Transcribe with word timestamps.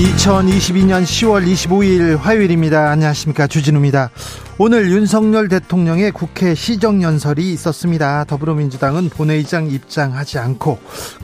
2022년 0.00 1.02
10월 1.02 1.46
25일 1.46 2.16
화요일입니다. 2.16 2.90
안녕하십니까. 2.90 3.46
주진우입니다. 3.46 4.10
오늘 4.56 4.90
윤석열 4.90 5.48
대통령의 5.48 6.10
국회 6.12 6.54
시정연설이 6.54 7.52
있었습니다. 7.52 8.24
더불어민주당은 8.24 9.10
본회의장 9.10 9.70
입장하지 9.70 10.38
않고 10.38 10.78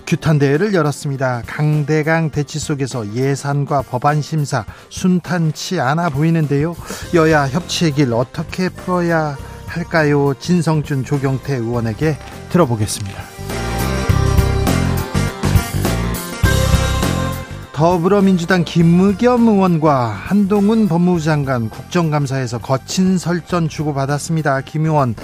규탄대회를 0.07 0.75
열었습니다. 0.75 1.45
강대강 1.47 2.31
대치 2.31 2.59
속에서 2.59 3.15
예산과 3.15 3.83
법안 3.83 4.21
심사 4.21 4.67
순탄치 4.91 5.81
않아 5.81 6.11
보이는데요. 6.11 6.77
여야 7.15 7.47
협치의 7.47 7.93
길 7.93 8.13
어떻게 8.13 8.69
풀어야 8.69 9.39
할까요? 9.67 10.35
진성준 10.39 11.05
조경태 11.05 11.55
의원에게 11.55 12.19
들어보겠습니다. 12.51 13.36
더불어민주당 17.77 18.65
김의겸 18.65 19.49
의원과 19.49 20.07
한동훈 20.07 20.89
법무부 20.89 21.21
장관 21.21 21.69
국정감사에서 21.69 22.57
거친 22.57 23.19
설전 23.19 23.69
주고받았습니다. 23.69 24.63
김 24.63 24.87
의원, 24.87 25.15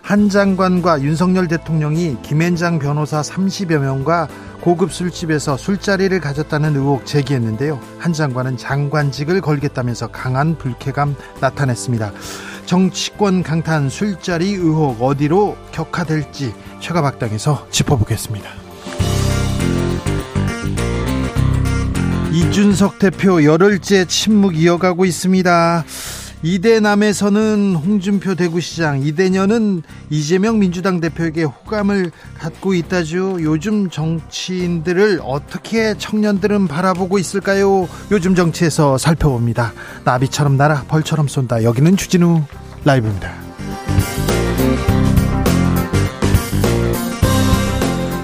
한 0.00 0.30
장관과 0.30 1.02
윤석열 1.02 1.48
대통령이 1.48 2.16
김앤장 2.22 2.78
변호사 2.78 3.20
30여 3.20 3.76
명과 3.80 4.26
고급 4.62 4.90
술집에서 4.90 5.58
술자리를 5.58 6.18
가졌다는 6.18 6.76
의혹 6.76 7.04
제기했는데요. 7.04 7.78
한 7.98 8.14
장관은 8.14 8.56
장관직을 8.56 9.42
걸겠다면서 9.42 10.06
강한 10.06 10.56
불쾌감 10.56 11.14
나타냈습니다. 11.42 12.12
정치권 12.64 13.42
강탄 13.42 13.90
술자리 13.90 14.54
의혹 14.54 15.02
어디로 15.02 15.58
격화될지 15.72 16.54
최가박당에서 16.80 17.66
짚어보겠습니다. 17.70 18.67
이준석 22.38 23.00
대표 23.00 23.42
열흘째 23.42 24.04
침묵 24.04 24.56
이어가고 24.56 25.04
있습니다. 25.04 25.84
이대남에서는 26.44 27.74
홍준표 27.74 28.36
대구시장, 28.36 29.02
이대녀는 29.02 29.82
이재명 30.08 30.60
민주당 30.60 31.00
대표에게 31.00 31.42
호감을 31.42 32.12
갖고 32.38 32.74
있다죠. 32.74 33.42
요즘 33.42 33.90
정치인들을 33.90 35.20
어떻게 35.24 35.98
청년들은 35.98 36.68
바라보고 36.68 37.18
있을까요? 37.18 37.88
요즘 38.12 38.36
정치에서 38.36 38.98
살펴봅니다. 38.98 39.72
나비처럼 40.04 40.56
날아 40.56 40.84
벌처럼 40.86 41.26
쏜다. 41.26 41.64
여기는 41.64 41.96
주진우 41.96 42.44
라이브입니다. 42.84 43.32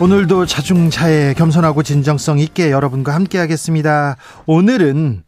오늘도 0.05 0.45
자중차에 0.45 1.33
겸손하고 1.33 1.83
진정성 1.83 2.39
있게 2.39 2.71
여러분과 2.71 3.15
함께 3.15 3.39
하겠습니다. 3.39 4.19
오늘은 4.45 5.23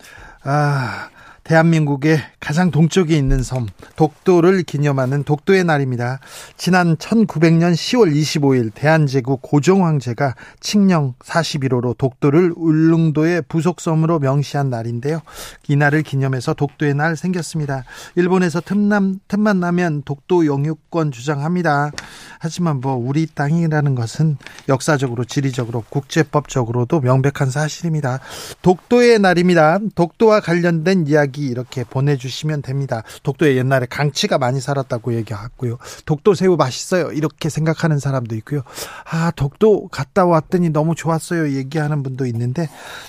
아 0.44 1.08
대한민국의 1.46 2.18
가장 2.40 2.72
동쪽에 2.72 3.16
있는 3.16 3.42
섬 3.42 3.68
독도를 3.94 4.64
기념하는 4.64 5.22
독도의 5.22 5.62
날입니다. 5.62 6.18
지난 6.56 6.96
1900년 6.96 7.72
10월 7.74 8.12
25일 8.12 8.72
대한제국 8.74 9.42
고종 9.42 9.86
황제가 9.86 10.34
칙령 10.58 11.14
41호로 11.24 11.96
독도를 11.96 12.52
울릉도의 12.56 13.42
부속섬으로 13.48 14.18
명시한 14.18 14.70
날인데요. 14.70 15.20
이 15.68 15.76
날을 15.76 16.02
기념해서 16.02 16.52
독도의 16.54 16.94
날 16.94 17.16
생겼습니다. 17.16 17.84
일본에서 18.16 18.60
틈남 18.60 19.20
틈만 19.28 19.60
나면 19.60 20.02
독도 20.02 20.46
영유권 20.46 21.12
주장합니다. 21.12 21.92
하지만 22.40 22.80
뭐 22.80 22.94
우리 22.94 23.26
땅이라는 23.26 23.94
것은 23.94 24.36
역사적으로 24.68 25.24
지리적으로 25.24 25.84
국제법적으로도 25.90 27.00
명백한 27.00 27.50
사실입니다. 27.50 28.18
독도의 28.62 29.20
날입니다. 29.20 29.78
독도와 29.94 30.40
관련된 30.40 31.06
이야기 31.06 31.35
이렇게 31.44 31.84
보내주시면 31.84 32.62
됩니다. 32.62 33.02
독도에 33.22 33.56
옛날에 33.56 33.86
강치가 33.86 34.38
많이 34.38 34.60
살았다고 34.60 35.14
얘기하고요. 35.14 35.78
독도 36.04 36.34
새우 36.34 36.56
맛있어요. 36.56 37.12
이렇게 37.12 37.48
생각하는 37.48 37.98
사람도 37.98 38.34
있고요. 38.36 38.62
아 39.10 39.30
독도 39.32 39.88
갔다 39.88 40.24
왔더니 40.24 40.70
너무 40.70 40.94
좋았어요. 40.94 41.52
얘기하는 41.56 42.02
분도 42.02 42.26
있는데 42.26 42.68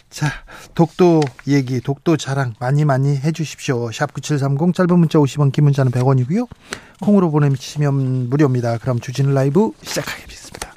자 0.09 0.27
독도 0.75 1.21
얘기 1.47 1.79
독도 1.81 2.17
자랑 2.17 2.53
많이 2.59 2.85
많이 2.85 3.15
해주십시오. 3.17 3.89
샵9730 3.89 4.73
짧은 4.73 4.99
문자 4.99 5.19
50원 5.19 5.51
긴 5.51 5.65
문자는 5.65 5.91
100원이고요. 5.91 6.47
콩으로 7.01 7.31
보내시면 7.31 8.29
무료입니다. 8.29 8.77
그럼 8.79 8.99
주진 8.99 9.33
라이브 9.33 9.71
시작하겠습니다. 9.83 10.76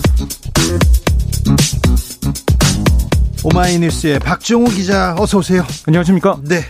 오마이뉴스의 3.43 4.19
박정우 4.19 4.65
기자 4.65 5.15
어서 5.17 5.39
오세요. 5.39 5.63
안녕하십니까? 5.87 6.37
네. 6.47 6.61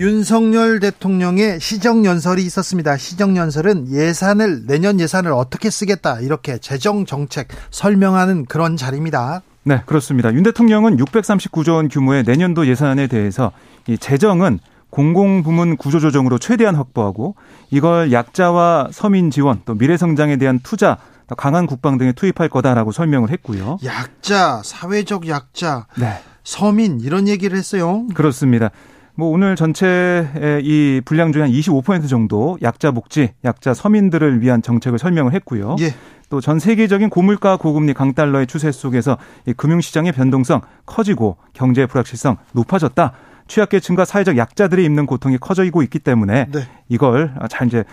윤석열 0.00 0.80
대통령의 0.80 1.60
시정연설이 1.60 2.42
있었습니다. 2.42 2.96
시정연설은 2.96 3.90
예산을, 3.90 4.66
내년 4.66 4.98
예산을 4.98 5.32
어떻게 5.32 5.68
쓰겠다, 5.68 6.20
이렇게 6.20 6.58
재정정책 6.58 7.48
설명하는 7.70 8.46
그런 8.46 8.76
자리입니다. 8.76 9.42
네, 9.64 9.82
그렇습니다. 9.84 10.32
윤 10.32 10.42
대통령은 10.42 10.96
639조 10.96 11.74
원 11.74 11.88
규모의 11.88 12.24
내년도 12.26 12.66
예산에 12.66 13.08
대해서 13.08 13.52
이 13.86 13.98
재정은 13.98 14.58
공공부문 14.90 15.76
구조조정으로 15.76 16.38
최대한 16.38 16.76
확보하고 16.76 17.34
이걸 17.70 18.12
약자와 18.12 18.88
서민 18.92 19.30
지원 19.30 19.60
또 19.66 19.74
미래 19.74 19.96
성장에 19.96 20.36
대한 20.36 20.60
투자 20.62 20.96
강한 21.36 21.66
국방 21.66 21.98
등에 21.98 22.12
투입할 22.12 22.48
거다라고 22.48 22.92
설명을 22.92 23.30
했고요. 23.30 23.78
약자, 23.84 24.62
사회적 24.64 25.28
약자, 25.28 25.86
네. 25.98 26.18
서민 26.44 27.00
이런 27.00 27.26
얘기를 27.26 27.56
했어요. 27.58 28.06
그렇습니다. 28.14 28.70
뭐 29.18 29.30
오늘 29.30 29.56
전체 29.56 30.60
이 30.62 31.00
분량 31.04 31.32
중에 31.32 31.42
한 31.42 31.50
25% 31.50 32.08
정도 32.08 32.58
약자 32.62 32.90
복지, 32.90 33.32
약자 33.44 33.72
서민들을 33.72 34.42
위한 34.42 34.60
정책을 34.60 34.98
설명을 34.98 35.32
했고요. 35.32 35.76
예. 35.80 35.94
또전 36.28 36.58
세계적인 36.58 37.08
고물가 37.08 37.56
고금리 37.56 37.94
강달러의 37.94 38.46
추세 38.46 38.72
속에서 38.72 39.16
이 39.46 39.52
금융시장의 39.52 40.12
변동성 40.12 40.60
커지고 40.84 41.36
경제 41.52 41.86
불확실성 41.86 42.36
높아졌다. 42.52 43.12
취약계층과 43.48 44.04
사회적 44.04 44.36
약자들이 44.36 44.84
입는 44.84 45.06
고통이 45.06 45.38
커지고 45.38 45.82
있기 45.82 45.98
때문에 45.98 46.46
네. 46.50 46.68
이걸 46.88 47.32
잘 47.48 47.66
이제 47.66 47.84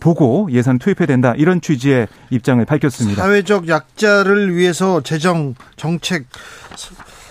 보고 0.00 0.48
예산 0.50 0.78
투입해야 0.78 1.06
된다 1.06 1.34
이런 1.36 1.60
취지의 1.60 2.08
입장을 2.30 2.64
밝혔습니다. 2.64 3.22
사회적 3.22 3.68
약자를 3.68 4.54
위해서 4.54 5.00
재정 5.02 5.54
정책 5.76 6.26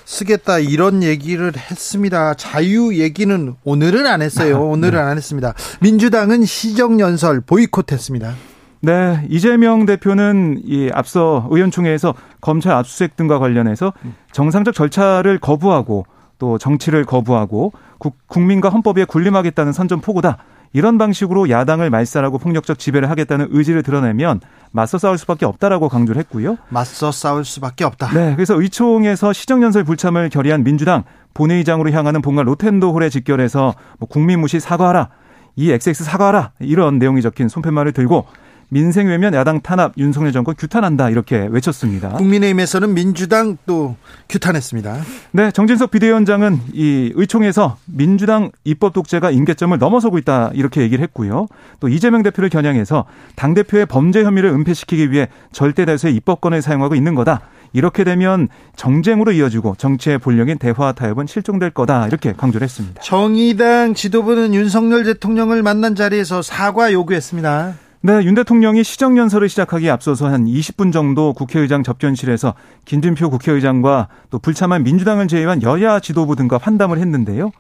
쓰겠다 0.06 0.60
이런 0.60 1.04
얘기를 1.04 1.52
했습니다. 1.56 2.34
자유 2.36 2.96
얘기는 2.98 3.56
오늘은 3.64 4.08
안 4.08 4.22
했어요. 4.22 4.58
아, 4.58 4.60
오늘은 4.62 5.00
네. 5.00 5.06
안 5.06 5.18
했습니다. 5.18 5.54
민주당은 5.82 6.46
시정 6.46 7.00
연설 7.00 7.42
보이콧했습니다. 7.42 8.34
네, 8.80 9.26
이재명 9.30 9.86
대표는 9.86 10.62
이 10.64 10.90
앞서 10.94 11.48
의원총회에서 11.50 12.14
검찰 12.40 12.74
압수수색 12.74 13.16
등과 13.18 13.40
관련해서 13.40 13.92
음. 14.06 14.16
정상적 14.32 14.74
절차를 14.76 15.40
거부하고 15.40 16.06
또 16.38 16.58
정치를 16.58 17.06
거부하고 17.06 17.74
국, 17.98 18.18
민과 18.40 18.70
헌법에 18.70 19.06
군림하겠다는 19.06 19.74
선전포고다. 19.74 20.38
이런 20.74 20.98
방식으로 20.98 21.50
야당을 21.50 21.90
말살하고 21.90 22.38
폭력적 22.38 22.78
지배를 22.78 23.10
하겠다는 23.10 23.48
의지를 23.52 23.84
드러내면 23.84 24.42
맞서 24.72 24.98
싸울 24.98 25.18
수밖에 25.18 25.46
없다라고 25.46 25.90
강조를 25.90 26.20
했고요. 26.20 26.58
맞서 26.70 27.12
싸울 27.12 27.46
수밖에 27.46 27.86
없다. 27.86 28.10
네, 28.14 28.36
그래서 28.36 28.60
의총에서 28.60 29.34
시정연설 29.34 29.86
불참을 29.86 30.30
결의한 30.30 30.64
민주당 30.64 31.04
본회의장으로 31.34 31.92
향하는 31.92 32.22
본관 32.22 32.46
로텐도 32.46 32.94
홀에 32.94 33.10
직결해서 33.10 33.74
뭐 34.00 34.10
국민 34.10 34.42
무시 34.42 34.60
사과하라, 34.60 35.10
이 35.56 35.72
XX 35.72 36.04
사과하라 36.04 36.52
이런 36.60 37.00
내용이 37.00 37.22
적힌 37.22 37.48
손팻말을 37.48 37.94
들고 37.94 38.26
민생 38.70 39.08
외면 39.08 39.34
야당 39.34 39.62
탄압 39.62 39.94
윤석열 39.98 40.34
정권 40.34 40.56
규탄한다 40.56 41.10
이렇게 41.10 41.48
외쳤습니다. 41.50 42.10
국민의힘에서는 42.10 42.94
민주당 42.94 43.58
또 43.66 43.96
규탄했습니다. 44.30 44.98
네, 45.32 45.52
정진석 45.52 45.92
비대위원장은 45.92 46.60
이 46.74 47.12
의총에서 47.16 47.78
민주당 47.86 48.52
입법 48.66 48.94
독재가 48.94 49.32
임계점을 49.32 49.78
넘어서고 49.78 50.18
있다 50.18 50.52
이렇게 50.54 50.82
얘기를 50.82 51.02
했고요. 51.04 51.48
또 51.80 51.88
이재명 51.88 52.24
대표를 52.24 52.50
겨냥해서 52.50 53.06
당 53.36 53.54
대표의 53.54 53.86
범죄 53.86 54.24
혐의를 54.24 54.50
은폐시키기 54.50 55.12
위해 55.12 55.30
절대 55.52 55.86
다수의 55.86 56.16
입법권을 56.16 56.62
사용하고 56.62 56.96
있는 56.96 57.16
거다. 57.16 57.42
이렇게 57.74 58.04
되면 58.04 58.48
정쟁으로 58.76 59.34
이어지고 59.34 59.76
정치의 59.78 60.20
본령인 60.20 60.58
대화 60.58 60.94
타협은 60.94 61.28
실종될 61.28 61.72
거다 61.72 62.08
이렇게 62.08 62.34
강조를 62.34 62.64
했습니다. 62.64 63.02
정의당 63.02 63.94
지도부는 63.94 64.54
윤석열 64.54 65.04
대통령을 65.04 65.64
만난 65.64 65.96
자리에서 65.96 66.42
사과 66.42 66.92
요구했습니다. 66.92 67.87
네, 68.02 68.24
윤 68.24 68.36
대통령이 68.36 68.84
시정연설을 68.84 69.50
시작하기에 69.50 69.90
앞서서 69.90 70.28
한 70.28 70.46
20분 70.46 70.94
정도 70.94 71.34
국회의장 71.34 71.82
접견실에서 71.82 72.54
김진표 72.86 73.32
국회의장과 73.32 74.08
또 74.30 74.38
불참한 74.38 74.84
민주당을 74.84 75.28
제외한 75.28 75.64
여야 75.64 76.00
지도부 76.00 76.36
등과 76.36 76.60
환담을 76.62 77.00
했는데요. 77.00 77.52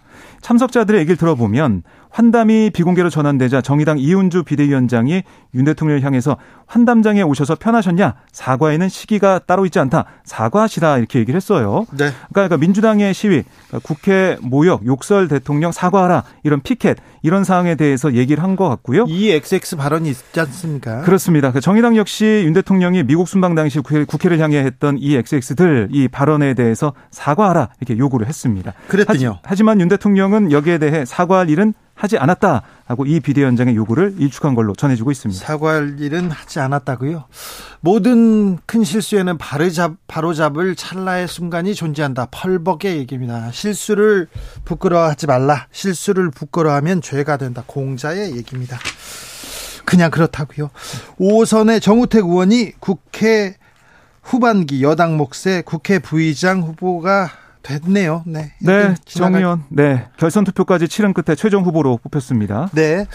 참석자들의 0.42 1.00
얘기를 1.02 1.18
들어보면 1.18 1.84
환담이 2.10 2.72
비공개로 2.74 3.10
전환되자 3.10 3.62
정의당 3.62 4.00
이은주 4.00 4.44
비대위원장이 4.44 5.24
윤 5.54 5.66
대통령을 5.66 6.04
향해서 6.04 6.38
환담장에 6.66 7.22
오셔서 7.22 7.56
편하셨냐? 7.56 8.16
사과에는 8.32 8.90
시기가 8.90 9.40
따로 9.40 9.66
있지 9.66 9.78
않다. 9.80 10.06
사과하시라 10.24 10.98
이렇게 10.98 11.20
얘기를 11.20 11.36
했어요. 11.36 11.86
네. 11.92 11.98
그러니까, 12.08 12.14
그러니까 12.32 12.58
민주당의 12.58 13.14
시위, 13.14 13.44
그러니까 13.68 13.80
국회 13.88 14.38
모욕, 14.42 14.86
욕설 14.86 15.28
대통령 15.28 15.72
사과하라 15.72 16.24
이런 16.44 16.62
피켓 16.62 16.98
이런 17.22 17.44
사항에 17.44 17.76
대해서 17.76 18.14
얘기를 18.14 18.44
한 18.44 18.58
것 18.58 18.70
같고요. 18.70 19.06
이 19.08 19.30
XX 19.30 19.76
발언이 19.76 20.10
있지 20.10 20.40
않습니까? 20.40 21.02
그렇습니다. 21.02 21.52
그 21.52 21.62
정의당 21.62 21.96
역시 21.98 22.42
윤 22.46 22.54
대통령이 22.54 23.04
미국 23.04 23.28
순방 23.28 23.54
당시 23.54 23.80
국회를 23.80 24.40
향해 24.40 24.58
했던 24.60 24.98
이 24.98 25.16
XX들 25.16 25.90
이 25.92 26.08
발언에 26.08 26.56
대해서 26.56 26.94
사과하라 27.12 27.70
이렇게 27.80 28.00
요구를 28.00 28.26
했습니다. 28.28 28.74
그랬군요. 28.88 29.40
하지, 29.44 29.64
만 29.64 29.80
윤 29.80 29.90
대통령 29.90 30.07
은 30.16 30.52
여기에 30.52 30.78
대해 30.78 31.06
사과할 31.06 31.50
일은 31.50 31.74
하지 31.98 32.18
않았다 32.18 32.62
하고 32.86 33.06
이 33.06 33.20
비대위원장의 33.20 33.76
요구를 33.76 34.16
일축한 34.20 34.54
걸로 34.56 34.74
전해지고 34.74 35.12
있습니다. 35.12 35.46
사과할 35.46 36.00
일은 36.00 36.30
하지 36.30 36.60
않았다고요? 36.60 37.26
모든 37.82 38.58
큰 38.66 38.84
실수에는 38.84 39.38
바로잡, 39.38 39.94
바로잡을 40.08 40.76
찰나의 40.76 41.28
순간이 41.28 41.74
존재한다. 41.74 42.28
펄벅의 42.32 42.98
얘기입니다. 42.98 43.52
실수를 43.52 44.28
부끄러워하지 44.64 45.26
말라. 45.26 45.68
실수를 45.72 46.30
부끄러워하면 46.30 47.02
죄가 47.02 47.38
된다. 47.38 47.64
공자의 47.66 48.38
얘기입니다. 48.38 48.78
그냥 49.84 50.12
그렇다고요. 50.12 50.70
5선의 51.20 51.82
정우택 51.82 52.26
의원이 52.26 52.74
국회 52.80 53.56
후반기 54.22 54.84
여당 54.84 55.18
몫의 55.18 55.64
국회 55.66 56.00
부의장 56.00 56.62
후보가 56.62 57.30
됐네요. 57.68 58.24
네. 58.26 58.54
네, 58.60 58.96
정의원. 59.04 59.64
네. 59.68 60.06
결선 60.16 60.46
투표까지 60.46 60.88
치른 60.88 61.12
끝에 61.14 61.36
최종 61.36 61.66
후보로 61.66 62.00
뽑혔습니다. 62.02 62.70
네. 62.74 63.06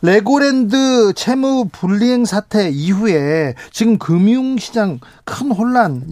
레고랜드 0.00 1.12
채무 1.14 1.68
불이행 1.72 2.24
사태 2.24 2.68
이후에 2.68 3.54
지금 3.72 3.98
금융시장 3.98 5.00
큰 5.24 5.50
혼란 5.50 6.04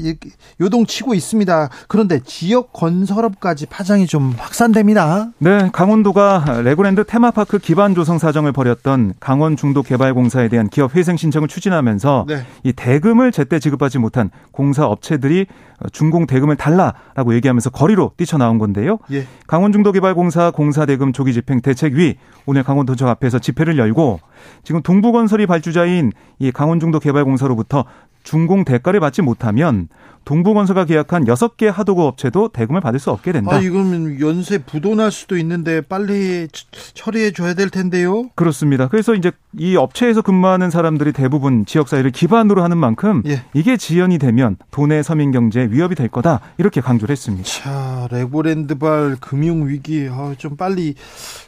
요동치고 0.61 1.15
있습니다. 1.15 1.69
그런데 1.87 2.19
지역 2.25 2.73
건설업까지 2.73 3.67
파장이 3.67 4.09
좀 4.09 4.35
확산됩니다. 4.37 5.29
네, 5.39 5.71
강원도가 5.73 6.63
레고랜드 6.65 7.05
테마파크 7.05 7.59
기반 7.59 7.95
조성 7.95 8.19
사업을 8.19 8.51
벌였던 8.51 9.15
강원 9.21 9.57
중도 9.57 9.85
개발 9.85 10.15
공사에 10.15 10.49
대한 10.49 10.69
기업 10.69 10.97
회생 10.97 11.17
신청을 11.17 11.47
추진하면서 11.47 12.25
네. 12.27 12.45
이 12.65 12.73
대금을 12.73 13.31
제때 13.31 13.61
지급하지 13.61 13.99
못한 13.99 14.31
공사 14.51 14.85
업체들이 14.85 15.47
준공 15.93 16.27
대금을 16.27 16.57
달라라고 16.57 17.35
얘기하면서 17.35 17.71
거리로 17.71 18.13
뛰쳐나온 18.17 18.59
건데요. 18.59 18.99
예. 19.13 19.27
강원중도개발공사 19.47 20.51
공사대금 20.51 21.13
조기집행 21.13 21.61
대책위 21.61 22.17
오늘 22.47 22.63
강원도청 22.63 23.09
앞에서 23.09 23.39
집회를 23.39 23.79
열고 23.79 24.21
지금 24.63 24.83
동부건설이 24.83 25.47
발주자인 25.47 26.13
이 26.39 26.51
강원중도개발공사로부터 26.51 27.85
준공 28.25 28.65
대가를 28.65 28.99
받지 28.99 29.23
못하면 29.23 29.89
동부건설과 30.25 30.87
계약한 30.87 31.27
6개 31.27 31.67
하도급 31.67 32.05
업체도 32.07 32.49
대금을 32.49 32.81
받을 32.81 32.99
수 32.99 33.11
없게 33.11 33.31
된다. 33.31 33.57
아, 33.57 33.61
이거는 33.61 34.21
연쇄 34.21 34.59
부도날 34.59 35.13
수도 35.13 35.37
있는데 35.37 35.83
빨리 35.83 36.49
처리해 36.95 37.33
줘야 37.33 37.53
될 37.53 37.69
텐데요. 37.69 38.31
그렇습니다. 38.35 38.89
그래서 38.89 39.15
이제 39.15 39.31
이 39.59 39.77
업체에서 39.77 40.23
근무하는 40.23 40.71
사람들이 40.71 41.13
대부분 41.13 41.67
지역 41.67 41.89
사회를 41.89 42.11
기반으로 42.11 42.63
하는 42.63 42.79
만큼 42.79 43.23
예. 43.27 43.43
이게 43.53 43.77
지연이 43.77 44.19
되면 44.19 44.57
도내 44.71 45.03
서민 45.03 45.31
경제에 45.31 45.67
위협이 45.71 45.95
될 45.95 46.09
거다. 46.09 46.41
이렇게 46.57 46.81
강조를 46.81 47.13
했습니다. 47.13 47.45
자, 47.45 48.09
레고랜드발 48.11 49.19
금융 49.21 49.69
위기 49.69 50.09
아, 50.11 50.35
좀 50.39 50.57
빨리 50.57 50.95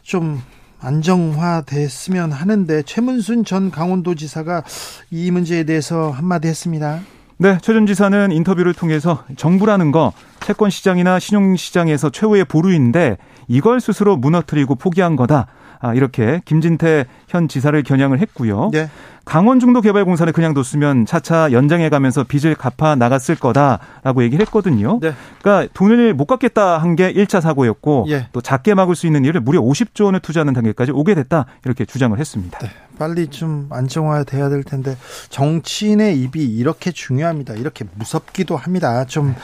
좀 0.03 0.39
안정화됐으면 0.79 2.31
하는데 2.31 2.81
최문순 2.83 3.45
전 3.45 3.71
강원도지사가 3.71 4.63
이 5.11 5.31
문제에 5.31 5.63
대해서 5.63 6.11
한마디 6.11 6.47
했습니다. 6.47 6.99
네, 7.39 7.57
최 7.61 7.73
전 7.73 7.85
지사는 7.85 8.31
인터뷰를 8.31 8.73
통해서 8.73 9.23
정부라는 9.35 9.91
거 9.91 10.11
채권 10.39 10.69
시장이나 10.71 11.19
신용 11.19 11.55
시장에서 11.55 12.09
최후의 12.09 12.45
보루인데 12.45 13.17
이걸 13.47 13.79
스스로 13.79 14.17
무너뜨리고 14.17 14.75
포기한 14.75 15.15
거다. 15.15 15.47
아, 15.79 15.93
이렇게 15.93 16.41
김진태 16.45 17.05
현 17.27 17.47
지사를 17.47 17.81
겨냥을 17.83 18.19
했고요. 18.19 18.69
네. 18.73 18.89
강원중도개발공사를 19.25 20.31
그냥 20.31 20.53
뒀으면 20.53 21.05
차차 21.05 21.51
연장해 21.51 21.89
가면서 21.89 22.23
빚을 22.23 22.55
갚아 22.55 22.95
나갔을 22.95 23.35
거다라고 23.35 24.23
얘기를 24.23 24.45
했거든요. 24.45 24.99
네. 25.01 25.13
그러니까 25.41 25.69
돈을 25.73 26.13
못 26.13 26.25
갚겠다 26.25 26.77
한 26.77 26.97
게 26.97 27.13
1차 27.13 27.41
사고였고 27.41 28.05
예. 28.09 28.27
또 28.31 28.41
작게 28.41 28.73
막을 28.73 28.95
수 28.95 29.05
있는 29.05 29.23
일을 29.23 29.39
무려 29.41 29.61
50조 29.61 30.05
원을 30.05 30.19
투자하는 30.19 30.53
단계까지 30.53 30.91
오게 30.91 31.13
됐다 31.13 31.45
이렇게 31.63 31.85
주장을 31.85 32.17
했습니다. 32.17 32.57
네. 32.57 32.69
빨리 32.97 33.27
좀 33.27 33.67
안정화돼야 33.69 34.49
될 34.49 34.63
텐데 34.63 34.97
정치인의 35.29 36.19
입이 36.19 36.43
이렇게 36.43 36.91
중요합니다. 36.91 37.53
이렇게 37.53 37.85
무섭기도 37.93 38.57
합니다. 38.57 39.05
좀 39.05 39.35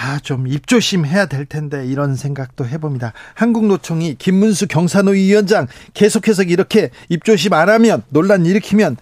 아, 0.00 0.20
좀 0.20 0.46
입조심해야 0.46 1.26
될 1.26 1.44
텐데 1.44 1.84
이런 1.84 2.14
생각도 2.14 2.64
해봅니다. 2.64 3.12
한국노총이 3.34 4.14
김문수 4.14 4.68
경산노위 4.68 5.24
위원장 5.24 5.66
계속해서 5.92 6.44
이렇게 6.44 6.90
입조심 7.08 7.52
안 7.52 7.68
하면 7.68 8.04
논란 8.08 8.46
일으키면 8.46 8.96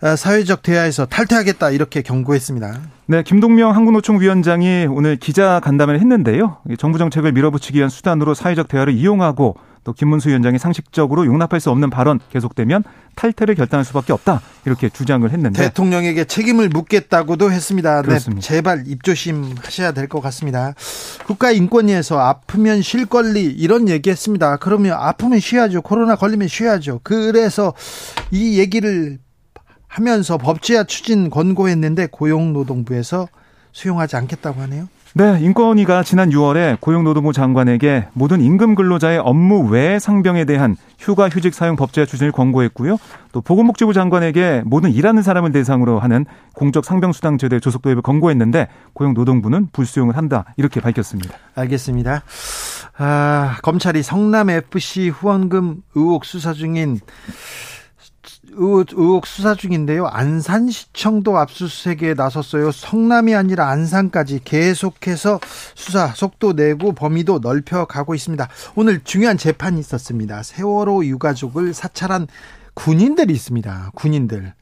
아, 0.00 0.16
사회적 0.16 0.62
대화에서 0.62 1.04
탈퇴하겠다 1.04 1.70
이렇게 1.70 2.00
경고했습니다. 2.00 2.80
네, 3.06 3.22
김동명 3.22 3.76
한국노총 3.76 4.22
위원장이 4.22 4.86
오늘 4.88 5.16
기자 5.16 5.60
간담회를 5.60 6.00
했는데요. 6.00 6.56
정부 6.78 6.96
정책을 6.96 7.32
밀어붙이기 7.32 7.76
위한 7.76 7.90
수단으로 7.90 8.32
사회적 8.32 8.68
대화를 8.68 8.94
이용하고 8.94 9.56
또 9.84 9.92
김문수 9.92 10.28
위원장이 10.28 10.58
상식적으로 10.58 11.26
용납할 11.26 11.60
수 11.60 11.70
없는 11.70 11.90
발언 11.90 12.20
계속되면 12.30 12.84
탈퇴를 13.16 13.54
결단할 13.56 13.84
수밖에 13.84 14.12
없다 14.12 14.40
이렇게 14.64 14.88
주장을 14.88 15.28
했는데 15.28 15.60
대통령에게 15.64 16.24
책임을 16.24 16.68
묻겠다고도 16.68 17.50
했습니다. 17.50 18.02
네, 18.02 18.08
그렇습니다. 18.08 18.40
네, 18.40 18.46
제발 18.46 18.84
입조심 18.86 19.56
하셔야 19.62 19.92
될 19.92 20.06
것 20.08 20.20
같습니다. 20.20 20.74
국가인권위에서 21.26 22.18
아프면 22.18 22.82
쉴 22.82 23.06
권리 23.06 23.44
이런 23.44 23.88
얘기했습니다. 23.88 24.58
그러면 24.58 24.92
아프면 24.92 25.40
쉬어야죠. 25.40 25.82
코로나 25.82 26.16
걸리면 26.16 26.48
쉬어야죠. 26.48 27.00
그래서 27.02 27.72
이 28.30 28.58
얘기를 28.58 29.18
하면서 29.88 30.38
법제화 30.38 30.84
추진 30.84 31.28
권고했는데 31.28 32.08
고용노동부에서 32.12 33.28
수용하지 33.72 34.16
않겠다고 34.16 34.60
하네요. 34.62 34.88
네, 35.14 35.38
인권위가 35.40 36.04
지난 36.04 36.30
6월에 36.30 36.80
고용노동부 36.80 37.34
장관에게 37.34 38.08
모든 38.14 38.40
임금 38.40 38.74
근로자의 38.74 39.18
업무 39.18 39.68
외 39.68 39.98
상병에 39.98 40.46
대한 40.46 40.74
휴가 40.98 41.28
휴직 41.28 41.52
사용 41.52 41.76
법제화 41.76 42.06
추진을 42.06 42.32
권고했고요. 42.32 42.96
또 43.32 43.42
보건복지부 43.42 43.92
장관에게 43.92 44.62
모든 44.64 44.90
일하는 44.90 45.22
사람을 45.22 45.52
대상으로 45.52 45.98
하는 45.98 46.24
공적 46.54 46.86
상병 46.86 47.12
수당 47.12 47.36
제도의 47.36 47.60
조속 47.60 47.82
도입을 47.82 48.00
권고했는데 48.00 48.68
고용노동부는 48.94 49.68
불수용을 49.72 50.16
한다 50.16 50.46
이렇게 50.56 50.80
밝혔습니다. 50.80 51.36
알겠습니다. 51.56 52.22
아, 52.96 53.56
검찰이 53.62 54.02
성남 54.02 54.48
FC 54.48 55.10
후원금 55.10 55.82
의혹 55.94 56.24
수사 56.24 56.54
중인 56.54 57.00
의혹 58.54 59.26
수사 59.26 59.54
중인데요. 59.54 60.06
안산시청도 60.06 61.38
압수수색에 61.38 62.14
나섰어요. 62.14 62.70
성남이 62.72 63.34
아니라 63.34 63.68
안산까지 63.68 64.40
계속해서 64.44 65.40
수사 65.74 66.08
속도 66.08 66.52
내고 66.52 66.92
범위도 66.92 67.38
넓혀가고 67.40 68.14
있습니다. 68.14 68.48
오늘 68.74 69.00
중요한 69.04 69.36
재판이 69.36 69.80
있었습니다. 69.80 70.42
세월호 70.42 71.04
유가족을 71.06 71.74
사찰한 71.74 72.28
군인들이 72.74 73.32
있습니다. 73.32 73.92
군인들. 73.94 74.54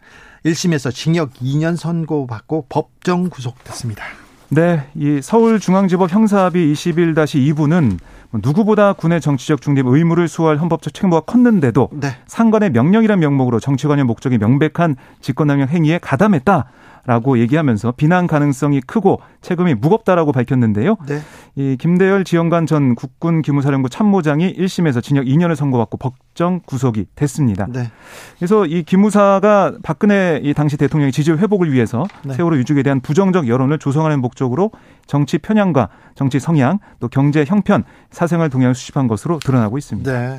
1심에서 0.44 0.92
징역 0.92 1.34
2년 1.34 1.76
선고받고 1.76 2.66
법정 2.68 3.28
구속됐습니다. 3.28 4.04
네, 4.48 4.88
이 4.96 5.20
서울중앙지법 5.22 6.10
형사합의 6.10 6.72
21-2부는 6.72 7.98
누구보다 8.32 8.92
군의 8.92 9.20
정치적 9.20 9.60
중립 9.60 9.86
의무를 9.86 10.28
수호할 10.28 10.58
헌법적 10.58 10.94
책무가 10.94 11.20
컸는데도 11.20 11.88
네. 11.92 12.16
상관의 12.26 12.70
명령이란 12.70 13.18
명목으로 13.18 13.58
정치관의 13.60 14.04
목적이 14.04 14.38
명백한 14.38 14.96
직권남용 15.20 15.68
행위에 15.68 15.98
가담했다. 15.98 16.66
라고 17.04 17.38
얘기하면서 17.38 17.92
비난 17.92 18.26
가능성이 18.26 18.80
크고 18.80 19.20
책임이 19.40 19.74
무겁다라고 19.74 20.32
밝혔는데요. 20.32 20.96
네. 21.06 21.20
이 21.56 21.76
김대열 21.78 22.24
지원관 22.24 22.66
전 22.66 22.94
국군 22.94 23.42
기무사령부 23.42 23.88
참모장이 23.88 24.54
1심에서 24.54 25.02
징역 25.02 25.24
2년을 25.24 25.56
선고받고 25.56 25.96
법정 25.96 26.60
구속이 26.64 27.06
됐습니다. 27.14 27.66
네. 27.68 27.90
그래서 28.38 28.66
이 28.66 28.82
기무사가 28.82 29.74
박근혜 29.82 30.40
이 30.42 30.54
당시 30.54 30.76
대통령의 30.76 31.12
지지율 31.12 31.38
회복을 31.38 31.72
위해서 31.72 32.06
네. 32.24 32.34
세월호 32.34 32.58
유족에 32.58 32.82
대한 32.82 33.00
부정적 33.00 33.48
여론을 33.48 33.78
조성하는 33.78 34.20
목적으로 34.20 34.70
정치 35.06 35.38
편향과 35.38 35.88
정치 36.14 36.38
성향 36.38 36.78
또 37.00 37.08
경제 37.08 37.44
형편 37.44 37.84
사생활 38.10 38.50
동향을 38.50 38.74
수집한 38.74 39.08
것으로 39.08 39.38
드러나고 39.38 39.78
있습니다. 39.78 40.12
네. 40.12 40.38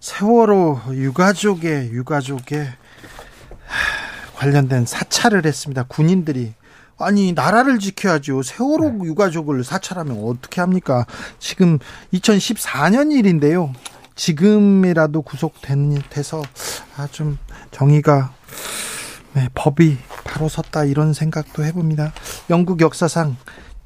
세월호 0.00 0.80
유가족의 0.92 1.90
유가족의 1.92 2.68
관련된 4.38 4.86
사찰을 4.86 5.44
했습니다. 5.44 5.82
군인들이 5.88 6.54
아니 6.96 7.32
나라를 7.32 7.80
지켜야죠. 7.80 8.42
세월호 8.42 8.90
네. 8.90 9.04
유가족을 9.04 9.64
사찰하면 9.64 10.22
어떻게 10.24 10.60
합니까? 10.60 11.06
지금 11.40 11.78
2014년 12.12 13.12
일인데요. 13.12 13.72
지금이라도 14.14 15.22
구속돼서 15.22 16.42
아 16.96 17.08
좀 17.08 17.38
정의가 17.72 18.32
네, 19.34 19.48
법이 19.54 19.98
바로 20.24 20.48
섰다 20.48 20.84
이런 20.84 21.12
생각도 21.12 21.64
해봅니다. 21.64 22.12
영국 22.48 22.80
역사상 22.80 23.36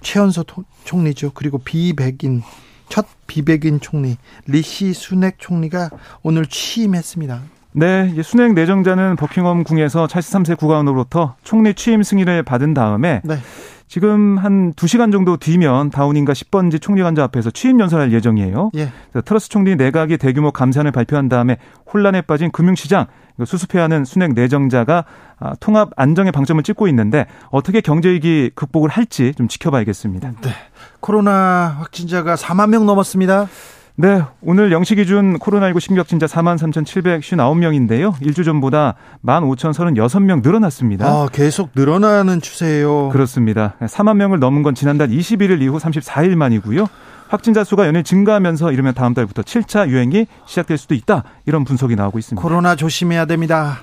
최연소 0.02 0.44
총리죠. 0.84 1.32
그리고 1.32 1.58
비백인 1.58 2.42
첫 2.90 3.06
비백인 3.26 3.80
총리 3.80 4.18
리시 4.46 4.92
수넥 4.92 5.38
총리가 5.38 5.90
오늘 6.22 6.44
취임했습니다. 6.46 7.42
네, 7.72 8.12
순행 8.22 8.54
내정자는 8.54 9.16
버킹엄 9.16 9.64
궁에서 9.64 10.06
찰스 10.06 10.32
3세 10.32 10.58
국왕으로부터 10.58 11.36
총리 11.42 11.74
취임 11.74 12.02
승인을 12.02 12.42
받은 12.42 12.74
다음에 12.74 13.22
네. 13.24 13.36
지금 13.88 14.38
한 14.38 14.72
2시간 14.72 15.12
정도 15.12 15.36
뒤면 15.36 15.90
다우닝가 15.90 16.32
10번지 16.32 16.80
총리 16.80 17.02
관저 17.02 17.22
앞에서 17.24 17.50
취임 17.50 17.78
연설할 17.78 18.10
예정이에요. 18.12 18.70
예. 18.76 18.90
트러스 19.26 19.50
총리 19.50 19.76
내각이 19.76 20.16
대규모 20.16 20.50
감산을 20.50 20.92
발표한 20.92 21.28
다음에 21.28 21.58
혼란에 21.92 22.22
빠진 22.22 22.50
금융시장 22.50 23.06
수습해야 23.44 23.84
하는 23.84 24.06
순행 24.06 24.32
내정자가 24.34 25.04
아, 25.38 25.54
통합 25.60 25.90
안정의 25.96 26.32
방점을 26.32 26.62
찍고 26.62 26.88
있는데 26.88 27.26
어떻게 27.50 27.82
경제위기 27.82 28.52
극복을 28.54 28.88
할지 28.88 29.34
좀 29.36 29.46
지켜봐야겠습니다. 29.46 30.32
네. 30.40 30.50
코로나 31.00 31.76
확진자가 31.78 32.36
4만 32.36 32.70
명 32.70 32.86
넘었습니다. 32.86 33.48
네, 33.94 34.22
오늘 34.40 34.70
0시 34.70 34.96
기준 34.96 35.38
코로나19 35.38 35.78
신격진자 35.78 36.26
4만 36.26 36.56
3,759명인데요. 36.58 38.14
일주 38.22 38.42
전보다 38.42 38.94
15,036명 39.24 40.42
늘어났습니다. 40.42 41.06
아, 41.06 41.28
계속 41.30 41.70
늘어나는 41.74 42.40
추세예요. 42.40 43.10
그렇습니다. 43.10 43.74
4만 43.80 44.16
명을 44.16 44.38
넘은 44.38 44.62
건 44.62 44.74
지난달 44.74 45.08
21일 45.08 45.60
이후 45.60 45.78
34일 45.78 46.36
만이고요. 46.36 46.88
확진자 47.28 47.64
수가 47.64 47.86
연일 47.86 48.02
증가하면서 48.02 48.72
이르면 48.72 48.94
다음 48.94 49.14
달부터 49.14 49.42
7차 49.42 49.88
유행이 49.88 50.26
시작될 50.46 50.78
수도 50.78 50.94
있다. 50.94 51.24
이런 51.46 51.64
분석이 51.64 51.94
나오고 51.94 52.18
있습니다. 52.18 52.42
코로나 52.42 52.76
조심해야 52.76 53.26
됩니다. 53.26 53.78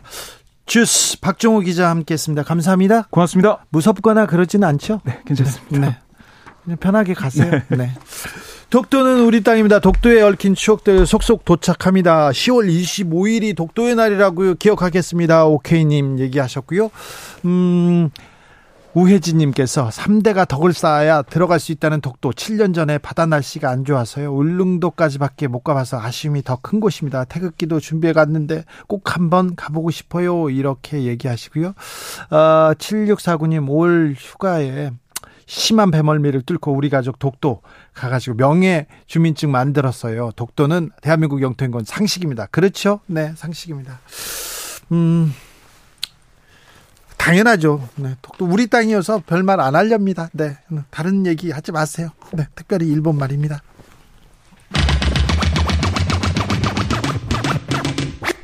주스 0.66 1.20
박종호 1.20 1.62
기자 1.62 1.89
함께했습니다. 1.89 2.44
감사합니다. 2.44 3.08
고맙습니다. 3.10 3.66
무섭거나 3.70 4.28
그러지는 4.28 4.68
않죠? 4.68 5.01
네, 5.04 5.20
괜찮습니다. 5.25 5.98
네. 6.66 6.75
편하게 6.75 7.16
가세요. 7.16 7.50
네. 7.70 7.78
네. 7.78 7.92
독도는 8.70 9.22
우리 9.26 9.42
땅입니다. 9.42 9.80
독도에 9.80 10.22
얽힌 10.22 10.54
추억들 10.54 11.08
속속 11.08 11.44
도착합니다. 11.44 12.30
10월 12.30 12.70
25일이 12.72 13.56
독도의 13.56 13.96
날이라고 13.96 14.56
기억하겠습니다. 14.56 15.46
오케이님 15.48 16.20
얘기하셨고요. 16.20 16.92
음, 17.46 18.12
우혜진님께서 18.94 19.90
3대가 19.90 20.48
덕을 20.48 20.74
쌓아야 20.74 21.24
들어갈 21.24 21.60
수 21.60 21.72
있다는 21.72 22.00
독도 22.02 22.30
7년 22.32 22.76
전에 22.76 23.00
바다 23.00 23.26
날씨가 23.26 23.72
안 23.72 23.86
좋아서요. 23.86 24.32
울릉도까지밖에 24.36 25.48
못 25.48 25.64
가봐서 25.64 26.00
아쉬움이 26.00 26.44
더 26.44 26.60
큰 26.62 26.80
곳입니다. 26.80 27.24
태극기도 27.24 27.80
준비해 27.80 28.14
갔는데 28.14 28.66
꼭 28.88 29.16
한번 29.16 29.56
가보고 29.56 29.90
싶어요. 29.90 30.52
이렇게 30.52 31.04
얘기하시고요. 31.06 31.70
어, 32.30 32.74
7649님 32.78 33.68
올 33.70 34.14
휴가에 34.16 34.92
심한 35.50 35.89
배멀미를 35.89 36.44
뚫고 36.44 36.74
우리 36.74 36.91
가족 36.91 37.18
독도 37.18 37.63
가가지고 37.96 38.38
명예 38.38 38.86
주민증 39.08 39.50
만들었어요. 39.50 40.29
독도는 40.36 40.91
대한민국 41.01 41.41
영토인 41.41 41.72
건 41.72 41.84
상식입니다. 41.84 42.46
그렇죠? 42.51 43.00
네, 43.08 43.34
상식입니다. 43.36 44.00
음, 44.91 45.34
당연하죠. 47.18 47.89
네, 47.96 48.15
독도 48.22 48.46
우리 48.46 48.68
땅이어서 48.68 49.24
별말 49.25 49.60
안 49.60 49.75
하렵니다. 49.75 50.29
네, 50.34 50.56
다른 50.91 51.25
얘기 51.25 51.50
하지 51.50 51.72
마세요. 51.72 52.10
네, 52.32 52.46
특별히 52.53 52.88
일본 52.88 53.18
말입니다. 53.18 53.63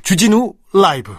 주진우 0.01 0.53
라이브 0.73 1.13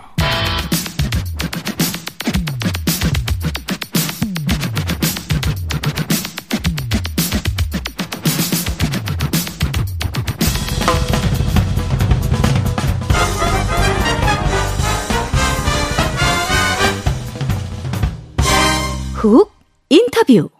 훅 19.16 19.50
인터뷰 19.88 20.50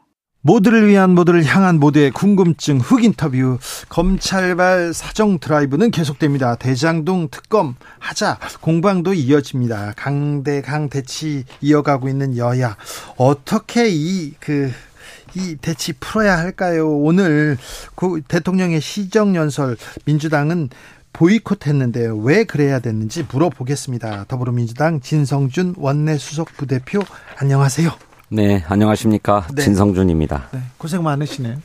모두를 0.41 0.89
위한 0.89 1.11
모두를 1.11 1.45
향한 1.45 1.79
모두의 1.79 2.11
궁금증 2.11 2.79
흑 2.79 3.05
인터뷰 3.05 3.59
검찰발 3.91 4.95
사정 4.95 5.39
드라이브는 5.39 5.91
계속됩니다. 5.91 6.55
대장동 6.55 7.29
특검 7.31 7.75
하자 7.99 8.39
공방도 8.63 9.13
이어집니다. 9.13 9.93
강대강 9.97 10.89
대치 10.89 11.45
이어가고 11.61 12.09
있는 12.09 12.39
여야 12.39 12.79
어떻게 13.19 13.91
이 13.91 14.33
그이 14.41 15.57
대치 15.61 15.93
풀어야 15.93 16.39
할까요? 16.39 16.89
오늘 16.89 17.59
그 17.95 18.23
대통령의 18.27 18.81
시정연설 18.81 19.77
민주당은 20.07 20.71
보이콧했는데요. 21.13 22.17
왜 22.19 22.45
그래야 22.45 22.79
됐는지 22.79 23.27
물어보겠습니다. 23.31 24.25
더불어민주당 24.29 25.01
진성준 25.01 25.75
원내 25.77 26.17
수석 26.17 26.57
부대표 26.57 27.03
안녕하세요. 27.39 28.15
네, 28.28 28.64
안녕하십니까. 28.66 29.47
네. 29.54 29.62
진성준입니다. 29.62 30.49
네, 30.52 30.61
고생 30.78 31.02
많으시네요. 31.04 31.59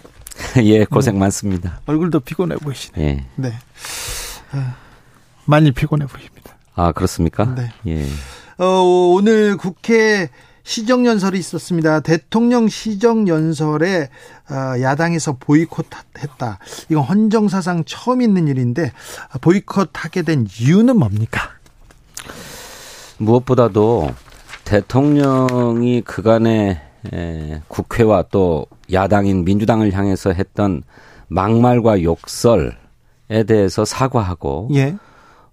예, 0.64 0.86
고생 0.86 1.16
네. 1.16 1.20
많습니다. 1.22 1.82
얼굴도 1.88 2.20
피곤해 2.20 2.56
보이시네요. 2.58 3.08
예. 3.08 3.26
네. 3.36 3.54
아, 4.52 4.76
많이 5.46 5.72
피곤해 5.72 6.06
보입니다. 6.06 6.56
아, 6.76 6.92
그렇습니까? 6.92 7.46
네. 7.56 7.72
예. 7.88 8.06
어, 8.58 8.66
오늘 9.16 9.58
국회 9.58 10.30
시정연설이 10.64 11.40
있었습니다. 11.40 12.02
대통령 12.02 12.68
시정연설에 12.68 14.10
어, 14.52 14.82
야당에서 14.82 15.38
보이콧했다. 15.40 16.60
이건 16.90 17.04
헌정사상 17.04 17.86
처음 17.86 18.22
있는 18.22 18.48
일인데 18.48 18.92
보이콧하게 19.42 20.22
된 20.22 20.48
이유는 20.60 20.98
뭡니까? 20.98 21.50
무엇보다도 23.18 24.12
대통령이 24.66 26.02
그간의 26.02 26.80
에, 27.14 27.62
국회와 27.68 28.26
또 28.32 28.68
야당인 28.92 29.44
민주당을 29.44 29.94
향해서 29.94 30.34
했던 30.34 30.84
막말과 31.28 32.04
욕설에 32.04 33.44
대해서 33.48 33.86
사과하고 33.86 34.70
예. 34.74 34.96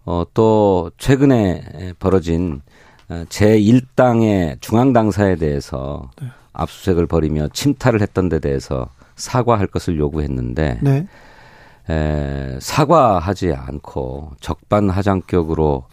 어, 0.05 0.25
또 0.35 0.91
최근에 0.99 1.95
벌어진 1.99 2.63
어, 3.09 3.25
제1당의 3.29 4.61
중앙당사에 4.61 5.37
대해서 5.37 6.11
네. 6.21 6.29
압수수색을 6.53 7.07
벌이며 7.07 7.49
침탈을 7.53 8.01
했던 8.03 8.29
데 8.29 8.39
대해서 8.39 8.89
사과할 9.17 9.67
것을 9.67 9.99
요구했는데 9.99 10.81
네. 10.83 11.07
에, 11.91 12.59
사과하지 12.61 13.55
않고 13.55 14.33
적반하장격으로 14.41 15.85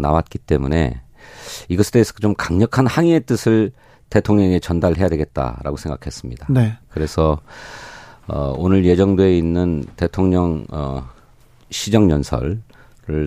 나왔기 0.00 0.38
때문에 0.38 1.02
이것에 1.68 1.90
대해서 1.90 2.12
좀 2.14 2.34
강력한 2.34 2.86
항의의 2.86 3.20
뜻을 3.20 3.72
대통령에 4.10 4.60
전달해야 4.60 5.08
되겠다라고 5.08 5.76
생각했습니다. 5.76 6.46
네. 6.50 6.76
그래서 6.90 7.40
어, 8.28 8.54
오늘 8.56 8.84
예정돼 8.84 9.36
있는 9.36 9.84
대통령 9.96 10.66
어, 10.70 11.08
시정 11.70 12.10
연설을 12.10 12.60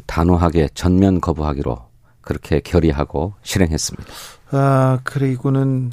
단호하게 0.06 0.70
전면 0.74 1.20
거부하기로 1.20 1.78
그렇게 2.22 2.60
결의하고 2.60 3.34
실행했습니다. 3.44 4.12
아 4.52 5.00
그리고는 5.04 5.92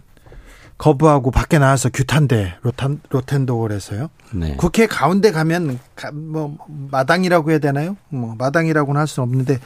거부하고 0.78 1.30
밖에 1.30 1.58
나와서 1.58 1.88
규탄대 1.90 2.54
로탄 2.62 3.00
로텐도홀에서요. 3.10 4.08
네. 4.32 4.56
국회 4.56 4.86
가운데 4.86 5.30
가면 5.30 5.78
뭐 6.12 6.56
마당이라고 6.90 7.50
해야 7.50 7.58
되나요? 7.58 7.96
뭐 8.08 8.34
마당이라고는 8.36 8.98
할 8.98 9.06
수는 9.06 9.28
없는데 9.28 9.60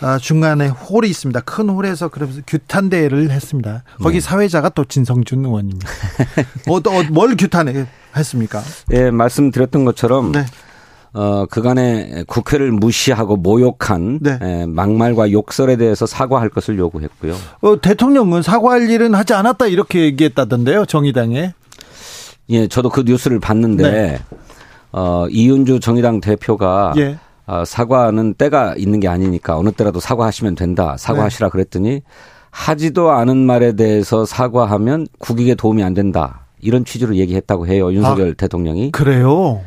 아, 0.00 0.18
중간에 0.18 0.68
홀이 0.68 1.08
있습니다. 1.10 1.40
큰 1.40 1.68
홀에서 1.68 2.08
그러면서 2.08 2.40
규탄대를 2.46 3.30
했습니다. 3.30 3.84
거기 4.02 4.14
네. 4.14 4.20
사회자가 4.20 4.70
또 4.70 4.84
진성준 4.84 5.44
의원입니다. 5.44 5.88
어, 6.68 6.76
어, 6.76 7.02
뭘 7.10 7.36
규탄해 7.36 7.86
했습니까? 8.16 8.62
예, 8.92 9.10
말씀드렸던 9.10 9.84
것처럼 9.84 10.32
네. 10.32 10.44
어, 11.14 11.44
그간에 11.46 12.24
국회를 12.26 12.72
무시하고 12.72 13.36
모욕한 13.36 14.20
네. 14.22 14.38
에, 14.40 14.66
막말과 14.66 15.30
욕설에 15.30 15.76
대해서 15.76 16.06
사과할 16.06 16.48
것을 16.48 16.78
요구했고요. 16.78 17.34
어, 17.60 17.80
대통령은 17.80 18.42
사과할 18.42 18.88
일은 18.88 19.14
하지 19.14 19.34
않았다 19.34 19.66
이렇게 19.66 20.00
얘기했다던데요, 20.04 20.86
정의당에. 20.86 21.52
예, 22.48 22.66
저도 22.66 22.88
그 22.88 23.02
뉴스를 23.06 23.40
봤는데 23.40 23.90
네. 23.90 24.18
어, 24.92 25.26
이윤주 25.28 25.80
정의당 25.80 26.20
대표가 26.20 26.94
예. 26.96 27.18
어, 27.46 27.64
사과는 27.66 28.34
때가 28.34 28.74
있는 28.76 29.00
게 29.00 29.08
아니니까 29.08 29.58
어느 29.58 29.70
때라도 29.70 30.00
사과하시면 30.00 30.54
된다. 30.54 30.96
사과하시라 30.98 31.48
네. 31.48 31.50
그랬더니 31.50 32.02
하지도 32.50 33.10
않은 33.10 33.36
말에 33.36 33.72
대해서 33.72 34.24
사과하면 34.24 35.06
국익에 35.18 35.54
도움이 35.54 35.82
안 35.82 35.94
된다. 35.94 36.46
이런 36.60 36.84
취지로 36.84 37.16
얘기했다고 37.16 37.66
해요. 37.66 37.92
윤석열 37.92 38.30
아, 38.30 38.34
대통령이. 38.36 38.92
그래요? 38.92 39.62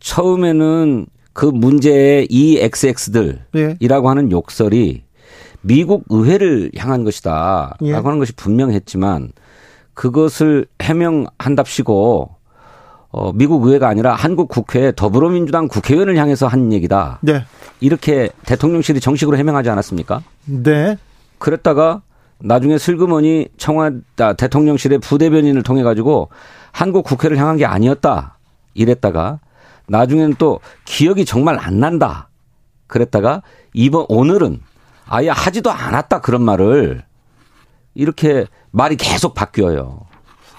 처음에는 0.00 1.06
그 1.32 1.46
문제의 1.46 2.26
EXX들이라고 2.30 3.40
예. 3.56 3.88
하는 3.88 4.30
욕설이 4.30 5.02
미국 5.60 6.04
의회를 6.08 6.70
향한 6.76 7.04
것이다. 7.04 7.76
예. 7.82 7.92
라고 7.92 8.08
하는 8.08 8.18
것이 8.18 8.32
분명했지만 8.32 9.32
그것을 9.94 10.66
해명한답시고 10.80 12.30
어, 13.10 13.32
미국 13.32 13.66
의회가 13.66 13.88
아니라 13.88 14.14
한국 14.14 14.48
국회 14.48 14.92
더불어민주당 14.94 15.68
국회의원을 15.68 16.16
향해서 16.16 16.46
한 16.46 16.72
얘기다. 16.72 17.18
네. 17.22 17.44
이렇게 17.80 18.28
대통령실이 18.44 19.00
정식으로 19.00 19.36
해명하지 19.36 19.70
않았습니까? 19.70 20.22
네. 20.44 20.98
그랬다가 21.38 22.02
나중에 22.38 22.78
슬그머니 22.78 23.48
청와 23.56 23.90
아, 24.18 24.32
대통령실의 24.34 24.98
부대변인을 24.98 25.62
통해 25.62 25.82
가지고 25.82 26.28
한국 26.72 27.04
국회를 27.04 27.38
향한 27.38 27.56
게 27.56 27.64
아니었다. 27.64 28.36
이랬다가 28.74 29.40
나중에는 29.88 30.34
또 30.38 30.60
기억이 30.84 31.24
정말 31.24 31.58
안 31.58 31.80
난다. 31.80 32.28
그랬다가 32.86 33.42
이번 33.72 34.06
오늘은 34.08 34.60
아예 35.06 35.28
하지도 35.28 35.70
않았다 35.70 36.20
그런 36.20 36.42
말을 36.42 37.04
이렇게 37.94 38.46
말이 38.70 38.96
계속 38.96 39.34
바뀌어요. 39.34 40.00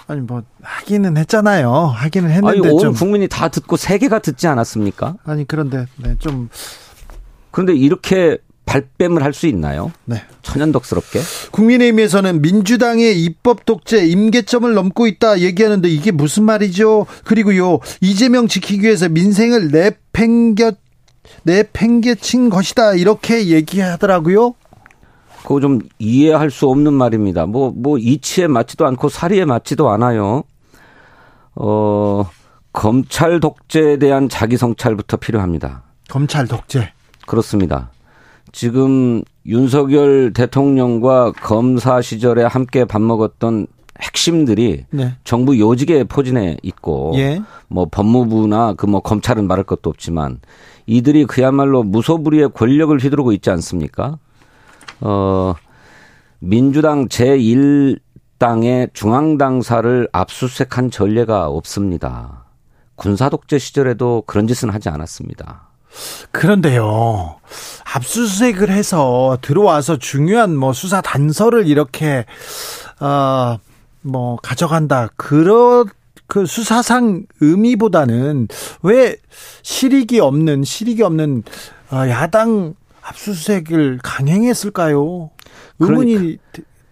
아니 0.08 0.22
뭐 0.22 0.42
하기는 0.62 1.18
했잖아요. 1.18 1.72
하기는 1.72 2.30
했는데 2.30 2.60
아니, 2.60 2.70
온 2.70 2.80
좀. 2.80 2.94
국민이 2.94 3.28
다 3.28 3.50
듣고 3.50 3.76
세계가 3.76 4.20
듣지 4.20 4.48
않았습니까? 4.48 5.16
아니 5.26 5.46
그런데 5.46 5.86
네, 5.98 6.16
좀 6.20 6.50
그런데 7.52 7.74
이렇게 7.76 8.38
발뺌을 8.68 9.24
할 9.24 9.34
수 9.34 9.48
있나요? 9.48 9.92
네. 10.06 10.22
천연덕스럽게. 10.44 11.20
국민의힘에서는 11.52 12.42
민주당의 12.42 13.24
입법 13.24 13.66
독재 13.66 14.06
임계점을 14.06 14.72
넘고 14.74 15.08
있다 15.08 15.40
얘기하는데 15.40 15.88
이게 15.90 16.12
무슨 16.12 16.44
말이죠? 16.44 17.08
그리고요 17.24 17.80
이재명 18.02 18.48
지키기 18.48 18.84
위해서 18.84 19.10
민생을 19.10 19.70
내팽겨 19.70 20.74
내팽개친 21.44 22.50
것이다 22.50 22.94
이렇게 22.96 23.48
얘기하더라고요. 23.48 24.54
그거 25.44 25.60
좀 25.62 25.80
이해할 26.00 26.52
수 26.52 26.68
없는 26.68 26.94
말입니다. 26.94 27.46
뭐, 27.46 27.72
뭐, 27.74 27.98
이치에 27.98 28.48
맞지도 28.48 28.86
않고 28.86 29.08
사리에 29.08 29.46
맞지도 29.46 29.90
않아요. 29.92 30.44
어, 31.56 32.30
검찰 32.74 33.40
독재에 33.40 33.98
대한 33.98 34.28
자기 34.28 34.58
성찰부터 34.58 35.18
필요합니다. 35.18 35.84
검찰 36.10 36.48
독재. 36.48 36.92
그렇습니다. 37.26 37.92
지금 38.52 39.24
윤석열 39.46 40.34
대통령과 40.34 41.32
검사 41.34 42.02
시절에 42.02 42.44
함께 42.44 42.86
밥 42.86 43.02
먹었던 43.02 43.68
핵심들이 44.00 44.86
네. 44.92 45.16
정부 45.24 45.58
요직에 45.60 46.04
포진해 46.04 46.58
있고 46.62 47.14
예. 47.16 47.42
뭐 47.68 47.88
법무부나 47.90 48.74
그 48.74 48.86
뭐 48.86 49.00
검찰은 49.02 49.48
말할 49.48 49.64
것도 49.64 49.90
없지만 49.90 50.40
이들이 50.86 51.26
그야말로 51.26 51.84
무소불위의 51.84 52.50
권력을 52.54 52.98
휘두르고 52.98 53.32
있지 53.34 53.50
않습니까? 53.50 54.20
어 55.02 55.56
민주당 56.40 57.08
제1당의 57.08 58.94
중앙당사를 58.94 60.08
압수수색한 60.12 60.92
전례가 60.92 61.48
없습니다. 61.48 62.46
군사 62.96 63.30
독재 63.30 63.58
시절에도 63.60 64.24
그런 64.26 64.48
짓은 64.48 64.70
하지 64.70 64.90
않았습니다. 64.90 65.67
그런데요. 66.32 67.40
압수수색을 67.94 68.70
해서 68.70 69.38
들어와서 69.42 69.98
중요한 69.98 70.56
뭐 70.56 70.74
수사 70.74 71.02
단서를 71.02 71.68
이렇게 71.68 72.26
어뭐 73.00 74.38
가져간다. 74.42 75.10
그런 75.16 75.86
그 76.28 76.46
수사상 76.46 77.26
의미보다는 77.40 78.50
왜 78.84 79.16
실익이 79.64 80.20
없는 80.20 80.64
실익이 80.64 81.02
없는 81.02 81.44
어, 81.92 82.10
야당 82.10 82.76
압수수색을 83.02 84.00
강행했을까요? 84.04 85.30
의문이 85.80 86.14
그러니까, 86.14 86.42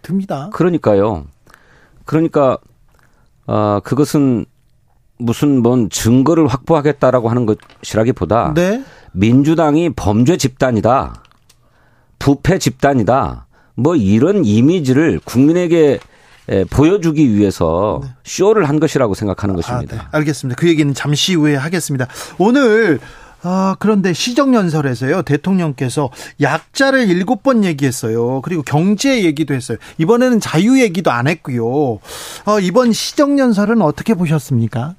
듭니다. 0.02 0.50
그러니까요. 0.52 1.26
그러니까 2.06 2.58
어 3.46 3.80
그것은 3.84 4.46
무슨 5.18 5.62
뭔 5.62 5.88
증거를 5.90 6.46
확보하겠다라고 6.46 7.28
하는 7.28 7.46
것이라기보다 7.46 8.52
네? 8.54 8.84
민주당이 9.12 9.90
범죄 9.90 10.36
집단이다. 10.36 11.22
부패 12.18 12.58
집단이다. 12.58 13.46
뭐 13.74 13.96
이런 13.96 14.44
이미지를 14.44 15.20
국민에게 15.24 15.98
보여주기 16.70 17.34
위해서 17.34 18.00
네. 18.02 18.10
쇼를 18.24 18.68
한 18.68 18.78
것이라고 18.78 19.14
생각하는 19.14 19.54
아, 19.54 19.56
것입니다. 19.56 19.96
아, 19.96 19.98
네. 19.98 20.06
알겠습니다. 20.12 20.58
그 20.58 20.68
얘기는 20.68 20.92
잠시 20.94 21.34
후에 21.34 21.56
하겠습니다. 21.56 22.06
오늘 22.38 23.00
아, 23.42 23.76
그런데 23.78 24.12
시정연설에서요, 24.12 25.22
대통령께서 25.22 26.10
약자를 26.40 27.08
일곱 27.08 27.42
번 27.42 27.64
얘기했어요. 27.64 28.40
그리고 28.40 28.62
경제 28.62 29.22
얘기도 29.24 29.54
했어요. 29.54 29.78
이번에는 29.98 30.40
자유 30.40 30.80
얘기도 30.80 31.10
안 31.10 31.28
했고요. 31.28 31.64
어, 31.66 32.60
이번 32.60 32.92
시정연설은 32.92 33.82
어떻게 33.82 34.14
보셨습니까? 34.14 34.94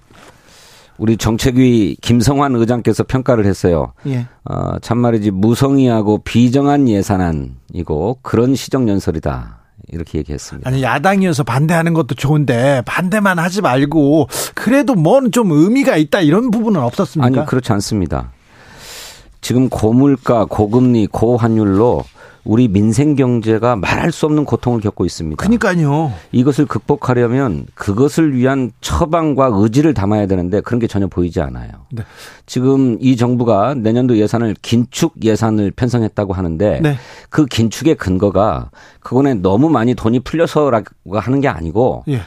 우리 0.97 1.17
정책위 1.17 1.97
김성환 2.01 2.55
의장께서 2.55 3.03
평가를 3.03 3.45
했어요. 3.45 3.93
예. 4.07 4.25
어, 4.45 4.79
참말이지 4.81 5.31
무성의하고 5.31 6.19
비정한 6.23 6.87
예산안이고 6.89 8.19
그런 8.21 8.55
시정연설이다. 8.55 9.57
이렇게 9.89 10.17
얘기했습니다. 10.17 10.67
아니 10.69 10.81
야당이어서 10.83 11.43
반대하는 11.43 11.93
것도 11.93 12.15
좋은데 12.15 12.81
반대만 12.85 13.39
하지 13.39 13.61
말고 13.61 14.27
그래도 14.55 14.95
뭔 14.95 15.31
좀 15.31 15.51
의미가 15.51 15.97
있다 15.97 16.21
이런 16.21 16.51
부분은 16.51 16.81
없었습니까? 16.81 17.41
아니 17.41 17.47
그렇지 17.47 17.71
않습니다. 17.73 18.31
지금 19.39 19.69
고물가, 19.69 20.45
고금리, 20.45 21.07
고환율로 21.07 22.03
우리 22.47 22.69
민생 22.69 23.15
경제가 23.15 23.75
말할 23.75 24.13
수 24.13 24.25
없는 24.25 24.45
고통을 24.45 24.79
겪고 24.79 25.05
있습니다. 25.05 25.35
그러니까요. 25.35 26.13
이것을 26.31 26.65
극복하려면 26.65 27.65
그것을 27.75 28.33
위한 28.33 28.71
처방과 28.79 29.49
의지를 29.53 29.93
담아야 29.93 30.27
되는데 30.27 30.61
그런 30.61 30.79
게 30.79 30.87
전혀 30.87 31.07
보이지 31.07 31.41
않아요. 31.41 31.69
네. 31.91 32.03
지금 32.45 32.97
이 33.01 33.17
정부가 33.17 33.73
내년도 33.73 34.17
예산을 34.17 34.55
긴축 34.61 35.15
예산을 35.23 35.71
편성했다고 35.71 36.31
하는데 36.31 36.79
네. 36.81 36.95
그 37.29 37.45
긴축의 37.45 37.95
근거가 37.95 38.71
그거는 39.01 39.41
너무 39.41 39.69
많이 39.69 39.93
돈이 39.93 40.21
풀려서라고 40.21 41.19
하는 41.19 41.41
게 41.41 41.49
아니고 41.49 42.05
예. 42.07 42.21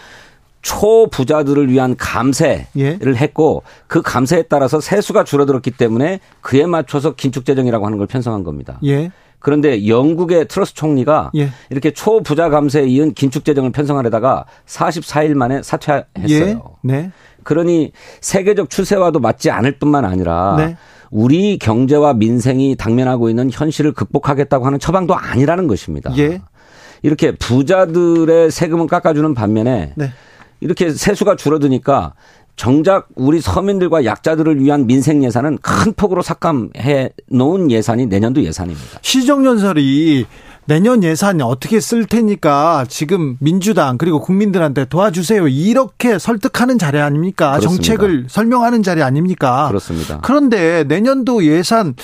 초부자들을 0.60 1.70
위한 1.70 1.96
감세를 1.96 2.66
예. 2.76 2.98
했고 3.16 3.62
그 3.86 4.02
감세에 4.02 4.42
따라서 4.42 4.80
세수가 4.80 5.24
줄어들었기 5.24 5.70
때문에 5.70 6.20
그에 6.42 6.66
맞춰서 6.66 7.14
긴축 7.14 7.46
재정이라고 7.46 7.86
하는 7.86 7.96
걸 7.96 8.06
편성한 8.06 8.44
겁니다. 8.44 8.78
예. 8.84 9.10
그런데 9.40 9.88
영국의 9.88 10.46
트러스 10.48 10.74
총리가 10.74 11.32
예. 11.36 11.50
이렇게 11.70 11.90
초부자 11.92 12.50
감세에 12.50 12.84
이은 12.86 13.14
긴축 13.14 13.44
재정을 13.44 13.72
편성하려다가 13.72 14.44
44일 14.66 15.34
만에 15.34 15.62
사퇴했어요. 15.62 16.06
예. 16.28 16.60
네. 16.82 17.10
그러니 17.42 17.92
세계적 18.20 18.70
추세와도 18.70 19.18
맞지 19.18 19.50
않을 19.50 19.78
뿐만 19.78 20.04
아니라 20.04 20.56
네. 20.58 20.76
우리 21.10 21.58
경제와 21.58 22.14
민생이 22.14 22.76
당면하고 22.76 23.30
있는 23.30 23.50
현실을 23.50 23.92
극복하겠다고 23.92 24.66
하는 24.66 24.78
처방도 24.78 25.16
아니라는 25.16 25.66
것입니다. 25.66 26.12
예. 26.18 26.40
이렇게 27.02 27.32
부자들의 27.32 28.50
세금은 28.50 28.86
깎아주는 28.86 29.34
반면에 29.34 29.94
네. 29.96 30.12
이렇게 30.60 30.90
세수가 30.90 31.36
줄어드니까 31.36 32.12
정작 32.56 33.08
우리 33.14 33.40
서민들과 33.40 34.04
약자들을 34.04 34.60
위한 34.60 34.86
민생 34.86 35.24
예산은 35.24 35.58
큰 35.58 35.92
폭으로 35.94 36.22
삭감해 36.22 37.10
놓은 37.30 37.70
예산이 37.70 38.06
내년도 38.06 38.42
예산입니다. 38.42 38.98
시정연설이 39.02 40.26
내년 40.66 41.02
예산이 41.02 41.42
어떻게 41.42 41.80
쓸 41.80 42.06
테니까 42.06 42.84
지금 42.88 43.36
민주당 43.40 43.98
그리고 43.98 44.20
국민들한테 44.20 44.84
도와주세요. 44.84 45.48
이렇게 45.48 46.18
설득하는 46.18 46.78
자리 46.78 47.00
아닙니까? 47.00 47.52
그렇습니다. 47.58 47.82
정책을 47.82 48.26
설명하는 48.28 48.82
자리 48.82 49.02
아닙니까? 49.02 49.68
그렇습니다. 49.68 50.20
그런데 50.22 50.84
내년도 50.84 51.44
예산 51.44 51.94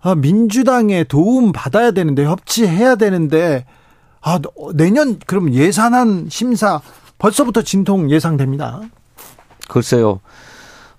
아, 0.00 0.14
민주당의 0.14 1.06
도움 1.06 1.52
받아야 1.52 1.90
되는데 1.92 2.24
협치해야 2.24 2.96
되는데 2.96 3.64
아, 4.20 4.38
내년 4.74 5.18
그럼 5.26 5.52
예산안 5.52 6.26
심사 6.30 6.80
벌써부터 7.18 7.62
진통 7.62 8.10
예상됩니다. 8.10 8.82
글쎄요. 9.68 10.20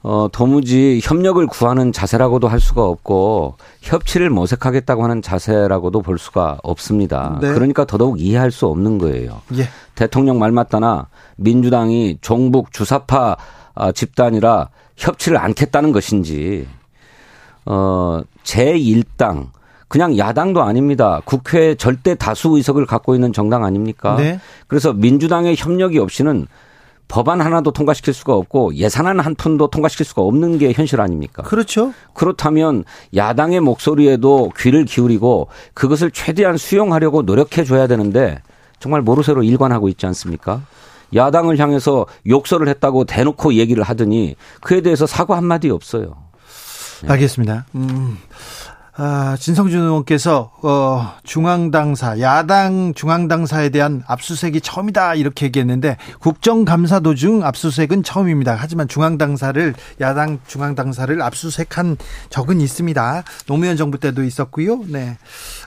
어, 0.08 0.28
도무지 0.32 1.00
협력을 1.04 1.46
구하는 1.48 1.92
자세라고도 1.92 2.48
할 2.48 2.60
수가 2.60 2.84
없고 2.84 3.56
협치를 3.82 4.30
모색하겠다고 4.30 5.04
하는 5.04 5.24
자세라고도 5.24 6.04
볼 6.04 6.20
수가 6.20 6.60
없습니다. 6.62 7.40
네. 7.42 7.52
그러니까 7.52 7.86
더더욱 7.86 8.22
이해할 8.22 8.52
수 8.52 8.68
없는 8.68 9.00
거예요. 9.00 9.42
예. 9.58 9.68
대통령 9.96 10.38
말 10.38 10.52
맞다나 10.52 11.08
민주당이 11.38 12.20
종북 12.22 12.72
주사파 12.72 13.38
아, 13.74 13.92
집단이라 13.92 14.70
협치를 14.96 15.40
않겠다는 15.40 15.92
것인지 15.92 16.68
어, 17.66 18.22
제1당 18.44 19.48
그냥 19.88 20.18
야당도 20.18 20.62
아닙니다. 20.62 21.22
국회 21.26 21.74
절대 21.74 22.14
다수 22.14 22.58
의석을 22.58 22.86
갖고 22.86 23.16
있는 23.16 23.34
정당 23.34 23.64
아닙니까? 23.64 24.16
네. 24.18 24.40
그래서 24.68 24.94
민주당의 24.94 25.56
협력이 25.58 25.98
없이는 25.98 26.46
법안 27.08 27.42
하나도 27.42 27.72
통과시킬 27.72 28.14
수가 28.14 28.34
없고 28.34 28.76
예산안 28.76 29.20
한 29.20 29.36
푼도 29.36 29.68
통과시킬 29.68 30.06
수가 30.06 30.22
없는 30.24 30.58
게 30.58 30.74
현실 30.74 31.02
아닙니까? 31.02 31.44
그렇죠. 31.44 31.94
그렇다면 32.14 32.84
야당의 33.16 33.60
목소리에도 33.60 34.52
귀를 34.58 34.86
기울이고 34.86 35.48
그것을 35.74 36.12
최대한 36.12 36.58
수용하려고 36.58 37.22
노력해 37.22 37.64
줘야 37.64 37.88
되는데 37.88 38.42
정말 38.80 39.02
모르쇠로 39.02 39.44
일관하고 39.44 39.90
있지 39.90 40.06
않습니까? 40.08 40.62
야당을 41.14 41.60
향해서 41.60 42.08
욕설을 42.28 42.68
했다고 42.68 43.06
대놓고 43.06 43.54
얘기를 43.54 43.84
하더니 43.84 44.36
그에 44.62 44.82
대해서 44.82 45.06
사과 45.06 45.38
한마디 45.38 45.70
없어요. 45.70 46.16
네. 47.04 47.10
알겠습니다. 47.10 47.66
음. 47.76 48.18
아, 48.98 49.36
진성준 49.38 49.82
의원께서 49.82 50.52
어, 50.62 51.12
중앙당사 51.24 52.22
야당 52.22 52.94
중앙당사에 52.94 53.68
대한 53.68 54.04
압수수색이 54.08 54.62
처음이다 54.62 55.16
이렇게 55.16 55.48
얘기했는데 55.48 55.98
국정감사 56.20 57.02
도중 57.02 57.44
압수수색은 57.44 58.04
처음입니다. 58.04 58.56
하지만 58.58 58.88
중앙당사를 58.88 59.74
야당 60.00 60.40
중앙당사를 60.48 61.22
압수수색한 61.22 61.98
적은 62.30 62.62
있습니다. 62.62 63.24
노무현 63.48 63.76
정부 63.76 64.00
때도 64.00 64.24
있었고요. 64.24 64.84
네. 64.88 65.18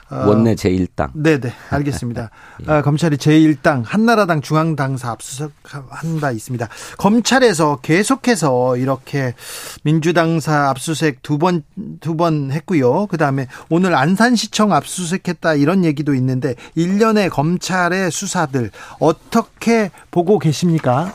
어, 0.09 0.25
원내 0.27 0.55
제1당. 0.55 1.11
네 1.13 1.39
네, 1.39 1.53
알겠습니다. 1.69 2.31
예. 2.67 2.71
아, 2.71 2.81
검찰이 2.81 3.17
제1당, 3.17 3.83
한나라당 3.85 4.41
중앙당사 4.41 5.11
압수수색한 5.11 6.19
바 6.19 6.31
있습니다. 6.31 6.67
검찰에서 6.97 7.77
계속해서 7.83 8.77
이렇게 8.77 9.35
민주당사 9.83 10.69
압수수색 10.69 11.21
두 11.21 11.37
번, 11.37 11.61
두 12.01 12.15
번 12.19 12.51
했고요. 12.51 13.05
그 13.05 13.18
다음에 13.19 13.45
오늘 13.69 13.93
안산시청 13.93 14.73
압수수색했다 14.73 15.53
이런 15.53 15.85
얘기도 15.85 16.15
있는데, 16.15 16.55
일련의 16.73 17.29
검찰의 17.29 18.09
수사들 18.09 18.71
어떻게 18.99 19.91
보고 20.09 20.39
계십니까? 20.39 21.11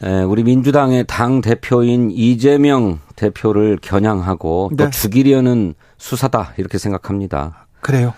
네, 0.00 0.22
우리 0.22 0.42
민주당의 0.42 1.04
당 1.06 1.40
대표인 1.40 2.10
이재명 2.10 3.00
대표를 3.16 3.78
겨냥하고 3.80 4.70
또 4.76 4.84
네. 4.84 4.90
죽이려는 4.90 5.74
수사다 5.98 6.52
이렇게 6.56 6.78
생각합니다. 6.78 7.66
그래요. 7.80 8.12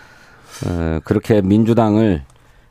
어, 0.66 1.00
그렇게 1.04 1.42
민주당을 1.42 2.24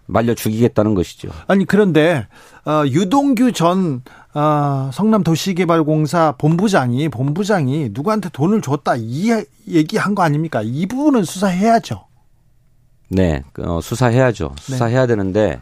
말려 0.06 0.34
죽이겠다는 0.34 0.94
것이죠. 0.96 1.30
아니 1.48 1.66
그런데 1.66 2.28
어, 2.66 2.84
유동규 2.86 3.52
전 3.52 4.02
어, 4.34 4.90
성남도시개발공사 4.94 6.36
본부장이 6.38 7.10
본부장이 7.10 7.90
누구한테 7.92 8.30
돈을 8.30 8.62
줬다 8.62 8.96
이 8.98 9.44
얘기한 9.68 10.16
거 10.16 10.24
아닙니까? 10.24 10.62
이 10.64 10.86
부분은 10.86 11.24
수사해야죠. 11.24 12.06
네, 13.10 13.44
어, 13.60 13.80
수사해야죠. 13.82 14.54
네. 14.56 14.62
수사해야 14.62 15.02
네. 15.02 15.08
되는데 15.08 15.62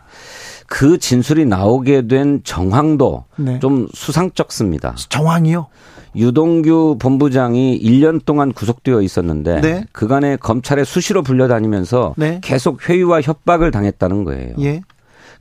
그 0.74 0.98
진술이 0.98 1.46
나오게 1.46 2.08
된 2.08 2.42
정황도 2.44 3.26
네. 3.36 3.60
좀 3.60 3.88
수상쩍습니다. 3.94 4.96
정황이요? 5.08 5.68
유동규 6.16 6.98
본부장이 7.00 7.80
1년 7.80 8.26
동안 8.26 8.52
구속되어 8.52 9.04
있었는데 9.04 9.62
네. 9.62 9.86
그간에 9.92 10.36
검찰에 10.36 10.84
수시로 10.84 11.22
불려다니면서 11.22 12.16
네. 12.18 12.40
계속 12.44 12.90
회유와 12.90 13.22
협박을 13.22 13.70
당했다는 13.70 14.24
거예요. 14.24 14.56
예. 14.62 14.82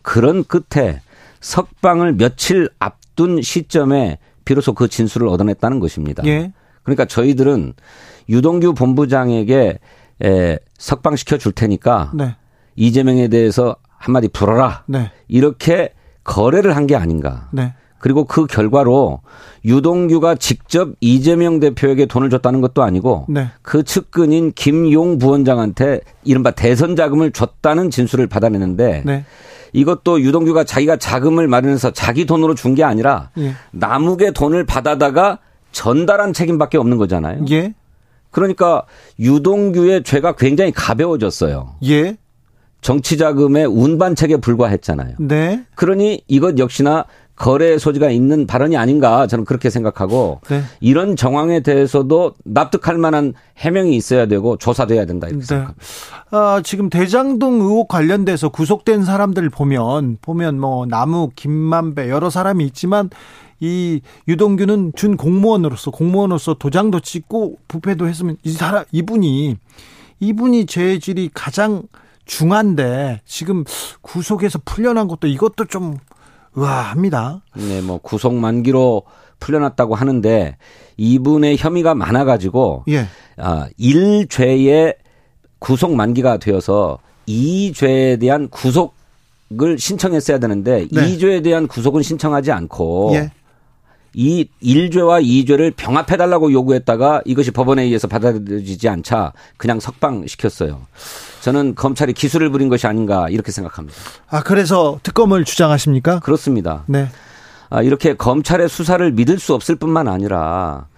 그런 0.03 0.45
끝에 0.45 1.01
석방을 1.40 2.12
며칠 2.18 2.68
앞둔 2.79 3.40
시점에 3.40 4.18
비로소 4.45 4.75
그 4.75 4.87
진술을 4.87 5.29
얻어냈다는 5.29 5.81
것입니다. 5.81 6.23
예. 6.27 6.53
그러니까 6.83 7.07
저희들은 7.07 7.73
유동규 8.29 8.75
본부장에게 8.75 9.79
에, 10.25 10.59
석방시켜 10.77 11.38
줄 11.38 11.53
테니까 11.53 12.11
네. 12.12 12.37
이재명에 12.77 13.29
대해서 13.29 13.77
한마디 14.02 14.28
불어라. 14.28 14.82
네. 14.86 15.10
이렇게 15.28 15.90
거래를 16.24 16.74
한 16.76 16.86
게 16.86 16.96
아닌가. 16.96 17.48
네. 17.52 17.72
그리고 17.98 18.24
그 18.24 18.46
결과로 18.46 19.20
유동규가 19.64 20.34
직접 20.34 20.88
이재명 21.00 21.60
대표에게 21.60 22.06
돈을 22.06 22.30
줬다는 22.30 22.60
것도 22.60 22.82
아니고 22.82 23.26
네. 23.28 23.48
그 23.62 23.84
측근인 23.84 24.52
김용 24.56 25.18
부원장한테 25.18 26.00
이른바 26.24 26.50
대선 26.50 26.96
자금을 26.96 27.30
줬다는 27.30 27.90
진술을 27.90 28.26
받아내는데 28.26 29.04
네. 29.06 29.24
이것도 29.72 30.20
유동규가 30.20 30.64
자기가 30.64 30.96
자금을 30.96 31.46
마련해서 31.46 31.92
자기 31.92 32.26
돈으로 32.26 32.56
준 32.56 32.74
게 32.74 32.82
아니라 32.82 33.30
예. 33.38 33.54
남욱의 33.70 34.32
돈을 34.32 34.66
받아다가 34.66 35.38
전달한 35.70 36.32
책임밖에 36.32 36.76
없는 36.78 36.98
거잖아요. 36.98 37.44
예. 37.50 37.72
그러니까 38.32 38.82
유동규의 39.20 40.02
죄가 40.02 40.32
굉장히 40.34 40.72
가벼워졌어요. 40.72 41.76
예. 41.84 42.16
정치 42.83 43.16
자금의 43.16 43.64
운반책에 43.64 44.37
불과했잖아요. 44.38 45.14
네. 45.21 45.64
그러니 45.77 46.23
이것 46.27 46.59
역시나 46.59 47.07
거래 47.35 47.79
소지가 47.79 48.11
있는 48.11 48.47
발언이 48.47 48.77
아닌가 48.77 49.27
저는 49.27 49.45
그렇게 49.45 49.71
생각하고 49.71 50.40
네. 50.49 50.62
이런 50.81 51.16
정황에 51.16 51.61
대해서도 51.61 52.35
납득할 52.45 52.99
만한 52.99 53.33
해명이 53.57 53.97
있어야 53.97 54.27
되고 54.27 54.59
조사돼야 54.59 55.07
된다 55.07 55.29
이렇게 55.29 55.40
네. 55.40 55.47
생각합니다. 55.47 55.87
아, 56.31 56.61
지금 56.62 56.90
대장동 56.90 57.61
의혹 57.61 57.88
관련돼서 57.88 58.51
구속된 58.51 59.05
사람들 59.05 59.49
보면 59.49 60.18
보면 60.21 60.61
뭐 60.61 60.85
나무 60.85 61.31
김만배 61.35 62.11
여러 62.11 62.31
사람이 62.31 62.64
있지만 62.66 63.11
이 63.61 64.01
유동규는 64.27 64.92
준 64.97 65.16
공무원으로서 65.16 65.92
공무원으로서 65.92 66.55
도장도 66.55 67.01
찍고 67.01 67.59
부패도 67.68 68.09
했으면 68.09 68.37
이 68.42 68.51
사람 68.51 68.85
이분이 68.90 69.57
이분이 70.21 70.66
죄질이 70.66 71.31
가장 71.33 71.85
중한데 72.24 73.20
지금 73.26 73.64
구속에서 74.00 74.61
풀려난 74.64 75.08
것도 75.08 75.26
이것도 75.26 75.66
좀 75.66 75.96
의아합니다. 76.54 77.42
네, 77.56 77.80
뭐 77.80 77.98
구속 77.98 78.35
만기로 78.35 79.02
풀려났다고 79.40 79.94
하는데 79.94 80.56
이분의 80.96 81.56
혐의가 81.58 81.94
많아가지고 81.94 82.85
예. 82.88 83.06
아, 83.37 83.68
1죄의 83.78 84.96
구속 85.58 85.94
만기가 85.94 86.38
되어서 86.38 86.98
2죄에 87.28 88.20
대한 88.20 88.48
구속을 88.48 89.78
신청했어야 89.78 90.38
되는데 90.38 90.87
네. 90.90 91.16
2죄에 91.16 91.42
대한 91.42 91.66
구속은 91.66 92.02
신청하지 92.02 92.52
않고 92.52 93.12
예. 93.14 93.30
이 94.14 94.46
1죄와 94.62 95.25
2죄를 95.25 95.75
병합해달라고 95.77 96.53
요구했다가 96.53 97.22
이것이 97.25 97.51
법원에 97.51 97.83
의해서 97.83 98.09
받아들여지지 98.09 98.88
않자 98.88 99.33
그냥 99.57 99.81
석방시켰어요. 99.81 100.83
저는 101.40 101.75
검찰이 101.75 102.12
기술을 102.12 102.51
부린 102.51 102.68
것이 102.68 102.87
아닌가 102.87 103.29
이렇게 103.31 103.51
생각합니다. 103.53 103.98
아, 104.29 104.42
그래서 104.42 104.98
특검을 105.03 105.44
주장하십니까? 105.44 106.20
그렇습니다. 106.20 106.85
네. 106.87 107.09
아, 107.70 107.83
이렇게 107.83 108.14
검찰의 108.14 108.68
수사를 108.68 109.11
믿을 109.12 109.38
수 109.38 109.55
없을 109.55 109.77
뿐만 109.77 110.09
아니라 110.09 110.88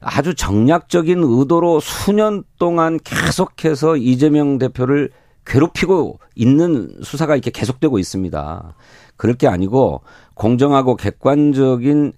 아주 0.00 0.34
정략적인 0.34 1.20
의도로 1.22 1.80
수년 1.80 2.42
동안 2.58 2.98
계속해서 3.02 3.96
이재명 3.96 4.58
대표를 4.58 5.10
괴롭히고 5.46 6.18
있는 6.34 6.90
수사가 7.02 7.34
이렇게 7.34 7.50
계속되고 7.50 7.98
있습니다. 7.98 8.74
그럴 9.16 9.36
게 9.36 9.46
아니고 9.46 10.02
공정하고 10.34 10.96
객관적인 10.96 12.12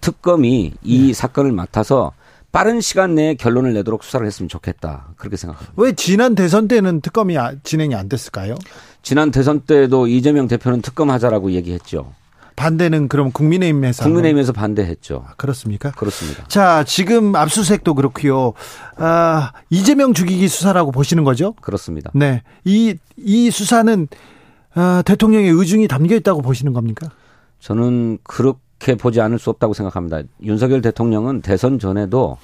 특검이 0.00 0.74
이 0.82 1.06
네. 1.08 1.12
사건을 1.12 1.52
맡아서 1.52 2.12
빠른 2.50 2.80
시간 2.80 3.14
내에 3.14 3.34
결론을 3.34 3.74
내도록 3.74 4.02
수사를 4.02 4.26
했으면 4.26 4.48
좋겠다. 4.48 5.08
그렇게 5.16 5.36
생각합니다. 5.36 5.72
왜 5.76 5.92
지난 5.92 6.34
대선 6.34 6.66
때는 6.66 7.00
특검이 7.00 7.36
아, 7.36 7.52
진행이 7.62 7.94
안 7.94 8.08
됐을까요? 8.08 8.54
지난 9.02 9.30
대선 9.30 9.60
때도 9.60 10.06
이재명 10.06 10.48
대표는 10.48 10.82
특검하자라고 10.82 11.52
얘기했죠. 11.52 12.12
반대는 12.56 13.06
그럼 13.06 13.30
국민의힘 13.30 13.84
에서 13.84 14.02
국민의힘에서 14.02 14.52
반대했죠. 14.52 15.24
아, 15.28 15.34
그렇습니까? 15.36 15.92
그렇습니다. 15.92 16.44
자, 16.48 16.82
지금 16.84 17.36
압수수색도 17.36 17.94
그렇고요. 17.94 18.54
아, 18.96 19.52
이재명 19.70 20.12
죽이기 20.12 20.48
수사라고 20.48 20.90
보시는 20.90 21.22
거죠? 21.22 21.52
그렇습니다. 21.60 22.10
네. 22.14 22.42
이, 22.64 22.96
이 23.16 23.50
수사는 23.50 24.08
아, 24.74 25.02
대통령의 25.04 25.50
의중이 25.50 25.86
담겨 25.86 26.16
있다고 26.16 26.42
보시는 26.42 26.72
겁니까? 26.72 27.08
저는 27.60 28.18
그렇 28.24 28.56
게 28.78 28.94
보지 28.94 29.20
않을 29.20 29.38
수 29.38 29.50
없다고 29.50 29.74
생각합니다. 29.74 30.22
윤석열 30.42 30.80
대통령은 30.80 31.42
대선 31.42 31.78
전에도 31.78 32.36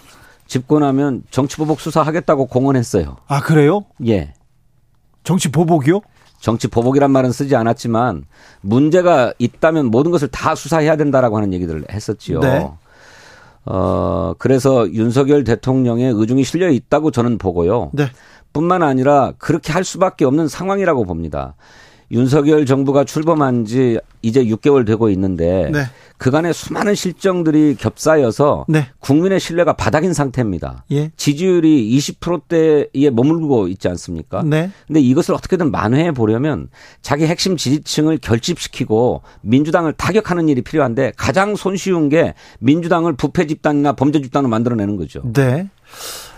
집권하면 0.46 1.22
정치 1.30 1.56
보복 1.56 1.80
수사하겠다고 1.80 2.46
공언했어요. 2.46 3.16
아, 3.26 3.40
그래요? 3.40 3.84
예. 4.06 4.34
정치 5.22 5.50
보복이요? 5.50 6.00
정치 6.38 6.68
보복이란 6.68 7.10
말은 7.10 7.32
쓰지 7.32 7.56
않았지만 7.56 8.26
문제가 8.60 9.32
있다면 9.38 9.86
모든 9.86 10.10
것을 10.10 10.28
다 10.28 10.54
수사해야 10.54 10.96
된다라고 10.96 11.38
하는 11.38 11.54
얘기들을 11.54 11.86
했었지요. 11.90 12.40
네. 12.40 12.68
어, 13.64 14.34
그래서 14.38 14.90
윤석열 14.92 15.44
대통령의 15.44 16.12
의중이 16.12 16.44
실려 16.44 16.68
있다고 16.68 17.10
저는 17.10 17.38
보고요. 17.38 17.90
네. 17.94 18.08
뿐만 18.52 18.82
아니라 18.82 19.32
그렇게 19.38 19.72
할 19.72 19.84
수밖에 19.84 20.26
없는 20.26 20.48
상황이라고 20.48 21.04
봅니다. 21.04 21.54
윤석열 22.10 22.66
정부가 22.66 23.04
출범한 23.04 23.64
지 23.64 23.98
이제 24.22 24.44
6개월 24.44 24.86
되고 24.86 25.10
있는데 25.10 25.70
네. 25.72 25.84
그간의 26.16 26.54
수많은 26.54 26.94
실정들이 26.94 27.76
겹쌓여서 27.78 28.66
네. 28.68 28.88
국민의 29.00 29.40
신뢰가 29.40 29.74
바닥인 29.74 30.14
상태입니다. 30.14 30.84
예. 30.92 31.10
지지율이 31.16 31.96
20%대에 31.98 33.10
머물고 33.10 33.68
있지 33.68 33.88
않습니까? 33.88 34.42
네. 34.42 34.70
근데 34.86 35.00
이것을 35.00 35.34
어떻게든 35.34 35.70
만회해 35.70 36.12
보려면 36.12 36.68
자기 37.02 37.26
핵심 37.26 37.56
지지층을 37.56 38.18
결집시키고 38.18 39.22
민주당을 39.42 39.92
타격하는 39.92 40.48
일이 40.48 40.62
필요한데 40.62 41.12
가장 41.16 41.56
손쉬운 41.56 42.08
게 42.08 42.34
민주당을 42.60 43.14
부패 43.14 43.46
집단이나 43.46 43.92
범죄 43.92 44.20
집단으로 44.20 44.48
만들어내는 44.48 44.96
거죠. 44.96 45.22
네. 45.32 45.68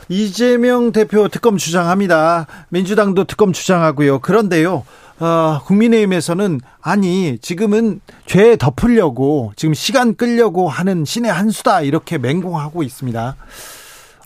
이재명 0.08 0.92
대표 0.92 1.28
특검 1.28 1.56
주장합니다. 1.56 2.46
민주당도 2.68 3.24
특검 3.24 3.52
주장하고요. 3.52 4.20
그런데요. 4.20 4.84
어, 5.18 5.60
국민의힘에서는 5.64 6.60
아니 6.80 7.38
지금은 7.38 8.00
죄 8.26 8.56
덮으려고 8.56 9.52
지금 9.56 9.74
시간 9.74 10.14
끌려고 10.14 10.68
하는 10.68 11.04
신의 11.04 11.32
한 11.32 11.50
수다 11.50 11.82
이렇게 11.82 12.18
맹공하고 12.18 12.82
있습니다. 12.82 13.36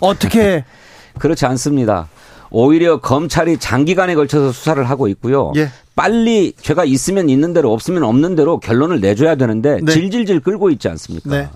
어떻게 0.00 0.64
그렇지 1.18 1.46
않습니다. 1.46 2.08
오히려 2.50 3.00
검찰이 3.00 3.58
장기간에 3.58 4.16
걸쳐서 4.16 4.50
수사를 4.50 4.82
하고 4.88 5.06
있고요. 5.08 5.52
예. 5.56 5.68
빨리 5.94 6.52
죄가 6.60 6.84
있으면 6.84 7.28
있는 7.28 7.52
대로 7.52 7.72
없으면 7.72 8.02
없는 8.02 8.34
대로 8.34 8.58
결론을 8.58 9.00
내줘야 9.00 9.36
되는데 9.36 9.78
네. 9.82 9.92
질질질 9.92 10.40
끌고 10.40 10.70
있지 10.70 10.88
않습니까? 10.88 11.30
네. 11.30 11.48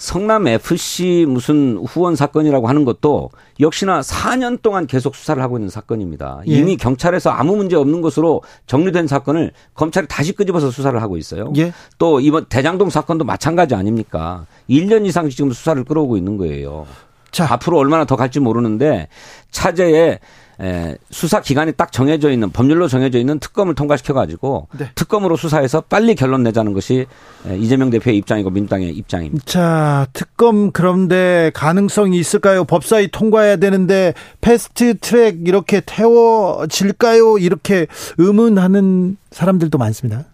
성남 0.00 0.48
FC 0.48 1.26
무슨 1.28 1.76
후원 1.76 2.16
사건이라고 2.16 2.66
하는 2.68 2.86
것도 2.86 3.28
역시나 3.60 4.00
4년 4.00 4.62
동안 4.62 4.86
계속 4.86 5.14
수사를 5.14 5.40
하고 5.42 5.58
있는 5.58 5.68
사건입니다. 5.68 6.40
예. 6.48 6.52
이미 6.52 6.78
경찰에서 6.78 7.28
아무 7.28 7.54
문제 7.54 7.76
없는 7.76 8.00
것으로 8.00 8.42
정리된 8.66 9.06
사건을 9.06 9.52
검찰이 9.74 10.06
다시 10.08 10.32
끄집어서 10.32 10.70
수사를 10.70 11.00
하고 11.00 11.18
있어요. 11.18 11.52
예. 11.58 11.72
또 11.98 12.18
이번 12.18 12.46
대장동 12.46 12.88
사건도 12.88 13.26
마찬가지 13.26 13.74
아닙니까? 13.74 14.46
1년 14.70 15.04
이상 15.04 15.28
지금 15.28 15.52
수사를 15.52 15.84
끌어오고 15.84 16.16
있는 16.16 16.38
거예요. 16.38 16.86
자. 17.30 17.46
앞으로 17.52 17.78
얼마나 17.78 18.06
더 18.06 18.16
갈지 18.16 18.40
모르는데 18.40 19.08
차제에 19.50 20.18
에, 20.60 20.96
수사 21.10 21.40
기간이 21.40 21.72
딱 21.72 21.90
정해져 21.90 22.30
있는 22.30 22.50
법률로 22.50 22.86
정해져 22.86 23.18
있는 23.18 23.38
특검을 23.38 23.74
통과시켜 23.74 24.12
가지고 24.12 24.68
네. 24.78 24.90
특검으로 24.94 25.36
수사해서 25.36 25.80
빨리 25.80 26.14
결론 26.14 26.42
내자는 26.42 26.74
것이 26.74 27.06
에, 27.48 27.58
이재명 27.58 27.88
대표의 27.90 28.16
입장이고 28.18 28.50
민주당의 28.50 28.90
입장입니다. 28.90 29.44
자, 29.46 30.06
특검 30.12 30.70
그런데 30.70 31.50
가능성이 31.54 32.18
있을까요? 32.18 32.64
법사위 32.64 33.08
통과해야 33.10 33.56
되는데 33.56 34.12
패스트 34.40 34.98
트랙 34.98 35.48
이렇게 35.48 35.80
태워질까요? 35.84 37.38
이렇게 37.38 37.86
의문하는 38.18 39.16
사람들도 39.30 39.78
많습니다. 39.78 40.26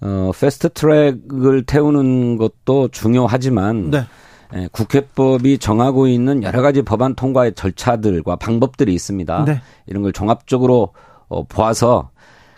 어, 0.00 0.30
패스트 0.38 0.70
트랙을 0.70 1.64
태우는 1.64 2.36
것도 2.36 2.88
중요하지만 2.92 3.90
네. 3.90 4.06
예, 4.54 4.68
국회법이 4.72 5.58
정하고 5.58 6.06
있는 6.06 6.42
여러 6.42 6.62
가지 6.62 6.82
법안 6.82 7.14
통과의 7.14 7.54
절차들과 7.54 8.36
방법들이 8.36 8.94
있습니다. 8.94 9.44
네. 9.44 9.60
이런 9.86 10.02
걸 10.02 10.12
종합적으로 10.12 10.94
어, 11.28 11.44
보아서 11.44 12.10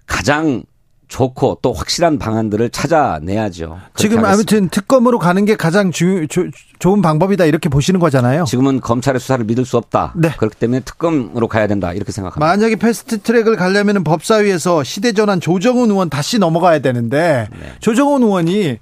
가장 0.06 0.62
좋고 1.10 1.58
또 1.60 1.72
확실한 1.72 2.18
방안들을 2.18 2.70
찾아내야죠. 2.70 3.78
지금 3.96 4.18
하겠습니다. 4.18 4.30
아무튼 4.30 4.68
특검으로 4.68 5.18
가는 5.18 5.44
게 5.44 5.56
가장 5.56 5.90
주, 5.90 6.28
조, 6.28 6.44
좋은 6.78 7.02
방법이다 7.02 7.46
이렇게 7.46 7.68
보시는 7.68 7.98
거잖아요. 7.98 8.44
지금은 8.44 8.80
검찰의 8.80 9.18
수사를 9.20 9.44
믿을 9.44 9.64
수 9.64 9.76
없다. 9.76 10.14
네. 10.16 10.30
그렇기 10.38 10.56
때문에 10.56 10.80
특검으로 10.80 11.48
가야 11.48 11.66
된다 11.66 11.92
이렇게 11.92 12.12
생각합니다. 12.12 12.46
만약에 12.46 12.76
패스트 12.76 13.22
트랙을 13.22 13.56
가려면 13.56 14.04
법사위에서 14.04 14.84
시대전환 14.84 15.40
조정훈 15.40 15.90
의원 15.90 16.10
다시 16.10 16.38
넘어가야 16.38 16.78
되는데 16.78 17.48
네. 17.50 17.72
조정훈 17.80 18.22
의원이 18.22 18.78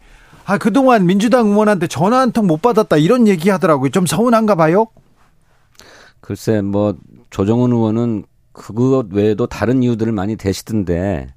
아, 0.48 0.56
그동안 0.58 1.04
민주당 1.06 1.48
의원한테 1.48 1.87
전화 1.88 2.20
한 2.20 2.32
통 2.32 2.46
못 2.46 2.62
받았다 2.62 2.96
이런 2.96 3.28
얘기 3.28 3.50
하더라고요. 3.50 3.90
좀 3.90 4.06
서운한가 4.06 4.54
봐요? 4.54 4.87
글쎄, 6.20 6.62
뭐, 6.62 6.94
조정훈 7.30 7.72
의원은 7.72 8.24
그것 8.52 9.06
외에도 9.11 9.46
다른 9.46 9.82
이유들을 9.82 10.11
많이 10.12 10.37
대시던데, 10.37 11.28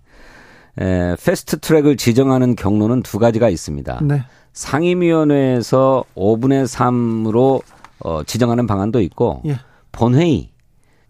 에, 0.80 1.16
패스트 1.24 1.60
트랙을 1.60 1.98
지정하는 1.98 2.56
경로는 2.56 3.04
두 3.04 3.20
가지가 3.20 3.50
있습니다. 3.50 4.00
네. 4.04 4.24
상임위원회에서 4.54 6.04
5분의 6.16 6.66
3으로 6.66 7.62
어, 8.04 8.24
지정하는 8.24 8.66
방안도 8.66 9.02
있고, 9.02 9.42
예. 9.46 9.58
본회의, 9.92 10.50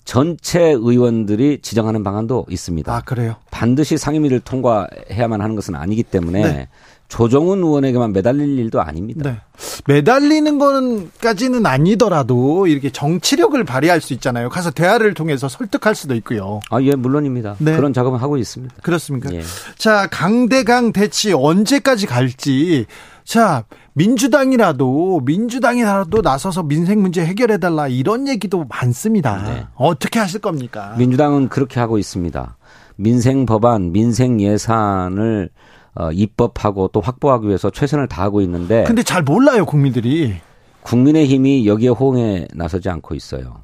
전체 0.04 0.60
의원들이 0.72 1.60
지정하는 1.62 2.04
방안도 2.04 2.48
있습니다. 2.50 2.94
아, 2.94 3.02
그래요? 3.02 3.36
반드시 3.52 3.98
상임위를 3.98 4.40
통과해야만 4.42 5.42
하는 5.42 5.56
것은 5.56 5.76
아니기 5.76 6.02
때문에 6.04 6.42
네. 6.42 6.68
조정훈 7.12 7.60
의원에게만 7.60 8.14
매달릴 8.14 8.58
일도 8.58 8.82
아닙니다. 8.82 9.30
네. 9.30 9.38
매달리는 9.86 10.58
거는까지는 10.58 11.66
아니더라도 11.66 12.68
이렇게 12.68 12.90
정치력을 12.90 13.62
발휘할 13.66 14.00
수 14.00 14.14
있잖아요. 14.14 14.48
가서 14.48 14.72
대화를 14.72 15.14
통해서 15.14 15.50
설득할 15.50 15.94
수도 15.94 16.16
있고요. 16.16 16.62
아, 16.70 16.82
예, 16.82 16.96
물론입니다. 16.96 17.58
네. 17.60 17.76
그런 17.76 17.92
작업을 17.92 18.22
하고 18.22 18.38
있습니다. 18.38 18.76
그렇습니까? 18.82 19.30
예. 19.34 19.42
자, 19.78 20.08
강대강 20.10 20.94
대치 20.94 21.34
언제까지 21.34 22.08
갈지. 22.08 22.86
자, 23.26 23.66
민주당이라도 23.92 25.20
민주당이라도 25.26 26.22
나서서 26.22 26.64
민생 26.64 27.02
문제 27.02 27.26
해결해 27.26 27.58
달라 27.58 27.90
이런 27.90 28.30
얘기도 28.30 28.66
많습니다. 28.70 29.44
네. 29.44 29.68
어떻게 29.76 30.18
하실 30.18 30.40
겁니까? 30.40 30.96
민주당은 30.98 31.50
그렇게 31.50 31.82
하고 31.82 31.98
있습니다. 31.98 32.56
민생 32.96 33.46
법안, 33.46 33.92
민생 33.92 34.40
예산을 34.40 35.50
어, 35.96 36.12
입법하고 36.12 36.90
또 36.90 37.02
확보하기 37.02 37.48
위해서 37.48 37.70
최선을 37.70 38.08
다하고 38.08 38.42
있는데. 38.42 38.84
근데 38.86 39.04
잘 39.04 39.24
몰라요 39.24 39.66
국민들이. 39.66 40.36
국민의힘이 40.84 41.68
여기에 41.68 41.90
호응에 41.90 42.48
나서지 42.54 42.90
않고 42.90 43.16
있어요. 43.16 43.62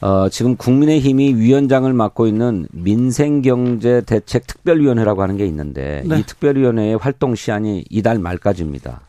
어, 0.00 0.28
지금 0.28 0.56
국민의힘이 0.56 1.34
위원장을 1.34 1.92
맡고 1.92 2.28
있는 2.28 2.68
민생경제대책특별위원회라고 2.72 5.22
하는 5.22 5.36
게 5.36 5.44
있는데 5.46 6.04
네. 6.06 6.20
이 6.20 6.22
특별위원회의 6.22 6.96
활동 6.96 7.34
시한이 7.34 7.84
이달 7.90 8.20
말까지입니다. 8.20 9.00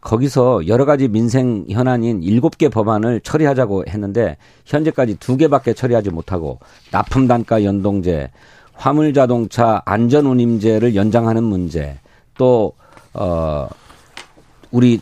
거기서 0.00 0.66
여러 0.66 0.84
가지 0.84 1.06
민생 1.08 1.64
현안인 1.70 2.22
일곱 2.22 2.58
개 2.58 2.68
법안을 2.68 3.20
처리하자고 3.20 3.84
했는데 3.88 4.36
현재까지 4.66 5.16
두 5.16 5.38
개밖에 5.38 5.72
처리하지 5.72 6.10
못하고 6.10 6.58
납품 6.90 7.26
단가 7.26 7.64
연동제, 7.64 8.30
화물 8.74 9.14
자동차 9.14 9.82
안전 9.84 10.26
운임제를 10.26 10.94
연장하는 10.94 11.42
문제 11.42 11.98
또 12.36 12.72
어, 13.12 13.68
우리 14.70 15.00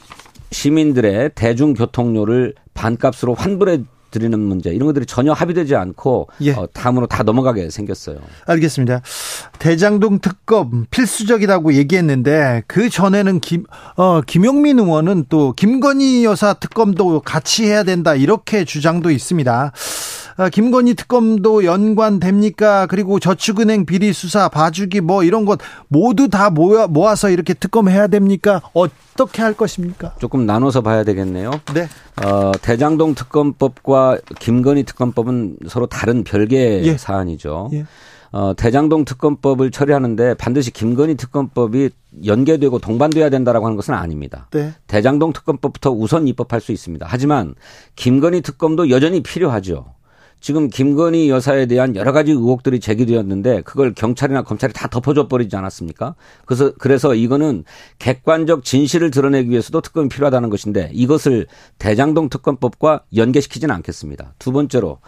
시민들의 0.50 1.30
대중교통료를 1.34 2.54
반값으로 2.74 3.34
환불해 3.34 3.80
드리는 4.12 4.38
문제 4.38 4.70
이런 4.70 4.86
것들이 4.86 5.06
전혀 5.06 5.32
합의되지 5.32 5.74
않고 5.74 6.28
예. 6.42 6.52
어, 6.52 6.68
다음으로 6.72 7.06
다 7.06 7.24
넘어가게 7.24 7.70
생겼어요. 7.70 8.18
알겠습니다. 8.46 9.00
대장동 9.58 10.20
특검 10.20 10.86
필수적이라고 10.90 11.72
얘기했는데 11.74 12.62
그 12.68 12.88
전에는 12.90 13.40
김 13.40 13.64
어, 13.96 14.20
김용민 14.20 14.78
의원은 14.78 15.24
또 15.28 15.52
김건희 15.54 16.24
여사 16.24 16.52
특검도 16.52 17.20
같이 17.20 17.64
해야 17.64 17.82
된다 17.82 18.14
이렇게 18.14 18.64
주장도 18.64 19.10
있습니다. 19.10 19.72
아, 20.36 20.48
김건희 20.48 20.94
특검도 20.94 21.64
연관됩니까? 21.64 22.86
그리고 22.86 23.18
저축은행 23.18 23.86
비리 23.86 24.12
수사, 24.12 24.48
봐주기 24.48 25.00
뭐 25.00 25.24
이런 25.24 25.44
것 25.44 25.58
모두 25.88 26.28
다 26.28 26.50
모아, 26.50 26.86
모아서 26.86 27.30
이렇게 27.30 27.54
특검해야 27.54 28.06
됩니까? 28.06 28.62
어떻게 28.72 29.42
할 29.42 29.54
것입니까? 29.54 30.14
조금 30.18 30.46
나눠서 30.46 30.82
봐야 30.82 31.04
되겠네요. 31.04 31.50
네. 31.74 31.88
어, 32.24 32.52
대장동 32.60 33.14
특검법과 33.14 34.18
김건희 34.38 34.84
특검법은 34.84 35.56
서로 35.68 35.86
다른 35.86 36.24
별개의 36.24 36.86
예. 36.86 36.96
사안이죠. 36.96 37.70
예. 37.72 37.84
어, 38.32 38.54
대장동 38.56 39.04
특검법을 39.04 39.70
처리하는데 39.70 40.34
반드시 40.34 40.70
김건희 40.70 41.16
특검법이 41.16 41.90
연계되고 42.24 42.78
동반돼야 42.78 43.28
된다라고 43.28 43.66
하는 43.66 43.76
것은 43.76 43.92
아닙니다. 43.92 44.48
네. 44.52 44.72
대장동 44.86 45.34
특검법부터 45.34 45.90
우선 45.90 46.26
입법할 46.26 46.62
수 46.62 46.72
있습니다. 46.72 47.06
하지만 47.08 47.54
김건희 47.94 48.40
특검도 48.40 48.88
여전히 48.88 49.22
필요하죠. 49.22 49.94
지금 50.42 50.68
김건희 50.68 51.30
여사에 51.30 51.66
대한 51.66 51.94
여러 51.94 52.10
가지 52.10 52.32
의혹들이 52.32 52.80
제기되었는데 52.80 53.62
그걸 53.62 53.94
경찰이나 53.94 54.42
검찰이 54.42 54.72
다 54.72 54.88
덮어줘 54.88 55.28
버리지 55.28 55.54
않았습니까? 55.54 56.16
그래서 56.44 56.72
그래서 56.78 57.14
이거는 57.14 57.62
객관적 58.00 58.64
진실을 58.64 59.12
드러내기 59.12 59.50
위해서도 59.50 59.80
특검이 59.80 60.08
필요하다는 60.08 60.50
것인데 60.50 60.90
이것을 60.92 61.46
대장동 61.78 62.28
특검법과 62.28 63.04
연계시키지는 63.14 63.72
않겠습니다. 63.76 64.34
두 64.40 64.50
번째로 64.50 64.98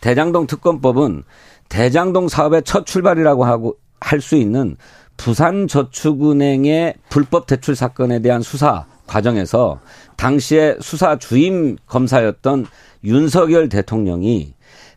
대장동 0.00 0.46
특검법은 0.46 1.24
대장동 1.68 2.28
사업의 2.28 2.62
첫 2.62 2.86
출발이라고 2.86 3.44
하고 3.44 3.76
할 4.00 4.20
수 4.20 4.36
있는 4.36 4.76
부산저축은행의 5.16 6.94
불법 7.08 7.46
대출 7.46 7.74
사건에 7.74 8.20
대한 8.20 8.42
수사 8.42 8.86
과정에서 9.06 9.80
당시에 10.16 10.76
수사 10.80 11.18
주임 11.18 11.76
검사였던 11.86 12.66
윤석열 13.04 13.68
대통령이 13.68 14.53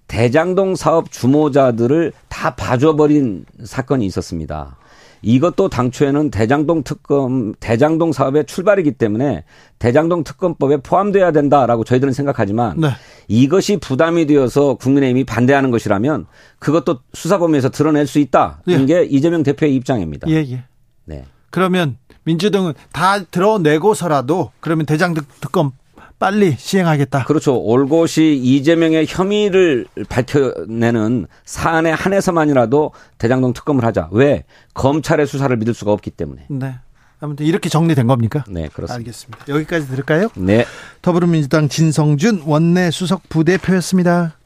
대장동 0.07 0.75
사업 0.75 1.11
주모자들을 1.11 2.13
다 2.29 2.55
봐줘버린 2.55 3.45
사건이 3.63 4.05
있었습니다. 4.05 4.77
이것도 5.21 5.69
당초에는 5.69 6.31
대장동 6.31 6.83
특검, 6.83 7.53
대장동 7.59 8.11
사업의 8.11 8.45
출발이기 8.45 8.93
때문에 8.93 9.43
대장동 9.79 10.23
특검법에 10.23 10.77
포함돼야 10.77 11.31
된다라고 11.31 11.83
저희들은 11.83 12.13
생각하지만 12.13 12.79
네. 12.79 12.89
이것이 13.27 13.77
부담이 13.77 14.27
되어서 14.27 14.75
국민의힘이 14.75 15.23
반대하는 15.23 15.71
것이라면 15.71 16.27
그것도 16.59 16.99
수사 17.13 17.39
범위에서 17.39 17.69
드러낼 17.69 18.07
수 18.07 18.19
있다. 18.19 18.61
예. 18.69 18.75
이게 18.75 19.03
이재명 19.03 19.43
대표의 19.43 19.75
입장입니다. 19.75 20.29
예, 20.29 20.35
예. 20.35 20.63
네. 21.05 21.25
그러면 21.49 21.97
민주당은 22.23 22.73
다 22.91 23.23
드러내고서라도 23.23 24.51
그러면 24.59 24.85
대장동 24.85 25.25
특검 25.41 25.71
빨리 26.19 26.55
시행하겠다. 26.57 27.25
그렇죠. 27.25 27.57
올곧이 27.61 28.37
이재명의 28.37 29.05
혐의를 29.07 29.85
밝혀내는 30.09 31.27
사안에 31.45 31.91
한해서만이라도 31.91 32.91
대장동 33.19 33.53
특검을 33.53 33.85
하자. 33.85 34.09
왜? 34.11 34.43
검찰의 34.73 35.27
수사를 35.27 35.55
믿을 35.57 35.73
수가 35.73 35.91
없기 35.91 36.09
때문에. 36.11 36.45
네. 36.49 36.75
아무튼 37.19 37.45
이렇게 37.45 37.69
정리된 37.69 38.07
겁니까? 38.07 38.43
네, 38.47 38.67
그렇습니다. 38.73 38.95
알겠습니다. 38.95 39.45
여기까지 39.47 39.87
들을까요? 39.87 40.29
네. 40.35 40.65
더불어민주당 41.01 41.67
진성준 41.67 42.43
원내 42.45 42.91
수석 42.91 43.27
부대표였습니다. 43.29 44.37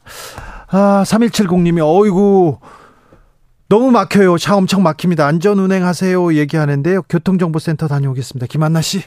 아, 0.68 1.04
3170님이 1.06 1.80
어이구 1.82 2.58
너무 3.68 3.90
막혀요. 3.90 4.36
차 4.38 4.56
엄청 4.56 4.82
막힙니다. 4.82 5.26
안전 5.26 5.58
운행하세요. 5.58 6.34
얘기하는데요. 6.34 7.02
교통정보센터 7.02 7.88
다녀오겠습니다. 7.88 8.46
김한나 8.46 8.82
씨. 8.82 9.02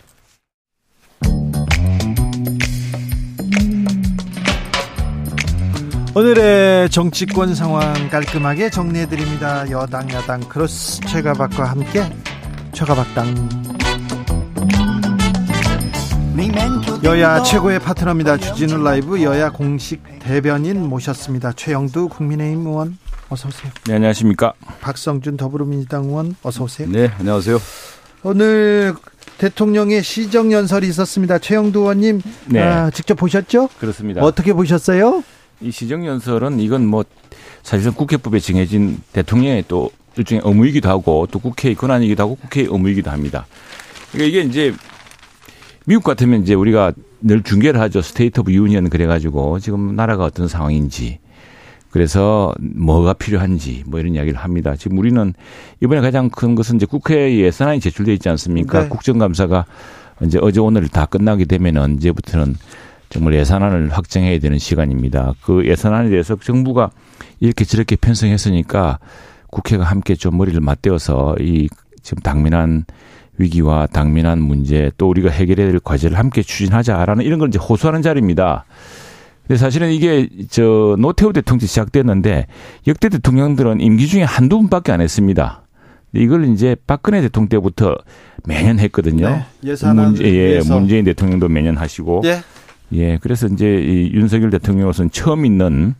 오늘의 6.18 6.90
정치권 6.92 7.56
상황 7.56 8.10
깔끔하게 8.10 8.70
정리해드립니다. 8.70 9.70
여당 9.70 10.10
야당 10.12 10.40
크로스 10.40 11.02
최가박과 11.02 11.66
함께 11.66 12.06
최가박당 12.72 13.50
여야 17.04 17.44
최고의 17.44 17.80
파트너입니다. 17.80 18.38
주진우 18.38 18.82
라이브 18.82 19.22
여야 19.24 19.50
공식 19.50 20.02
대변인 20.20 20.88
모셨습니다. 20.88 21.52
최형두 21.52 22.08
국민의힘 22.08 22.66
의원 22.66 22.98
어서 23.28 23.50
오세요. 23.50 23.74
네 23.86 23.96
안녕하십니까. 23.96 24.54
박성준 24.80 25.36
더불어민주당 25.36 26.06
의원 26.06 26.38
어서 26.44 26.64
오세요. 26.64 26.88
네 26.90 27.12
안녕하세요. 27.20 27.60
오늘 28.24 28.96
대통령의 29.38 30.02
시정 30.02 30.54
연설이 30.54 30.88
있었습니다. 30.88 31.40
최형두 31.40 31.80
의원님 31.80 32.22
네. 32.46 32.62
아, 32.62 32.90
직접 32.90 33.16
보셨죠? 33.16 33.68
그렇습니다. 33.80 34.22
어떻게 34.22 34.54
보셨어요? 34.54 35.22
이 35.62 35.72
시정연설은 35.72 36.60
이건 36.60 36.86
뭐 36.86 37.04
사실상 37.64 37.94
국회법에 37.94 38.40
정해진 38.40 39.02
대통령의 39.14 39.66
또 39.68 39.90
일종의 40.18 40.42
의무이기도 40.46 40.90
하고 40.90 41.28
또 41.30 41.40
국회의 41.40 41.76
권한이기도 41.76 42.24
하고 42.24 42.36
국회의 42.36 42.68
의무이기도 42.70 43.12
합니다. 43.12 43.46
그러니까 44.12 44.30
이게 44.30 44.48
이제 44.48 44.74
미국 45.86 46.04
같으면 46.04 46.42
이제 46.42 46.54
우리가 46.54 46.94
늘 47.22 47.44
중계를 47.44 47.80
하죠. 47.82 48.02
State 48.02 48.42
of 48.42 48.52
Union 48.54 48.90
그래가지고 48.90 49.60
지금 49.60 49.96
나라가 49.96 50.26
어떤 50.26 50.48
상황인지 50.48 51.20
그래서 51.96 52.54
뭐가 52.60 53.14
필요한지 53.14 53.84
뭐 53.88 54.00
이런 54.00 54.16
이야기를 54.16 54.38
합니다. 54.38 54.76
지금 54.76 54.98
우리는 54.98 55.34
이번에 55.82 56.02
가장 56.02 56.30
큰 56.30 56.54
것은 56.56 56.76
이제 56.76 56.86
국회 56.86 57.38
예산안이 57.38 57.80
제출돼 57.80 58.14
있지 58.14 58.28
않습니까? 58.30 58.84
네. 58.84 58.90
국정감사가 58.90 59.66
이제 60.24 60.38
어제 60.42 60.60
오늘 60.60 60.88
다 60.90 61.06
끝나게 61.06 61.46
되면은 61.46 61.96
이제부터는 61.98 62.58
정말 63.16 63.36
예산안을 63.36 63.94
확정해야 63.94 64.40
되는 64.40 64.60
시간입니다. 64.60 65.36
그 65.42 65.66
예산안에 65.66 66.10
대해서 66.10 66.36
정부가 66.36 66.92
이렇게 67.40 67.64
저렇게 67.64 67.96
편성했으니까 67.96 69.00
국회가 69.50 69.86
함께 69.86 70.16
좀 70.16 70.38
머리를 70.38 70.60
맞대어서 70.60 71.38
이 71.40 71.70
지금 72.04 72.22
당면한 72.22 72.84
위기와 73.38 73.88
당면한 73.88 74.42
문제 74.42 74.92
또 74.98 75.08
우리가 75.08 75.30
해결해야 75.30 75.72
될 75.72 75.80
과제를 75.80 76.20
함께 76.20 76.42
추진하자라는 76.42 77.24
이런 77.24 77.40
걸 77.40 77.48
이제 77.48 77.58
호소하는 77.58 78.02
자리입니다. 78.02 78.66
근데 79.48 79.58
사실은 79.58 79.92
이게 79.92 80.28
저 80.50 80.98
노태우 81.00 81.32
대통령 81.32 81.66
시작됐는데 81.66 82.48
역대 82.88 83.08
대통령들은 83.08 83.80
임기 83.80 84.08
중에 84.08 84.24
한두 84.24 84.58
분밖에 84.58 84.92
안 84.92 85.00
했습니다. 85.00 85.62
이걸 86.12 86.50
이제 86.50 86.76
박근혜 86.86 87.22
대통령 87.22 87.48
때부터 87.48 87.96
매년 88.46 88.78
했거든요. 88.80 89.30
네, 89.30 89.46
예산안 89.64 90.06
문제, 90.08 90.26
예, 90.26 90.60
문재인 90.68 91.06
대통령도 91.06 91.48
매년 91.48 91.78
하시고 91.78 92.24
예. 92.26 92.40
예, 92.94 93.18
그래서 93.18 93.48
이제 93.48 93.66
이 93.66 94.12
윤석열 94.14 94.50
대통령으로서는 94.50 95.12
처음 95.12 95.46
있는 95.46 95.96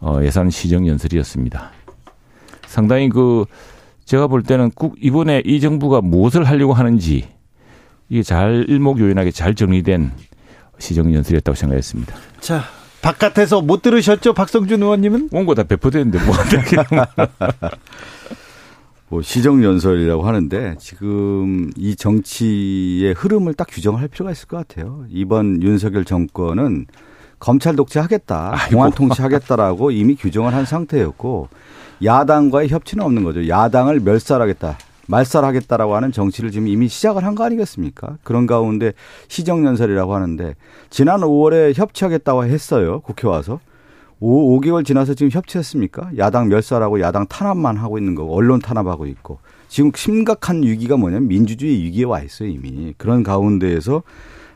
어, 0.00 0.20
예산 0.22 0.50
시정 0.50 0.86
연설이었습니다. 0.86 1.72
상당히 2.66 3.08
그 3.08 3.44
제가 4.04 4.26
볼 4.26 4.42
때는 4.42 4.70
국 4.74 4.96
이번에 5.00 5.42
이 5.44 5.60
정부가 5.60 6.00
무엇을 6.00 6.44
하려고 6.44 6.72
하는지 6.72 7.28
이게 8.08 8.22
잘 8.22 8.64
일목요연하게 8.68 9.30
잘 9.30 9.54
정리된 9.54 10.12
시정 10.78 11.12
연설이었다고 11.12 11.54
생각했습니다. 11.54 12.14
자, 12.40 12.62
바깥에서 13.02 13.60
못 13.62 13.82
들으셨죠, 13.82 14.34
박성준 14.34 14.82
의원님은? 14.82 15.28
원고 15.32 15.54
다 15.54 15.62
배포됐는데 15.64 16.24
뭐 16.24 16.34
어떻게? 16.34 16.76
뭐 19.10 19.22
시정연설이라고 19.22 20.22
하는데 20.26 20.74
지금 20.78 21.70
이 21.76 21.96
정치의 21.96 23.14
흐름을 23.14 23.54
딱 23.54 23.66
규정할 23.70 24.08
필요가 24.08 24.30
있을 24.32 24.48
것 24.48 24.56
같아요. 24.58 25.04
이번 25.08 25.62
윤석열 25.62 26.04
정권은 26.04 26.86
검찰 27.38 27.76
독재하겠다, 27.76 28.56
공안 28.70 28.90
통치하겠다라고 28.92 29.92
이미 29.92 30.14
규정을 30.16 30.52
한 30.52 30.64
상태였고 30.66 31.48
야당과의 32.04 32.68
협치는 32.68 33.02
없는 33.04 33.24
거죠. 33.24 33.48
야당을 33.48 34.00
멸살하겠다, 34.00 34.76
말살하겠다라고 35.06 35.94
하는 35.96 36.12
정치를 36.12 36.50
지금 36.50 36.68
이미 36.68 36.88
시작을 36.88 37.24
한 37.24 37.34
거 37.34 37.44
아니겠습니까? 37.44 38.18
그런 38.24 38.46
가운데 38.46 38.92
시정연설이라고 39.28 40.14
하는데 40.14 40.54
지난 40.90 41.20
5월에 41.20 41.74
협치하겠다고 41.76 42.44
했어요. 42.44 43.00
국회 43.00 43.26
와서. 43.26 43.60
5, 44.20 44.60
5개월 44.60 44.84
지나서 44.84 45.14
지금 45.14 45.30
협치했습니까? 45.30 46.10
야당 46.18 46.48
멸살하고 46.48 47.00
야당 47.00 47.26
탄압만 47.26 47.76
하고 47.76 47.98
있는 47.98 48.14
거고 48.14 48.34
언론 48.34 48.60
탄압하고 48.60 49.06
있고 49.06 49.38
지금 49.68 49.92
심각한 49.94 50.62
위기가 50.62 50.96
뭐냐면 50.96 51.28
민주주의 51.28 51.82
위기에 51.84 52.04
와 52.04 52.20
있어요 52.20 52.48
이미 52.48 52.94
그런 52.96 53.22
가운데에서 53.22 54.02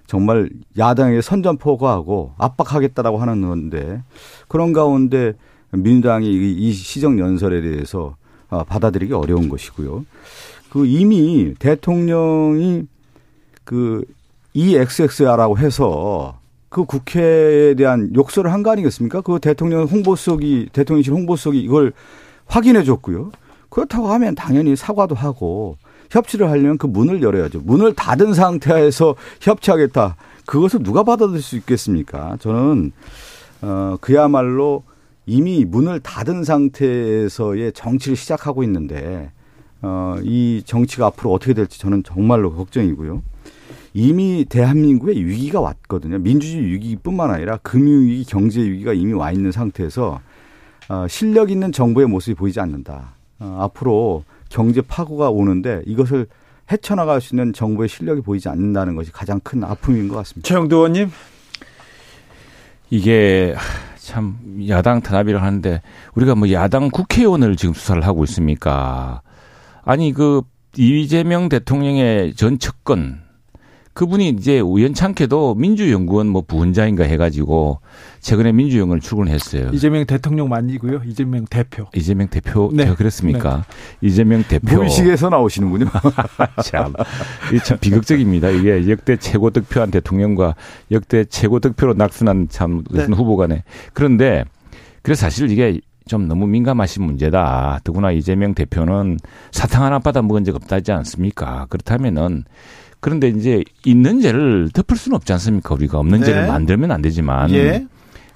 정말 0.07 0.51
야당에 0.77 1.21
선전포고하고 1.21 2.35
압박하겠다라고 2.39 3.19
하는 3.19 3.43
건데 3.43 4.03
그런 4.49 4.73
가운데 4.73 5.35
민주당이 5.71 6.29
이 6.29 6.73
시정 6.73 7.19
연설에 7.19 7.63
대해서 7.63 8.17
아, 8.51 8.65
받아들이기 8.65 9.15
어려운 9.15 9.49
것이고요. 9.49 10.05
그 10.71 10.85
이미 10.85 11.55
대통령이 11.59 12.87
그 13.65 14.05
EXX라고 14.53 15.57
해서 15.57 16.39
그 16.73 16.85
국회에 16.85 17.75
대한 17.75 18.11
욕설을 18.15 18.53
한 18.53 18.63
거 18.63 18.71
아니겠습니까? 18.71 19.21
그 19.21 19.39
대통령 19.41 19.85
홍보석이 19.85 20.71
대통령실 20.73 21.13
홍보석이 21.13 21.61
이걸 21.61 21.93
확인해 22.47 22.83
줬고요. 22.85 23.31
그렇다고 23.69 24.09
하면 24.09 24.35
당연히 24.35 24.77
사과도 24.77 25.15
하고 25.15 25.77
협치를 26.11 26.49
하려면 26.51 26.79
그 26.79 26.87
문을 26.87 27.23
열어야죠. 27.23 27.61
문을 27.65 27.95
닫은 27.95 28.35
상태에서 28.35 29.15
협치하겠다. 29.41 30.17
그것을 30.47 30.83
누가 30.83 31.03
받아들일 31.03 31.43
수 31.43 31.57
있겠습니까? 31.57 32.37
저는 32.41 32.93
어 33.63 33.97
그야말로 34.01 34.83
이미 35.27 35.65
문을 35.65 36.01
닫은 36.01 36.45
상태에서의 36.45 37.73
정치를 37.73 38.17
시작하고 38.17 38.63
있는데 38.65 39.31
어, 39.83 40.17
이 40.23 40.63
정치가 40.65 41.07
앞으로 41.07 41.33
어떻게 41.33 41.55
될지 41.55 41.81
저는 41.81 42.03
정말로 42.05 42.53
걱정이고요. 42.55 43.23
이미 43.95 44.45
대한민국에 44.49 45.13
위기가 45.13 45.61
왔거든요. 45.61 46.19
민주주의 46.19 46.65
위기뿐만 46.65 47.31
아니라 47.31 47.59
금융 47.63 48.07
위기, 48.07 48.25
경제 48.25 48.63
위기가 48.63 48.93
이미 48.93 49.13
와 49.13 49.33
있는 49.33 49.53
상태에서 49.53 50.21
어, 50.89 51.07
실력 51.09 51.51
있는 51.51 51.73
정부의 51.73 52.07
모습이 52.07 52.35
보이지 52.35 52.61
않는다. 52.61 53.15
어, 53.39 53.59
앞으로 53.61 54.25
경제 54.49 54.81
파고가 54.81 55.31
오는데 55.31 55.83
이것을 55.87 56.27
헤쳐나갈 56.71 57.21
수 57.21 57.35
있는 57.35 57.53
정부의 57.53 57.89
실력이 57.89 58.23
보이지 58.23 58.49
않는다는 58.49 58.95
것이 58.95 59.13
가장 59.13 59.41
큰 59.41 59.63
아픔인 59.65 60.09
것 60.09 60.17
같습니다. 60.17 60.47
최영도 60.49 60.77
의원님. 60.77 61.11
이게 62.91 63.55
참 63.97 64.39
야당 64.69 65.01
탄압이라 65.01 65.41
하는데 65.43 65.81
우리가 66.15 66.35
뭐 66.35 66.51
야당 66.51 66.91
국회의원을 66.91 67.57
지금 67.57 67.75
수사를 67.75 68.05
하고 68.07 68.25
있습니까? 68.25 69.23
아니 69.85 70.13
그 70.13 70.43
이재명 70.77 71.49
대통령의 71.49 72.35
전 72.35 72.59
측근 72.59 73.21
그분이 73.95 74.31
이제 74.31 74.59
우연찮게도 74.61 75.57
민주연구원 75.57 76.29
뭐 76.29 76.43
부원장인가 76.47 77.05
해가지고 77.05 77.81
최근에 78.21 78.53
민주연구원을 78.53 79.01
출근했어요. 79.01 79.71
이재명 79.73 80.07
대통령 80.07 80.49
만이고요. 80.49 81.03
이재명 81.07 81.45
대표. 81.45 81.87
이재명 81.95 82.29
대표 82.29 82.71
네. 82.73 82.85
제가 82.85 82.97
그랬습니까? 82.97 83.65
네. 84.01 84.09
이재명 84.09 84.43
대표. 84.45 84.77
무의식에서 84.77 85.29
나오시는군요. 85.29 85.87
참, 86.65 86.95
이참 87.55 87.79
비극적입니다. 87.79 88.51
이게 88.51 88.89
역대 88.89 89.17
최고 89.17 89.51
득표한 89.51 89.91
대통령과 89.91 90.55
역대 90.91 91.25
최고 91.25 91.61
득표로 91.61 91.95
낙선한 91.95 92.49
참 92.49 92.85
네. 92.91 93.05
후보 93.05 93.37
간에 93.37 93.63
그런데 93.93 94.45
그래서 95.03 95.23
사실 95.23 95.51
이게 95.51 95.81
좀 96.07 96.29
너무 96.29 96.47
민감하신 96.47 97.05
문제다. 97.05 97.81
더구나 97.85 98.11
이재명 98.11 98.55
대표는 98.55 99.19
사탕 99.51 99.85
하나 99.85 99.99
받아 99.99 100.23
먹은 100.23 100.45
적 100.45 100.55
없다지 100.57 100.93
않습니까? 100.93 101.67
그렇다면은 101.69 102.45
그런데 103.03 103.29
이제 103.29 103.65
있는 103.85 104.21
죄를 104.21 104.71
덮을 104.73 104.97
수는 104.97 105.17
없지 105.17 105.33
않습니까? 105.33 105.75
우리가 105.75 105.99
없는 105.99 106.21
네. 106.21 106.27
죄를 106.27 106.47
만들면 106.47 106.93
안 106.93 107.03
되지만. 107.03 107.51
예. 107.51 107.85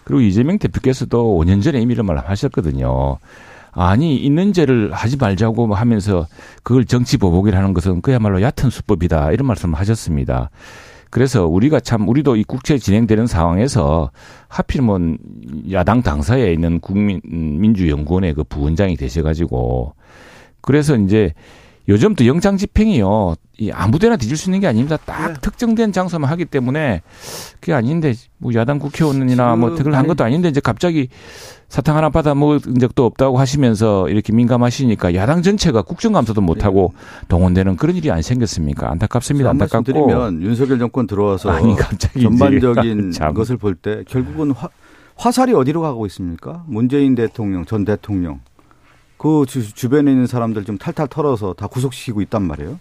그리고 0.03 0.21
이재명 0.21 0.59
대표께서도 0.59 1.39
5년 1.39 1.63
전에 1.63 1.81
이미 1.81 1.95
이런 1.95 2.05
말을 2.05 2.29
하셨거든요. 2.29 3.19
아니 3.71 4.17
있는 4.17 4.53
죄를 4.53 4.93
하지 4.93 5.17
말자고 5.19 5.73
하면서 5.73 6.27
그걸 6.65 6.85
정치 6.85 7.17
보복이라 7.17 7.61
는 7.61 7.75
것은 7.75 8.01
그야말로 8.01 8.43
얕은 8.43 8.71
수법이다 8.71 9.31
이런 9.31 9.47
말씀을 9.47 9.79
하셨습니다. 9.79 10.51
그래서 11.11 11.47
우리가 11.47 11.79
참 11.79 12.09
우리도 12.09 12.35
이 12.35 12.43
국채 12.43 12.77
진행되는 12.77 13.29
상황에서 13.29 14.11
하필이면 14.49 15.19
야당 15.71 16.03
당사에 16.03 16.53
있는 16.53 16.81
국민 16.81 17.21
민주연구원의 17.25 18.35
그 18.35 18.43
부원장이 18.43 18.97
되셔 18.97 19.23
가지고 19.23 19.95
그래서 20.61 20.97
이제 20.97 21.35
요즘 21.89 22.15
또 22.15 22.27
영장 22.27 22.57
집행이요. 22.57 23.37
이 23.59 23.71
아무데나 23.71 24.17
뒤질 24.17 24.37
수 24.37 24.51
있는 24.51 24.61
게 24.61 24.67
아닙니다. 24.67 24.99
딱 25.05 25.29
네. 25.29 25.35
특정된 25.41 25.93
장소만 25.93 26.31
하기 26.33 26.45
때문에 26.47 27.01
그게 27.61 27.73
아닌데 27.73 28.13
뭐 28.39 28.53
야당 28.55 28.79
국회의원이나 28.79 29.57
뭐 29.57 29.75
특을 29.75 29.95
한 29.95 30.07
것도 30.07 30.25
아닌데 30.25 30.49
이제 30.49 30.61
갑자기 30.61 31.09
사탕 31.69 31.97
하나 31.97 32.11
받아 32.11 32.35
먹은 32.35 32.79
적도 32.81 33.05
없다고 33.07 33.39
하시면서 33.39 34.09
이렇게 34.09 34.33
민감하시니까 34.33 35.15
야당 35.15 35.43
전체가 35.43 35.83
국정감사도 35.83 36.41
못 36.41 36.65
하고 36.65 36.93
네. 36.95 37.27
동원되는 37.29 37.77
그런 37.77 37.97
일이 37.97 38.11
안 38.11 38.21
생겼습니까? 38.21 38.91
안타깝습니다. 38.91 39.51
안타깝고. 39.51 39.85
드리면 39.85 40.43
윤석열 40.43 40.79
정권 40.79 41.07
들어와서 41.07 41.51
아니, 41.51 41.75
갑자기 41.77 42.23
전반적인 42.23 43.13
것을 43.35 43.57
볼 43.57 43.75
때 43.77 44.03
결국은 44.09 44.51
화, 44.51 44.69
화살이 45.17 45.55
어디로 45.55 45.81
가고 45.81 46.05
있습니까? 46.07 46.65
문재인 46.67 47.15
대통령, 47.15 47.65
전 47.65 47.85
대통령 47.85 48.41
그 49.17 49.45
주, 49.47 49.89
변에 49.89 50.11
있는 50.11 50.27
사람들 50.27 50.65
좀 50.65 50.79
탈탈 50.79 51.09
털어서 51.09 51.55
다 51.55 51.67
구속시키고 51.67 52.21
있단 52.23 52.43
말이에요. 52.43 52.79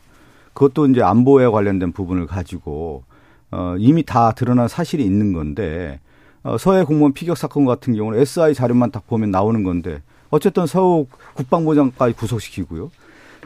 그것도 0.53 0.87
이제 0.87 1.01
안보에 1.01 1.47
관련된 1.47 1.91
부분을 1.91 2.27
가지고 2.27 3.03
어, 3.51 3.75
이미 3.77 4.03
다 4.03 4.31
드러난 4.31 4.67
사실이 4.67 5.03
있는 5.03 5.33
건데 5.33 5.99
어, 6.43 6.57
서해 6.57 6.83
공무원 6.83 7.13
피격 7.13 7.37
사건 7.37 7.65
같은 7.65 7.95
경우는 7.95 8.19
SI 8.19 8.53
자료만 8.53 8.91
딱 8.91 9.07
보면 9.07 9.31
나오는 9.31 9.63
건데 9.63 10.01
어쨌든 10.29 10.65
서욱 10.65 11.09
국방부장까지 11.35 12.15
구속시키고요. 12.15 12.91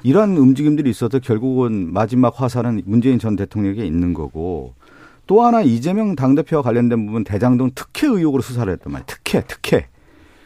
이러한 0.04 0.38
움직임들이 0.38 0.90
있어서 0.90 1.20
결국은 1.20 1.92
마지막 1.92 2.42
화살은 2.42 2.84
문재인 2.86 3.20
전 3.20 3.36
대통령에게 3.36 3.86
있는 3.86 4.14
거고 4.14 4.74
또 5.28 5.44
하나 5.44 5.62
이재명 5.62 6.16
당대표와 6.16 6.64
관련된 6.64 7.06
부분 7.06 7.24
대장동 7.24 7.72
특혜 7.76 8.08
의혹으로 8.08 8.42
수사를 8.42 8.72
했단 8.72 8.92
말이에요. 8.92 9.06
특혜, 9.06 9.44
특혜. 9.46 9.88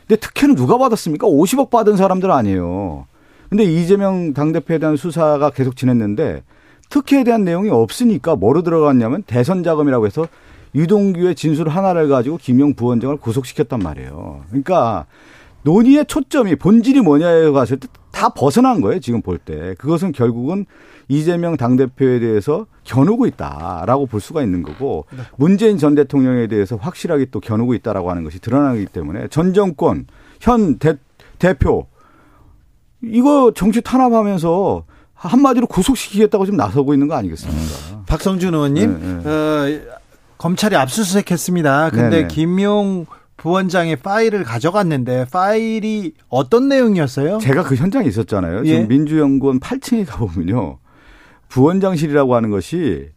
근데 0.07 0.19
특혜는 0.19 0.55
누가 0.55 0.77
받았습니까? 0.77 1.27
50억 1.27 1.69
받은 1.69 1.97
사람들 1.97 2.31
아니에요. 2.31 3.07
근데 3.49 3.63
이재명 3.63 4.33
당대표에 4.33 4.79
대한 4.79 4.95
수사가 4.95 5.51
계속 5.51 5.75
진행했는데 5.75 6.43
특혜에 6.89 7.23
대한 7.23 7.43
내용이 7.43 7.69
없으니까 7.69 8.35
뭐로 8.35 8.63
들어갔냐면 8.63 9.23
대선 9.23 9.63
자금이라고 9.63 10.05
해서 10.05 10.27
유동규의 10.75 11.35
진술 11.35 11.69
하나를 11.69 12.09
가지고 12.09 12.37
김용 12.37 12.73
부원장을 12.73 13.15
구속시켰단 13.17 13.79
말이에요. 13.79 14.41
그러니까 14.49 15.05
논의의 15.63 16.05
초점이 16.05 16.55
본질이 16.55 17.01
뭐냐에 17.01 17.49
갔을 17.51 17.77
때 17.77 17.87
다 18.13 18.29
벗어난 18.29 18.79
거예요. 18.79 19.01
지금 19.01 19.21
볼 19.21 19.37
때. 19.37 19.75
그것은 19.77 20.13
결국은 20.13 20.65
이재명 21.07 21.57
당대표에 21.57 22.19
대해서 22.19 22.65
겨누고 22.83 23.25
있다라고 23.27 24.05
볼 24.05 24.21
수가 24.21 24.41
있는 24.41 24.63
거고 24.63 25.05
네. 25.11 25.23
문재인 25.37 25.77
전 25.77 25.95
대통령에 25.95 26.47
대해서 26.47 26.75
확실하게 26.75 27.27
또 27.31 27.39
겨누고 27.39 27.73
있다라고 27.75 28.09
하는 28.09 28.23
것이 28.23 28.39
드러나기 28.39 28.85
때문에 28.85 29.27
전 29.29 29.53
정권 29.53 30.05
현 30.39 30.77
대, 30.79 30.95
대표 31.39 31.87
이거 33.01 33.51
정치 33.55 33.81
탄압하면서 33.81 34.85
한마디로 35.13 35.67
구속시키겠다고 35.67 36.45
지금 36.45 36.57
나서고 36.57 36.93
있는 36.93 37.07
거 37.07 37.15
아니겠습니까? 37.15 38.03
박성준 38.07 38.53
의원님, 38.53 38.99
네, 38.99 39.23
네. 39.23 39.29
어, 39.29 39.97
검찰이 40.37 40.75
압수수색했습니다. 40.75 41.91
근데 41.91 42.09
네네. 42.09 42.27
김용 42.27 43.05
부원장의 43.37 43.97
파일을 43.97 44.43
가져갔는데 44.43 45.25
파일이 45.31 46.13
어떤 46.29 46.67
내용이었어요? 46.67 47.39
제가 47.39 47.63
그 47.63 47.75
현장에 47.75 48.07
있었잖아요. 48.07 48.63
지금 48.63 48.81
예? 48.81 48.85
민주연구원 48.85 49.59
8층에 49.59 50.05
가보면요. 50.05 50.79
부원장실이라고 51.53 52.33
하는 52.33 52.49
것이 52.49 53.11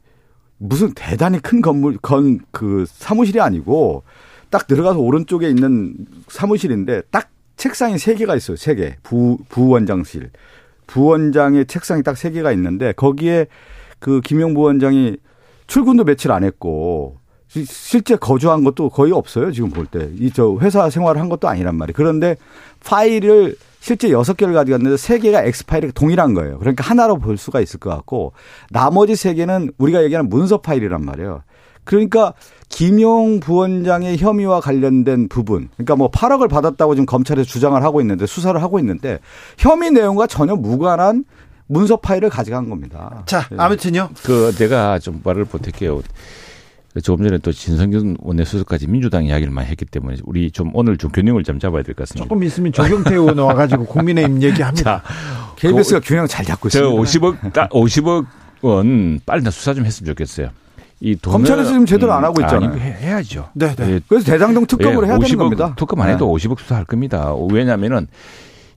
무슨 0.58 0.92
대단히 0.94 1.40
큰 1.40 1.62
건물, 1.62 1.96
건, 1.96 2.40
그 2.50 2.84
사무실이 2.86 3.40
아니고 3.40 4.02
딱 4.50 4.66
들어가서 4.66 4.98
오른쪽에 4.98 5.48
있는 5.48 5.94
사무실인데 6.28 7.02
딱 7.10 7.30
책상이 7.56 7.98
세 7.98 8.14
개가 8.14 8.36
있어요. 8.36 8.58
세 8.58 8.74
개. 8.74 8.96
부, 9.02 9.38
부원장실. 9.48 10.30
부원장의 10.86 11.66
책상이 11.66 12.02
딱 12.02 12.16
세 12.16 12.30
개가 12.30 12.52
있는데 12.52 12.92
거기에 12.92 13.46
그 13.98 14.20
김용 14.20 14.52
부원장이 14.52 15.16
출근도 15.66 16.04
며칠 16.04 16.30
안 16.30 16.44
했고 16.44 17.18
실제 17.64 18.16
거주한 18.16 18.64
것도 18.64 18.90
거의 18.90 19.12
없어요. 19.12 19.52
지금 19.52 19.70
볼 19.70 19.86
때. 19.86 20.10
이 20.18 20.30
저 20.34 20.56
회사 20.60 20.90
생활을 20.90 21.20
한 21.20 21.28
것도 21.28 21.48
아니란 21.48 21.76
말이에요. 21.76 21.94
그런데 21.96 22.36
파일을 22.84 23.56
실제 23.80 24.10
여섯 24.10 24.36
개를 24.36 24.52
가져갔는데 24.54 24.96
세 24.96 25.18
개가 25.18 25.44
엑스파일이 25.44 25.92
동일한 25.92 26.34
거예요. 26.34 26.58
그러니까 26.58 26.84
하나로 26.84 27.18
볼 27.18 27.36
수가 27.36 27.60
있을 27.60 27.78
것 27.78 27.90
같고 27.90 28.32
나머지 28.70 29.14
세 29.16 29.34
개는 29.34 29.70
우리가 29.78 30.02
얘기하는 30.04 30.28
문서 30.28 30.58
파일이란 30.58 31.04
말이에요. 31.04 31.42
그러니까 31.84 32.34
김용 32.68 33.38
부원장의 33.38 34.18
혐의와 34.18 34.60
관련된 34.60 35.28
부분, 35.28 35.68
그러니까 35.76 35.94
뭐 35.94 36.10
8억을 36.10 36.48
받았다고 36.50 36.96
지금 36.96 37.06
검찰에서 37.06 37.48
주장을 37.48 37.80
하고 37.80 38.00
있는데 38.00 38.26
수사를 38.26 38.60
하고 38.60 38.80
있는데 38.80 39.20
혐의 39.56 39.92
내용과 39.92 40.26
전혀 40.26 40.56
무관한 40.56 41.24
문서 41.68 41.96
파일을 41.96 42.28
가져간 42.28 42.68
겁니다. 42.68 43.22
자, 43.26 43.48
예. 43.52 43.56
아무튼요. 43.56 44.10
그 44.24 44.52
내가 44.56 44.98
좀 44.98 45.20
말을 45.22 45.44
보탤게요. 45.44 46.02
조금 47.02 47.24
전에 47.26 47.38
또 47.38 47.52
진성균 47.52 48.16
원내수석까지 48.20 48.86
민주당 48.88 49.24
이야기를 49.24 49.52
많이 49.52 49.68
했기 49.68 49.84
때문에 49.84 50.16
우리 50.24 50.50
좀 50.50 50.70
오늘 50.74 50.96
좀 50.96 51.10
균형을 51.10 51.42
좀 51.44 51.58
잡아야 51.58 51.82
될 51.82 51.94
것 51.94 52.08
같습니다. 52.08 52.24
조금 52.28 52.42
있으면 52.44 52.72
조경태 52.72 53.14
의원 53.14 53.38
와가지고 53.38 53.84
국민의힘 53.86 54.42
얘기합니다. 54.42 55.02
자, 55.02 55.02
KBS가 55.56 56.00
그, 56.00 56.06
균형 56.06 56.26
잘 56.26 56.44
잡고 56.44 56.68
있습니다. 56.68 56.90
저 56.90 56.96
50억, 57.18 57.52
딱 57.52 57.70
50억 57.70 58.26
원 58.62 59.20
빨리 59.26 59.42
나 59.42 59.50
수사 59.50 59.74
좀 59.74 59.84
했으면 59.84 60.08
좋겠어요. 60.12 60.48
이 61.00 61.14
검찰에서 61.16 61.68
지금 61.70 61.84
제대로 61.84 62.12
안 62.14 62.24
하고 62.24 62.40
있잖아요. 62.40 62.70
아니, 62.70 62.80
해 62.80 63.10
야죠. 63.10 63.50
네, 63.52 63.74
네. 63.76 63.90
예. 63.92 64.00
그래서 64.08 64.24
대장동 64.32 64.64
특검으로 64.66 65.02
예, 65.06 65.10
해야 65.10 65.18
되는 65.18 65.36
겁니다. 65.36 65.74
특검 65.76 66.00
안 66.00 66.08
해도 66.08 66.26
네. 66.38 66.46
50억 66.48 66.58
수사할 66.58 66.86
겁니다. 66.86 67.34
왜냐하면은 67.50 68.06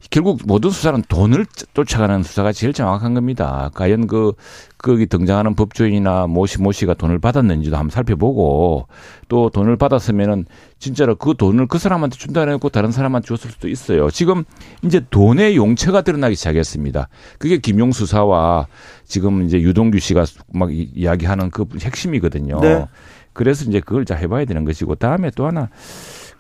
결국 0.10 0.42
모든 0.46 0.72
수사는 0.72 1.04
돈을 1.08 1.46
쫓아가는 1.74 2.24
수사가 2.24 2.52
제일 2.52 2.74
정확한 2.74 3.14
겁니다. 3.14 3.70
과연 3.76 4.08
그 4.08 4.34
거기 4.80 5.06
등장하는 5.06 5.54
법조인이나 5.54 6.26
모시 6.26 6.60
모시가 6.60 6.96
돈을 6.96 7.20
받았는지도 7.20 7.78
한번 7.78 7.92
살펴보고 7.92 8.88
또 9.28 9.50
돈을 9.52 9.78
받았으면은 9.78 10.46
진짜로 10.80 11.16
그 11.16 11.36
돈을 11.38 11.68
그 11.68 11.78
사람한테 11.78 12.18
준다 12.18 12.42
해놓고 12.42 12.70
다른 12.70 12.92
사람한테 12.92 13.28
줬을 13.28 13.52
수도 13.52 13.68
있어요. 13.68 14.10
지금 14.10 14.46
이제 14.84 15.06
돈의 15.12 15.56
용처가 15.56 16.02
드러나기 16.02 16.36
시작했습니다. 16.36 17.08
그게 17.38 17.60
김용 17.60 17.92
수 17.92 18.08
사와 18.08 18.68
지금 19.06 19.44
이제 19.44 19.62
유동규 19.62 20.00
씨가 20.00 20.26
막 20.54 20.70
이야기하는 20.74 21.52
그 21.52 21.66
핵심이거든요. 21.80 22.60
네. 22.62 22.86
그래서 23.34 23.64
이제 23.66 23.80
그걸 23.80 24.06
잘 24.06 24.18
해봐야 24.18 24.46
되는 24.46 24.66
것이고 24.66 24.96
다음에 24.96 25.30
또 25.36 25.46
하나 25.46 25.70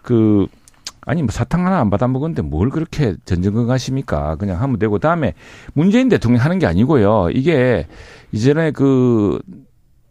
그 0.02 0.48
아니 1.10 1.24
뭐 1.24 1.32
사탕 1.32 1.66
하나 1.66 1.80
안 1.80 1.90
받아 1.90 2.08
먹었는데 2.08 2.44
뭘 2.44 2.70
그렇게 2.70 3.16
전전긍긍하십니까? 3.26 4.36
그냥 4.36 4.62
하면 4.62 4.78
되고 4.78 5.00
다음에 5.00 5.34
문재인 5.74 6.08
대통령 6.08 6.44
하는 6.44 6.60
게 6.60 6.68
아니고요. 6.68 7.32
이게 7.32 7.88
이전에 8.32 8.70
그 8.70 9.40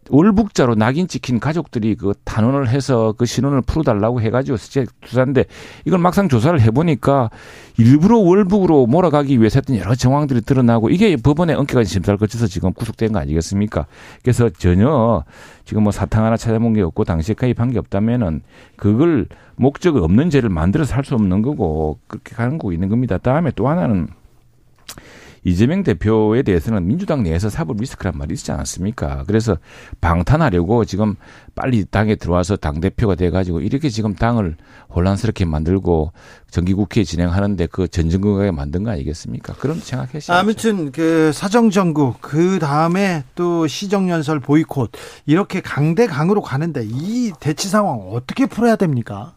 월북자로 0.09 0.75
낙인 0.75 1.07
찍힌 1.07 1.39
가족들이 1.39 1.95
그 1.95 2.13
단원을 2.23 2.69
해서 2.69 3.13
그 3.17 3.25
신원을 3.25 3.61
풀어달라고 3.61 4.21
해가지고 4.21 4.57
실제 4.57 4.85
조사인데 5.01 5.45
이걸 5.85 5.99
막상 5.99 6.29
조사를 6.29 6.59
해보니까 6.61 7.29
일부러 7.77 8.17
월북으로 8.17 8.87
몰아가기 8.87 9.39
위해서 9.39 9.59
했던 9.59 9.77
여러 9.77 9.95
정황들이 9.95 10.41
드러나고 10.41 10.89
이게 10.89 11.15
법원의 11.15 11.55
엄격한 11.55 11.83
심사를 11.85 12.17
거쳐서 12.17 12.47
지금 12.47 12.73
구속된 12.73 13.11
거 13.11 13.19
아니겠습니까? 13.19 13.85
그래서 14.21 14.49
전혀 14.49 15.23
지금 15.65 15.83
뭐 15.83 15.91
사탕 15.91 16.25
하나 16.25 16.37
찾아본 16.37 16.73
게 16.73 16.81
없고 16.81 17.03
당시에 17.03 17.35
가입한 17.35 17.71
게 17.71 17.79
없다면은 17.79 18.41
그걸 18.75 19.27
목적 19.55 19.95
없는 19.97 20.29
죄를 20.29 20.49
만들어서 20.49 20.95
할 20.95 21.03
수 21.03 21.15
없는 21.15 21.41
거고 21.41 21.97
그렇게 22.07 22.35
가는 22.35 22.57
거 22.57 22.71
있는 22.71 22.87
겁니다. 22.89 23.17
다음에 23.17 23.51
또 23.55 23.67
하나는 23.67 24.07
이재명 25.43 25.83
대표에 25.83 26.41
대해서는 26.43 26.85
민주당 26.85 27.23
내에서 27.23 27.49
사법 27.49 27.77
리스크란 27.77 28.17
말이 28.17 28.33
있지 28.33 28.51
않았습니까? 28.51 29.23
그래서 29.27 29.57
방탄하려고 30.01 30.85
지금 30.85 31.15
빨리 31.55 31.85
당에 31.85 32.15
들어와서 32.15 32.55
당 32.55 32.79
대표가 32.79 33.15
돼가지고 33.15 33.61
이렇게 33.61 33.89
지금 33.89 34.15
당을 34.15 34.55
혼란스럽게 34.93 35.45
만들고 35.45 36.11
정기국회 36.51 37.03
진행하는데 37.03 37.67
그 37.67 37.87
전전긍긍하게 37.87 38.51
만든 38.51 38.83
거 38.83 38.91
아니겠습니까? 38.91 39.53
그런 39.53 39.79
생각했어요. 39.79 40.37
아무튼 40.37 40.91
그 40.91 41.31
사정정국 41.33 42.21
그 42.21 42.59
다음에 42.59 43.23
또 43.35 43.67
시정연설 43.67 44.39
보이콧 44.39 44.91
이렇게 45.25 45.61
강대강으로 45.61 46.41
가는데 46.41 46.85
이 46.85 47.31
대치 47.39 47.67
상황 47.69 47.99
어떻게 48.11 48.45
풀어야 48.45 48.75
됩니까? 48.75 49.33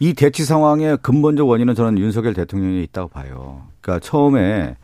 이 0.00 0.14
대치 0.14 0.44
상황의 0.44 0.98
근본적 1.02 1.48
원인은 1.48 1.74
저는 1.74 1.98
윤석열 1.98 2.34
대통령이 2.34 2.82
있다고 2.84 3.08
봐요. 3.08 3.62
그러니까 3.80 4.04
처음에 4.06 4.76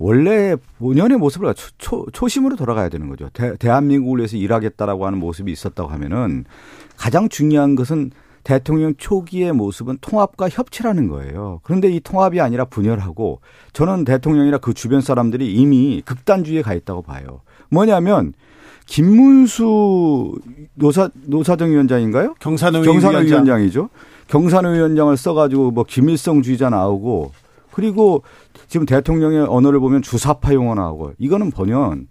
원래 0.00 0.56
본연의 0.78 1.18
모습을 1.18 1.52
초, 1.54 1.70
초, 1.76 2.06
초심으로 2.10 2.56
돌아가야 2.56 2.88
되는 2.88 3.08
거죠. 3.10 3.28
대, 3.34 3.54
대한민국을 3.56 4.20
위해서 4.20 4.38
일하겠다라고 4.38 5.04
하는 5.04 5.18
모습이 5.18 5.52
있었다고 5.52 5.90
하면은 5.90 6.46
가장 6.96 7.28
중요한 7.28 7.74
것은 7.74 8.10
대통령 8.42 8.94
초기의 8.96 9.52
모습은 9.52 9.98
통합과 10.00 10.48
협치라는 10.48 11.08
거예요. 11.08 11.60
그런데 11.64 11.90
이 11.90 12.00
통합이 12.00 12.40
아니라 12.40 12.64
분열하고 12.64 13.42
저는 13.74 14.06
대통령이나 14.06 14.56
그 14.56 14.72
주변 14.72 15.02
사람들이 15.02 15.52
이미 15.52 16.00
극단주의에 16.06 16.62
가 16.62 16.72
있다고 16.72 17.02
봐요. 17.02 17.42
뭐냐면 17.68 18.32
김문수 18.86 20.32
노사 20.76 21.10
노사정 21.26 21.72
위원장인가요? 21.72 22.36
경산의 22.40 22.84
경산의 22.84 23.26
위원장 23.26 23.62
이죠. 23.64 23.90
경산의 24.28 24.72
위원장을 24.72 25.14
써가지고 25.14 25.72
뭐 25.72 25.84
김일성 25.86 26.40
주의자 26.40 26.70
나오고 26.70 27.32
그리고 27.70 28.22
지금 28.70 28.86
대통령의 28.86 29.46
언어를 29.48 29.80
보면 29.80 30.00
주사파 30.00 30.54
용어 30.54 30.76
나오고 30.76 31.14
이거는 31.18 31.50
보면 31.50 32.06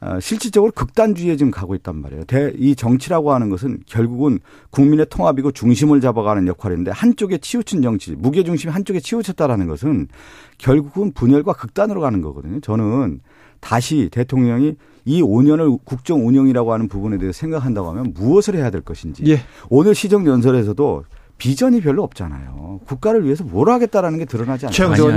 어, 0.00 0.18
실질적으로 0.20 0.72
극단주의에 0.72 1.36
지금 1.36 1.52
가고 1.52 1.76
있단 1.76 1.94
말이에요. 1.96 2.24
대, 2.24 2.52
이 2.58 2.74
정치라고 2.74 3.32
하는 3.32 3.48
것은 3.48 3.78
결국은 3.86 4.40
국민의 4.70 5.06
통합이고 5.08 5.52
중심을 5.52 6.00
잡아가는 6.00 6.48
역할인데 6.48 6.90
한쪽에 6.90 7.38
치우친 7.38 7.80
정치, 7.80 8.16
무게중심이 8.16 8.72
한쪽에 8.72 8.98
치우쳤다라는 8.98 9.68
것은 9.68 10.08
결국은 10.58 11.12
분열과 11.12 11.52
극단으로 11.52 12.00
가는 12.00 12.20
거거든요. 12.22 12.58
저는 12.58 13.20
다시 13.60 14.08
대통령이 14.10 14.74
이 15.04 15.22
5년을 15.22 15.78
국정 15.84 16.26
운영이라고 16.26 16.72
하는 16.72 16.88
부분에 16.88 17.18
대해서 17.18 17.38
생각한다고 17.38 17.88
하면 17.90 18.12
무엇을 18.14 18.56
해야 18.56 18.70
될 18.70 18.80
것인지. 18.80 19.22
예. 19.28 19.38
오늘 19.70 19.94
시정 19.94 20.26
연설에서도 20.26 21.04
비전이 21.44 21.82
별로 21.82 22.02
없잖아요. 22.04 22.80
국가를 22.86 23.26
위해서 23.26 23.44
뭘 23.44 23.68
하겠다라는 23.68 24.18
게 24.18 24.24
드러나지. 24.24 24.64
아니, 24.64 24.74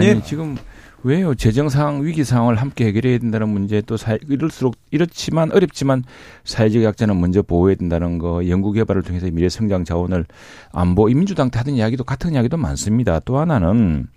아니, 0.09 0.23
지금 0.25 0.57
왜요? 1.03 1.33
재정상 1.33 2.03
위기 2.03 2.25
상황을 2.25 2.57
함께 2.57 2.87
해결해야 2.87 3.17
된다는 3.19 3.47
문제 3.47 3.79
또 3.79 3.95
사, 3.95 4.17
이럴수록 4.27 4.75
이렇지만 4.91 5.53
어렵지만 5.53 6.03
사회적 6.43 6.83
약자는 6.83 7.17
먼저 7.21 7.41
보호해야 7.43 7.77
된다는 7.77 8.17
거 8.17 8.45
연구 8.49 8.73
개발을 8.73 9.03
통해서 9.03 9.31
미래 9.31 9.47
성장 9.47 9.85
자원을 9.85 10.25
안보 10.73 11.05
민주당 11.05 11.49
때 11.49 11.59
하던 11.59 11.75
이야기도 11.75 12.03
같은 12.03 12.33
이야기도 12.33 12.57
많습니다. 12.57 13.21
또 13.21 13.37
하나는 13.37 14.07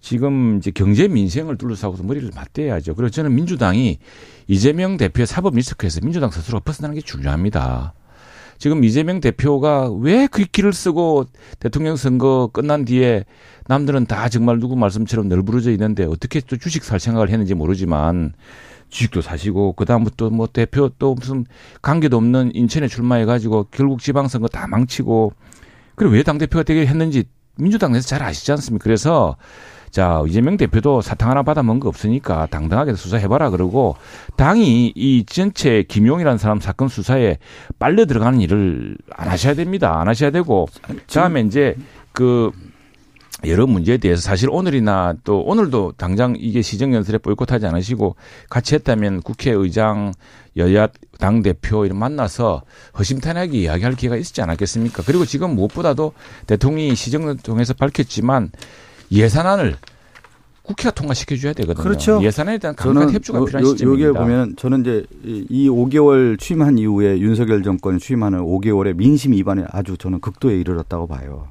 지금 0.00 0.56
이제 0.56 0.70
경제 0.70 1.08
민생을 1.08 1.58
둘러싸고서 1.58 2.04
머리를 2.04 2.30
맞대야죠. 2.34 2.94
그래서 2.94 3.12
저는 3.12 3.34
민주당이 3.34 3.98
이재명 4.46 4.96
대표의 4.96 5.26
사법 5.26 5.56
리스크에서 5.56 6.00
민주당 6.00 6.30
스스로가 6.30 6.64
벗어나는 6.64 6.94
게 6.94 7.02
중요합니다. 7.02 7.92
지금 8.58 8.84
이재명 8.84 9.20
대표가 9.20 9.90
왜 9.90 10.26
그 10.26 10.44
길을 10.44 10.72
쓰고 10.72 11.26
대통령 11.58 11.96
선거 11.96 12.50
끝난 12.52 12.84
뒤에 12.84 13.24
남들은 13.66 14.06
다 14.06 14.28
정말 14.28 14.58
누구 14.58 14.76
말씀처럼 14.76 15.28
널브러져 15.28 15.70
있는데 15.72 16.04
어떻게 16.04 16.40
또 16.40 16.56
주식 16.56 16.84
살 16.84 17.00
생각을 17.00 17.30
했는지 17.30 17.54
모르지만 17.54 18.34
주식도 18.90 19.20
사시고 19.20 19.74
그다음부터 19.74 20.30
뭐 20.30 20.46
대표 20.46 20.90
또 20.98 21.14
무슨 21.14 21.44
관계도 21.82 22.16
없는 22.16 22.54
인천에 22.54 22.88
출마해 22.88 23.24
가지고 23.26 23.66
결국 23.70 24.00
지방선거 24.00 24.48
다 24.48 24.66
망치고 24.66 25.32
그리고 25.94 26.14
왜 26.14 26.22
당대표가 26.22 26.62
되게 26.62 26.86
했는지 26.86 27.24
민주당 27.56 27.92
내에서 27.92 28.06
잘 28.08 28.22
아시지 28.22 28.50
않습니까? 28.52 28.82
그래서 28.82 29.36
자, 29.90 30.22
이재명 30.26 30.56
대표도 30.56 31.00
사탕 31.00 31.30
하나 31.30 31.42
받아 31.42 31.62
먹은 31.62 31.80
거 31.80 31.88
없으니까 31.88 32.46
당당하게 32.46 32.94
수사해봐라 32.94 33.50
그러고 33.50 33.96
당이 34.36 34.92
이 34.94 35.24
전체 35.26 35.82
김용이라는 35.82 36.38
사람 36.38 36.60
사건 36.60 36.88
수사에 36.88 37.38
빨려 37.78 38.04
들어가는 38.06 38.40
일을 38.40 38.96
안 39.14 39.28
하셔야 39.28 39.54
됩니다. 39.54 40.00
안 40.00 40.08
하셔야 40.08 40.30
되고 40.30 40.68
다음에 41.12 41.40
이제 41.40 41.76
그 42.12 42.52
여러 43.46 43.68
문제에 43.68 43.98
대해서 43.98 44.20
사실 44.20 44.48
오늘이나 44.50 45.14
또 45.22 45.40
오늘도 45.40 45.92
당장 45.96 46.34
이게 46.36 46.60
시정연설에 46.60 47.18
보이콧하지 47.18 47.66
않으시고 47.66 48.16
같이 48.50 48.74
했다면 48.74 49.22
국회의장 49.22 50.12
여야 50.56 50.88
당 51.20 51.42
대표 51.42 51.86
이런 51.86 51.98
만나서 51.98 52.62
허심탄회하게 52.98 53.58
이야기할 53.58 53.94
기회가 53.94 54.16
있었지 54.16 54.42
않았겠습니까? 54.42 55.04
그리고 55.06 55.24
지금 55.24 55.54
무엇보다도 55.54 56.14
대통령이 56.48 56.96
시정을 56.96 57.36
통해서 57.36 57.74
밝혔지만 57.74 58.50
예산안을 59.10 59.76
국회가 60.62 60.90
통과시켜줘야 60.90 61.54
되거든요. 61.54 61.82
그렇죠. 61.82 62.22
예산에 62.22 62.58
대한 62.58 62.76
강력한 62.76 63.10
협조가 63.14 63.44
필요한 63.46 63.66
요, 63.66 63.70
시점입니다. 63.70 64.08
여기에 64.08 64.20
보면 64.20 64.56
저는 64.56 64.80
이제 64.82 65.06
이 65.24 65.68
5개월 65.68 66.38
취임한 66.38 66.76
이후에 66.76 67.18
윤석열 67.20 67.62
정권 67.62 67.98
취임하는 67.98 68.40
5개월의 68.40 68.94
민심 68.94 69.32
위반에 69.32 69.64
아주 69.70 69.96
저는 69.96 70.20
극도에 70.20 70.58
이르렀다고 70.60 71.06
봐요. 71.06 71.48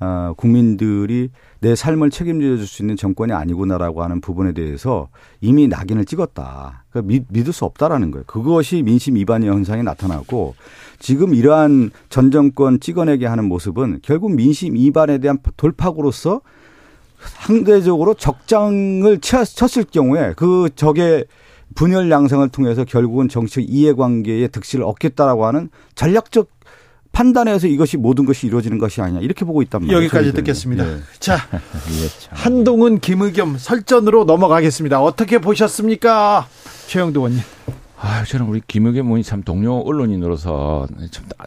어, 0.00 0.34
국민들이 0.36 1.30
내 1.60 1.74
삶을 1.74 2.10
책임져 2.10 2.56
줄 2.58 2.66
수 2.66 2.82
있는 2.82 2.96
정권이 2.96 3.32
아니구나라고 3.32 4.02
하는 4.02 4.20
부분에 4.20 4.52
대해서 4.52 5.08
이미 5.40 5.68
낙인을 5.68 6.04
찍었다. 6.04 6.84
그러니까 6.90 7.08
믿, 7.08 7.24
믿을 7.28 7.52
수 7.52 7.64
없다라는 7.64 8.10
거예요. 8.10 8.24
그것이 8.26 8.82
민심 8.82 9.14
위반의 9.14 9.48
현상이 9.48 9.84
나타나고 9.84 10.54
지금 10.98 11.34
이러한 11.34 11.92
전 12.10 12.30
정권 12.30 12.80
찍어내게 12.80 13.26
하는 13.26 13.44
모습은 13.44 14.00
결국 14.02 14.34
민심 14.34 14.74
위반에 14.74 15.18
대한 15.18 15.38
돌파구로서 15.56 16.42
상대적으로 17.28 18.14
적장을 18.14 19.18
쳤을 19.20 19.84
경우에 19.84 20.32
그 20.36 20.68
적의 20.74 21.26
분열 21.74 22.10
양상을 22.10 22.48
통해서 22.50 22.84
결국은 22.84 23.28
정치적 23.28 23.64
이해관계의 23.68 24.48
득실을 24.48 24.84
얻겠다라고 24.84 25.46
하는 25.46 25.68
전략적 25.94 26.48
판단해서 27.12 27.66
이것이 27.66 27.96
모든 27.96 28.26
것이 28.26 28.46
이루어지는 28.46 28.78
것이 28.78 29.00
아니냐 29.00 29.20
이렇게 29.20 29.44
보고 29.46 29.62
있단 29.62 29.80
말이에요. 29.82 29.98
여기까지 29.98 30.32
듣겠습니다. 30.34 30.84
네. 30.84 30.98
자, 31.18 31.36
예, 31.52 32.08
한동훈 32.28 33.00
김의겸 33.00 33.56
설전으로 33.58 34.24
넘어가겠습니다. 34.24 35.00
어떻게 35.02 35.38
보셨습니까, 35.38 36.46
최영도 36.88 37.22
원님? 37.22 37.40
아, 37.98 38.24
저는 38.24 38.46
우리 38.46 38.60
김의겸 38.66 39.06
의원이 39.06 39.22
참 39.22 39.42
동료 39.42 39.78
언론인으로서 39.78 40.86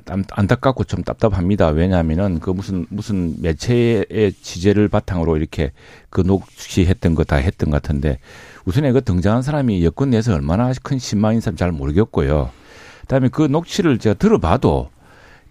참 0.05 0.23
안타깝고 0.31 0.83
좀 0.85 1.03
답답합니다. 1.03 1.67
왜냐하면은 1.67 2.39
그 2.39 2.49
무슨 2.49 2.87
무슨 2.89 3.35
매체의 3.39 4.33
취재를 4.41 4.87
바탕으로 4.87 5.37
이렇게 5.37 5.71
그 6.09 6.21
녹취했던 6.21 7.13
거 7.13 7.23
다 7.23 7.35
했던 7.35 7.69
것 7.69 7.79
같은데 7.81 8.17
우선에 8.65 8.91
그 8.91 9.03
등장한 9.03 9.43
사람이 9.43 9.85
여권 9.85 10.09
내에서 10.09 10.33
얼마나 10.33 10.71
큰 10.81 10.97
신망인 10.97 11.39
사람 11.39 11.55
잘 11.55 11.71
모르겠고요. 11.71 12.49
그다음에 13.01 13.29
그 13.29 13.43
녹취를 13.43 13.99
제가 13.99 14.15
들어봐도 14.15 14.89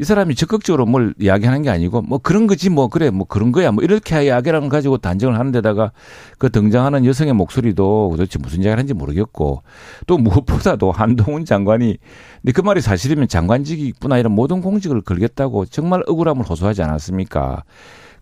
이 0.00 0.04
사람이 0.04 0.36
적극적으로 0.36 0.86
뭘 0.86 1.12
이야기하는 1.18 1.62
게 1.62 1.70
아니고 1.70 2.02
뭐 2.02 2.18
그런 2.18 2.46
거지 2.46 2.70
뭐 2.70 2.86
그래 2.86 3.10
뭐 3.10 3.26
그런 3.26 3.50
거야 3.50 3.72
뭐 3.72 3.82
이렇게 3.82 4.26
이야기를 4.26 4.68
가지고 4.68 4.98
단정을 4.98 5.36
하는 5.36 5.50
데다가 5.50 5.90
그 6.38 6.50
등장하는 6.50 7.04
여성의 7.04 7.32
목소리도 7.32 8.10
도대체 8.12 8.38
무슨 8.38 8.58
이야기를 8.58 8.78
하는지 8.78 8.94
모르겠고 8.94 9.62
또 10.06 10.18
무엇보다도 10.18 10.92
한동훈 10.92 11.44
장관이 11.44 11.98
근데 12.42 12.52
그 12.52 12.60
말이 12.60 12.80
사실이면 12.80 13.26
장관직이뿐 13.26 14.12
아니라 14.12 14.28
모든 14.28 14.60
공직을 14.60 15.00
걸겠다고 15.00 15.66
정말 15.66 16.04
억울함을 16.06 16.44
호소하지 16.44 16.82
않았습니까? 16.82 17.64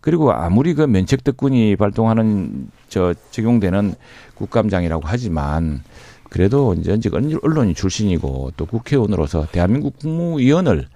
그리고 0.01 0.33
아무리 0.33 0.73
그 0.73 0.83
면책 0.83 1.25
특권이 1.25 1.77
발동하는 1.77 2.71
저 2.89 3.13
적용되는 3.33 3.95
국감장이라고 4.37 5.03
하지만 5.05 5.83
그래도 6.31 6.75
이제 6.75 6.99
언론인 7.43 7.75
출신이고 7.75 8.53
또 8.57 8.67
국회의원으로서 8.67 9.47
대한민국 9.51 9.99
국무위원을 9.99 10.87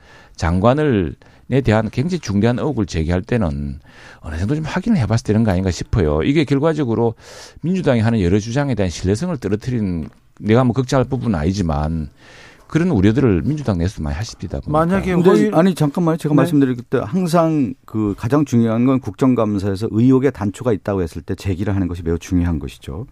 장관을 0.41 1.17
대한 1.65 1.91
굉장히 1.91 2.21
중대한 2.21 2.59
의혹을 2.59 2.87
제기할 2.87 3.21
때는 3.21 3.79
어느 4.21 4.39
정도 4.39 4.55
좀 4.55 4.65
확인을 4.65 4.97
해봤을 4.99 5.19
되는 5.25 5.45
거 5.45 5.51
아닌가 5.51 5.71
싶어요. 5.71 6.23
이게 6.23 6.45
결과적으로 6.45 7.15
민주당이 7.61 8.01
하는 8.01 8.23
여러 8.23 8.39
주장에 8.39 8.75
대한 8.75 8.89
신뢰성을 8.89 9.37
떨어뜨린 9.37 10.09
내가 10.41 10.65
뭐 10.65 10.73
걱정할 10.73 11.05
부분은 11.05 11.39
아니지만 11.39 12.09
그런 12.69 12.91
우려들을 12.91 13.43
민주당 13.43 13.77
내에서 13.79 14.01
많이 14.01 14.17
하십니다. 14.17 14.61
만약에 14.65 15.13
허위... 15.13 15.51
아니 15.53 15.75
잠깐만요. 15.75 16.17
제가 16.17 16.33
네. 16.33 16.37
말씀드릴 16.37 16.77
때 16.89 17.01
항상 17.03 17.75
그 17.85 18.15
가장 18.17 18.47
중요한 18.47 18.87
건 18.87 19.01
국정감사에서 19.01 19.89
의혹의 19.91 20.33
단초가 20.33 20.73
있다고 20.73 21.03
했을 21.03 21.21
때 21.21 21.35
제기를 21.35 21.75
하는 21.75 21.87
것이 21.87 22.03
매우 22.03 22.19
중요한 22.19 22.61
것이죠. 22.61 23.07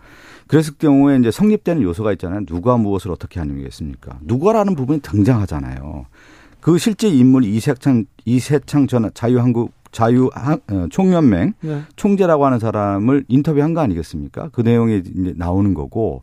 그랬을 0.47 0.74
경우에 0.79 1.18
이제 1.18 1.31
성립되는 1.31 1.83
요소가 1.83 2.12
있잖아요. 2.12 2.47
누가 2.47 2.79
무엇을 2.79 3.11
어떻게 3.11 3.41
하는겠습니까? 3.41 4.18
누가라는 4.22 4.76
부분이 4.76 5.01
등장하잖아요. 5.01 6.07
그 6.61 6.78
실제 6.78 7.09
인물 7.09 7.44
이세창 7.44 8.04
이세창 8.24 8.86
전 8.86 9.11
자유한국 9.14 9.72
자유 9.90 10.26
어, 10.26 10.86
총연맹 10.90 11.54
네. 11.61 11.82
총재라고 11.96 12.44
하는 12.44 12.59
사람을 12.59 13.24
인터뷰한 13.28 13.74
거 13.74 13.80
아니겠습니까? 13.80 14.50
그 14.52 14.61
내용이 14.61 14.98
이제 14.98 15.34
나오는 15.36 15.74
거고 15.74 16.22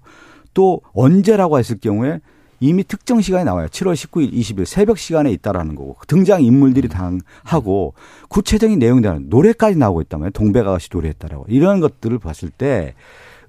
또 0.53 0.81
언제라고 0.93 1.59
했을 1.59 1.77
경우에 1.79 2.19
이미 2.59 2.83
특정 2.83 3.21
시간에 3.21 3.43
나와요. 3.43 3.67
7월 3.67 3.93
19일, 3.93 4.31
20일 4.33 4.65
새벽 4.65 4.97
시간에 4.97 5.31
있다라는 5.31 5.75
거고 5.75 5.97
등장 6.07 6.43
인물들이 6.43 6.88
당하고 6.88 7.93
구체적인 8.29 8.79
내용들은 8.79 9.27
노래까지 9.29 9.77
나오고 9.77 10.01
있단 10.03 10.19
말이에요. 10.21 10.31
동백아가씨 10.31 10.89
노래했다라고 10.91 11.45
이런 11.49 11.81
것들을 11.81 12.17
봤을 12.19 12.49
때 12.49 12.93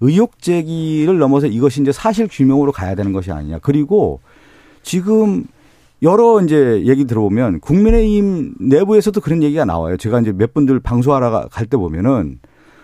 의혹 0.00 0.40
제기를 0.40 1.18
넘어서 1.18 1.46
이것이 1.46 1.80
이제 1.80 1.92
사실 1.92 2.28
규명으로 2.30 2.72
가야 2.72 2.94
되는 2.94 3.12
것이 3.12 3.30
아니냐. 3.30 3.60
그리고 3.60 4.20
지금 4.82 5.44
여러 6.02 6.40
이제 6.42 6.82
얘기 6.86 7.06
들어보면 7.06 7.60
국민의힘 7.60 8.54
내부에서도 8.60 9.18
그런 9.20 9.42
얘기가 9.42 9.64
나와요. 9.64 9.96
제가 9.96 10.20
이제 10.20 10.32
몇 10.32 10.52
분들 10.52 10.80
방송하러 10.80 11.48
갈 11.50 11.66
때 11.66 11.76
보면은 11.76 12.38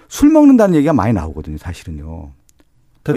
술 0.09 0.31
먹는다는 0.31 0.75
얘기가 0.77 0.93
많이 0.93 1.13
나오거든요. 1.13 1.57
사실은요. 1.59 2.31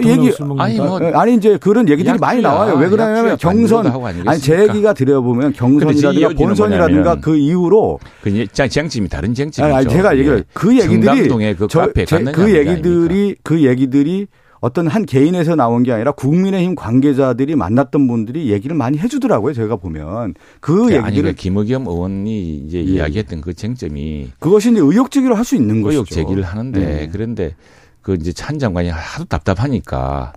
얘기 0.04 0.32
아니 0.58 0.76
뭐 0.78 0.98
아니 1.14 1.34
이제 1.36 1.58
그런 1.58 1.88
얘기들이 1.88 2.08
약주야. 2.14 2.26
많이 2.28 2.42
나와요. 2.42 2.74
왜 2.74 2.88
그러냐면 2.88 3.36
경선 3.36 3.86
아니 4.26 4.40
제 4.40 4.62
얘기가 4.62 4.92
들어보면 4.92 5.52
경선이라든가 5.52 6.28
본선이라든가 6.30 7.20
그 7.20 7.36
이후로 7.36 8.00
그 8.20 8.46
쟁점이 8.48 9.08
다른 9.08 9.32
쟁점이죠. 9.32 9.76
아니 9.76 9.88
제가 9.88 10.18
얘기를 10.18 10.38
예. 10.38 10.44
그 10.52 10.76
얘기들이 10.76 11.28
그, 11.54 11.68
저, 11.68 11.92
그 12.32 12.52
얘기들이 12.56 13.36
그 13.44 13.62
얘기들이 13.64 14.26
어떤 14.60 14.88
한 14.88 15.06
개인에서 15.06 15.54
나온 15.54 15.82
게 15.82 15.92
아니라 15.92 16.12
국민의힘 16.12 16.74
관계자들이 16.74 17.56
만났던 17.56 18.06
분들이 18.06 18.50
얘기를 18.50 18.76
많이 18.76 18.98
해주더라고요. 18.98 19.52
제가 19.54 19.76
보면 19.76 20.34
그 20.60 20.82
얘기들을 20.84 21.04
아니, 21.04 21.16
그러니까 21.16 21.40
김의겸 21.40 21.86
의원이 21.86 22.56
이제 22.66 22.78
예. 22.78 22.82
이야기했던 22.82 23.40
그 23.40 23.54
쟁점이 23.54 24.30
그것이 24.38 24.70
이제 24.72 24.80
의혹 24.80 25.10
제기를 25.10 25.36
할 25.36 25.44
수 25.44 25.54
있는 25.54 25.80
것이죠. 25.82 25.98
의혹 25.98 26.10
제기를 26.10 26.42
하는데 26.42 26.80
네. 26.80 27.08
그런데 27.12 27.54
그 28.02 28.14
이제 28.14 28.32
찬 28.32 28.58
장관이 28.58 28.88
하도 28.88 29.24
답답하니까 29.26 30.32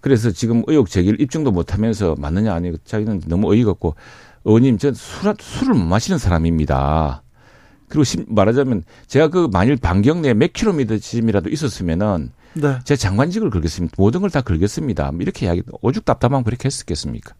그래서 0.00 0.30
지금 0.32 0.64
의혹 0.66 0.88
제기를 0.90 1.20
입증도 1.20 1.52
못하면서 1.52 2.16
맞느냐 2.18 2.52
아니 2.52 2.72
자기는 2.84 3.22
너무 3.28 3.52
어이가 3.52 3.70
없고 3.70 3.94
의원님 4.44 4.78
전 4.78 4.94
술, 4.94 5.32
술을 5.38 5.74
못 5.74 5.84
마시는 5.84 6.18
사람입니다. 6.18 7.21
그리고 7.92 8.24
말하자면 8.28 8.84
제가 9.06 9.28
그 9.28 9.48
만일 9.52 9.76
반경 9.76 10.22
내에 10.22 10.32
몇 10.32 10.54
킬로미터 10.54 10.96
지점이라도 10.96 11.50
있었으면은 11.50 12.30
네. 12.54 12.78
제가 12.84 12.96
장관직을 12.96 13.50
걸겠습니다. 13.50 13.94
모든 13.98 14.22
걸 14.22 14.30
다 14.30 14.40
걸겠습니다. 14.40 15.12
이렇게 15.20 15.44
이야기 15.44 15.62
오죽 15.82 16.06
답답하면 16.06 16.42
그렇게 16.42 16.66
했었겠습니까? 16.66 17.34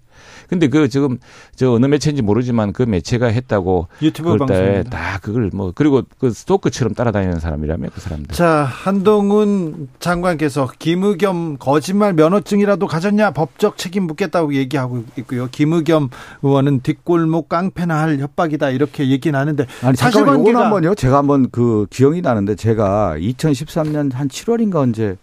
근데 0.52 0.68
그 0.68 0.86
지금 0.90 1.16
저 1.56 1.72
어느 1.72 1.86
매체인지 1.86 2.20
모르지만 2.20 2.74
그 2.74 2.82
매체가 2.82 3.28
했다고 3.28 3.88
유튜브 4.02 4.36
방송에 4.36 4.82
다 4.82 5.18
그걸 5.22 5.48
뭐 5.54 5.72
그리고 5.74 6.02
그 6.18 6.30
스토크처럼 6.30 6.92
따라다니는 6.92 7.40
사람이라며 7.40 7.88
그 7.94 8.02
사람들. 8.02 8.36
자 8.36 8.62
한동훈 8.64 9.88
장관께서 9.98 10.68
김의겸 10.78 11.56
거짓말 11.56 12.12
면허증이라도 12.12 12.86
가졌냐 12.86 13.30
법적 13.30 13.78
책임 13.78 14.02
묻겠다고 14.02 14.52
얘기하고 14.52 15.04
있고요. 15.16 15.48
김의겸 15.50 16.10
의원은 16.42 16.80
뒷골목 16.82 17.48
깡패나 17.48 17.98
할 18.02 18.18
협박이다 18.18 18.68
이렇게 18.68 19.08
얘기는 19.08 19.38
하는데 19.38 19.66
아니 19.82 19.96
사실관계가 19.96 20.64
한번요. 20.64 20.94
제가 20.94 21.16
한번 21.16 21.48
그 21.50 21.86
기억이 21.88 22.20
나는데 22.20 22.56
제가 22.56 23.16
2013년 23.18 24.12
한 24.12 24.28
7월인가 24.28 24.76
언제 24.76 25.16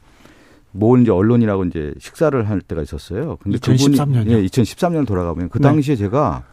모 0.71 0.97
이제 0.97 1.11
언론이라고 1.11 1.65
이제 1.65 1.93
식사를 1.99 2.49
할 2.49 2.61
때가 2.61 2.81
있었어요. 2.81 3.37
근데 3.41 3.57
2013년이요? 3.57 4.29
예, 4.29 4.43
2013년 4.45 5.07
돌아가면 5.07 5.49
그 5.49 5.57
네. 5.57 5.63
당시에 5.63 5.95
네. 5.95 6.03
제가 6.03 6.43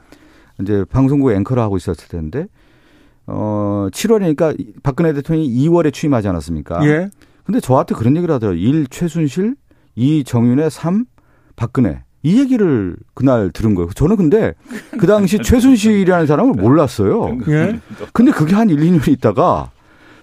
이제 0.60 0.84
방송국 0.90 1.32
앵커를 1.32 1.62
하고 1.62 1.76
있었을 1.76 2.08
텐데 2.08 2.46
어 3.26 3.88
7월이니까 3.92 4.82
박근혜 4.82 5.12
대통령이 5.12 5.48
2월에 5.48 5.92
취임하지 5.92 6.28
않았습니까? 6.28 6.86
예. 6.86 7.10
근데 7.44 7.60
저한테 7.60 7.94
그런 7.94 8.16
얘기를 8.16 8.34
하더라고요. 8.34 8.60
1 8.60 8.86
최순실, 8.88 9.54
2 9.94 10.24
정윤회, 10.24 10.68
3 10.68 11.04
박근혜. 11.54 12.02
이 12.22 12.40
얘기를 12.40 12.96
그날 13.14 13.50
들은 13.52 13.76
거예요. 13.76 13.88
저는 13.94 14.16
근데 14.16 14.54
그 14.98 15.06
당시 15.06 15.38
최순실이라는 15.38 16.26
사람을 16.26 16.54
몰랐어요. 16.54 17.38
예. 17.48 17.78
근데 18.12 18.32
그게 18.32 18.54
한 18.54 18.68
1, 18.68 18.76
2년 18.78 19.06
있다가 19.08 19.70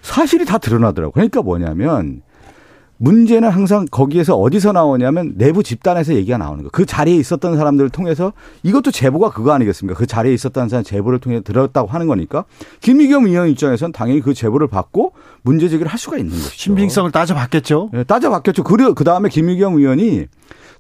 사실이 0.02 0.44
다 0.44 0.58
드러나더라고요. 0.58 1.14
그러니까 1.14 1.42
뭐냐면 1.42 2.22
문제는 3.04 3.50
항상 3.50 3.86
거기에서 3.92 4.38
어디서 4.38 4.72
나오냐면 4.72 5.34
내부 5.36 5.62
집단에서 5.62 6.14
얘기가 6.14 6.38
나오는 6.38 6.60
거예요. 6.60 6.70
그 6.72 6.86
자리에 6.86 7.18
있었던 7.18 7.58
사람들을 7.58 7.90
통해서 7.90 8.32
이것도 8.64 8.92
제보가 8.92 9.32
그거 9.32 9.52
아니겠습니까? 9.52 10.00
그 10.00 10.08
자리에 10.08 10.34
있었던 10.34 10.70
사람 10.70 10.86
제보를 10.86 11.20
통해 11.20 11.42
들었다고 11.42 11.90
하는 11.90 12.08
거니까 12.08 12.46
김의겸 12.80 13.28
의원 13.28 13.50
입장에서는 13.50 13.92
당연히 13.92 14.22
그 14.22 14.34
제보를 14.34 14.68
받고 14.70 15.12
문제 15.42 15.68
제기를 15.68 15.92
할 15.92 16.00
수가 16.00 16.18
있는 16.18 16.32
것이죠. 16.32 16.56
신빙성을 16.56 17.12
따져봤겠죠. 17.12 17.90
네, 17.92 18.06
따져봤겠죠. 18.06 18.64
그리고 18.64 18.94
그 18.94 19.04
다음에 19.04 19.28
김의겸 19.28 19.76
의원이 19.80 20.28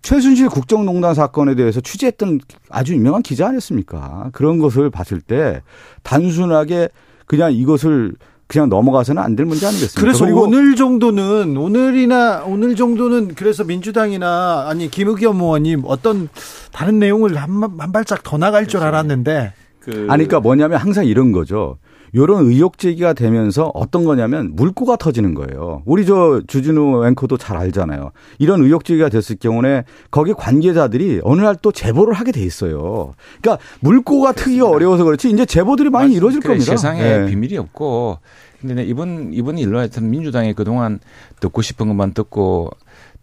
최순실 0.02 0.48
국정농단 0.48 1.16
사건에 1.16 1.56
대해서 1.56 1.82
취재했던 1.82 2.40
아주 2.70 2.94
유명한 2.94 3.22
기자 3.22 3.48
아니었습니까? 3.48 4.30
그런 4.32 4.60
것을 4.60 4.90
봤을 4.90 5.20
때 5.20 5.62
단순하게 6.04 6.88
그냥 7.26 7.52
이것을 7.54 8.14
그냥 8.48 8.70
넘어가서는 8.70 9.22
안 9.22 9.36
될 9.36 9.46
문제 9.46 9.66
아니겠습니까? 9.66 10.00
그래서 10.02 10.26
오늘 10.26 10.76
정도는 10.76 11.58
오늘이나 11.58 12.44
오늘 12.46 12.76
정도는 12.76 13.36
그래서 13.36 13.64
민주당이나 13.64 14.66
아니 14.68 14.90
김의겸 14.92 15.40
의원님 15.40 15.84
어떤 15.86 16.30
다른 16.72 17.00
내용을 17.00 17.36
한, 17.36 17.64
한 17.80 17.92
발짝 17.92 18.22
더 18.24 18.38
나갈 18.38 18.68
줄 18.68 18.82
알았는데 18.82 19.54
그 19.80 19.92
아니 20.10 20.26
그러니까 20.26 20.40
뭐냐면 20.40 20.78
항상 20.80 21.06
이런 21.06 21.32
거죠. 21.32 21.78
요런 22.16 22.46
의혹 22.46 22.78
제기가 22.78 23.14
되면서 23.14 23.72
어떤 23.74 24.04
거냐면 24.04 24.56
물꼬가 24.56 24.98
터지는 24.98 25.34
거예요. 25.34 25.82
우리 25.86 26.06
저 26.06 26.42
주진우 26.46 27.06
앵커도 27.08 27.38
잘 27.38 27.58
알잖아요. 27.58 28.12
이런 28.38 28.62
의혹 28.62 28.86
제기가 28.86 29.10
됐을 29.10 29.38
경우에 29.38 29.84
거기 30.12 30.34
관계자들이 30.34 31.22
어느 31.24 31.42
날 31.42 31.54
또 31.64 31.72
제보를 31.72 32.14
하게 32.14 32.32
돼 32.32 32.42
있어요. 32.42 33.14
그러니까 33.42 33.64
물꼬가 33.80 34.34
트기가 34.34 34.68
어려워서 34.68 35.04
그렇지 35.06 35.30
이제 35.30 35.46
제보들이 35.46 35.90
많이 35.90 36.10
맞 36.10 36.16
이루어질 36.18 36.42
그래, 36.42 36.56
겁니다. 36.56 36.72
세상에 36.72 37.02
네. 37.02 37.26
비밀이 37.28 37.58
없고 37.58 38.18
근데 38.60 38.84
이번 38.84 39.32
이번 39.34 39.58
일로 39.58 39.80
하여튼 39.80 40.10
민주당이 40.10 40.54
그동안 40.54 41.00
듣고 41.40 41.62
싶은 41.62 41.88
것만 41.88 42.14
듣고 42.14 42.72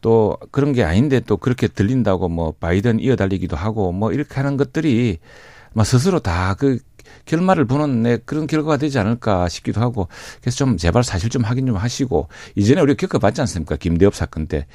또 0.01 0.37
그런 0.51 0.73
게 0.73 0.83
아닌데 0.85 1.21
또 1.27 1.37
그렇게 1.37 1.69
들린다고 1.69 2.29
뭐 2.29 2.55
바이든 2.59 3.01
이어달리기도 3.01 3.57
하고 3.57 3.93
뭐 3.93 4.13
이렇게 4.13 4.35
하는 4.37 4.57
것들이 4.57 5.19
막 5.73 5.85
스스로 5.85 6.19
다 6.19 6.55
그 6.59 6.79
결말을 7.31 7.65
보는 7.67 8.03
내 8.03 8.17
그런 8.19 8.47
결과가 8.47 8.77
되지 8.77 8.99
않을까 8.99 9.49
싶기도 9.49 9.81
하고 9.81 10.09
그래서 10.41 10.57
좀 10.57 10.77
제발 10.77 11.05
사실 11.05 11.31
좀 11.31 11.45
확인 11.45 11.67
좀 11.67 11.77
하시고 11.77 12.29
이전에 12.57 12.81
우리가 12.81 12.97
겪어봤지 13.07 13.41
않습니까? 13.41 13.77
김대엽 13.77 14.15
사건 14.15 14.47
때 14.47 14.67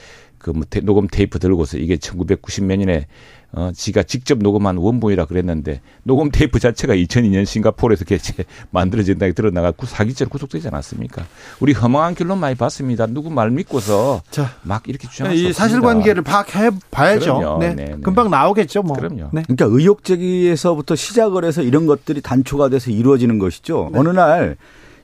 그 0.45 0.51
뭐 0.51 0.63
녹음 0.83 1.07
테이프 1.07 1.39
들고서 1.39 1.77
이게 1.79 1.97
1990몇 1.97 2.77
년에 2.77 3.07
어, 3.55 3.71
지가 3.73 4.03
직접 4.03 4.37
녹음한 4.39 4.75
원본이라 4.75 5.25
그랬는데 5.25 5.79
녹음 6.03 6.29
테이프 6.29 6.59
자체가 6.59 6.93
2002년 6.93 7.45
싱가포르에서 7.45 8.03
개체 8.03 8.33
만들어진다고 8.71 9.31
드러나가고 9.31 9.85
사기죄로 9.85 10.29
구속되지 10.29 10.67
않았습니까? 10.67 11.25
우리 11.61 11.71
허망한 11.71 12.15
결론 12.15 12.39
많이 12.39 12.55
봤습니다. 12.55 13.07
누구 13.07 13.29
말 13.29 13.51
믿고서 13.51 14.21
자, 14.29 14.51
막 14.63 14.83
이렇게 14.87 15.07
주장할 15.07 15.37
이 15.37 15.53
사실관계를 15.53 16.21
파악해 16.21 16.71
봐야죠. 16.91 17.57
네. 17.61 17.73
네, 17.73 17.85
네. 17.85 17.95
금방 18.03 18.29
나오겠죠. 18.29 18.83
뭐. 18.83 18.97
그럼요. 18.97 19.29
네. 19.31 19.43
그러니까 19.43 19.65
의혹 19.65 20.03
제기에서부터 20.03 20.95
시작을 20.95 21.45
해서 21.45 21.61
이런 21.61 21.85
것들이 21.85 22.19
단초가 22.21 22.67
돼서 22.67 22.91
이루어지는 22.91 23.39
것이죠. 23.39 23.89
네. 23.93 23.99
어느 23.99 24.09
날 24.09 24.57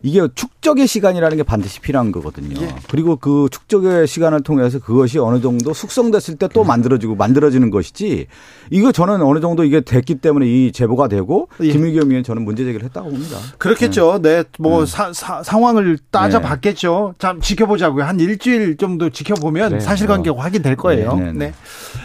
이게 0.03 0.27
축적의 0.35 0.85
시간이라는 0.87 1.37
게 1.37 1.43
반드시 1.43 1.79
필요한 1.79 2.11
거거든요. 2.11 2.61
예. 2.61 2.75
그리고 2.89 3.15
그 3.15 3.47
축적의 3.51 4.07
시간을 4.07 4.41
통해서 4.43 4.77
그것이 4.79 5.17
어느 5.19 5.41
정도 5.41 5.73
숙성됐을 5.73 6.35
때 6.37 6.51
또 6.53 6.63
만들어지고 6.63 7.15
만들어지는 7.15 7.69
것이지 7.69 8.27
이거 8.69 8.91
저는 8.91 9.21
어느 9.21 9.39
정도 9.39 9.63
이게 9.63 9.81
됐기 9.81 10.15
때문에 10.15 10.45
이 10.47 10.71
제보가 10.71 11.07
되고 11.07 11.47
예. 11.61 11.71
김의겸 11.71 12.09
의원 12.09 12.23
저는 12.23 12.43
문제 12.43 12.63
제기를 12.63 12.85
했다고 12.85 13.09
봅니다. 13.09 13.37
그렇겠죠. 13.57 14.19
네. 14.21 14.43
네. 14.43 14.43
뭐 14.59 14.85
네. 14.85 14.91
사, 14.91 15.13
사, 15.13 15.43
상황을 15.43 15.97
따져봤겠죠. 16.09 17.13
네. 17.13 17.17
참 17.19 17.41
지켜보자고요. 17.41 18.03
한 18.03 18.19
일주일 18.19 18.77
정도 18.77 19.09
지켜보면 19.09 19.73
네. 19.73 19.79
사실관계가 19.79 20.35
어. 20.35 20.39
확인될 20.39 20.75
거예요. 20.75 21.15
네. 21.15 21.31
네. 21.33 21.53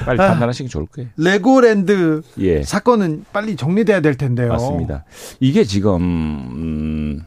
빨리 0.04 0.20
아, 0.20 0.28
판단하시기 0.28 0.68
좋을 0.68 0.86
거예요. 0.86 1.10
레고랜드 1.16 2.22
예. 2.38 2.62
사건은 2.62 3.24
빨리 3.32 3.56
정리돼야 3.56 4.00
될 4.00 4.16
텐데요. 4.16 4.48
맞습니다. 4.48 5.04
이게 5.40 5.64
지금 5.64 5.96
음 5.96 7.22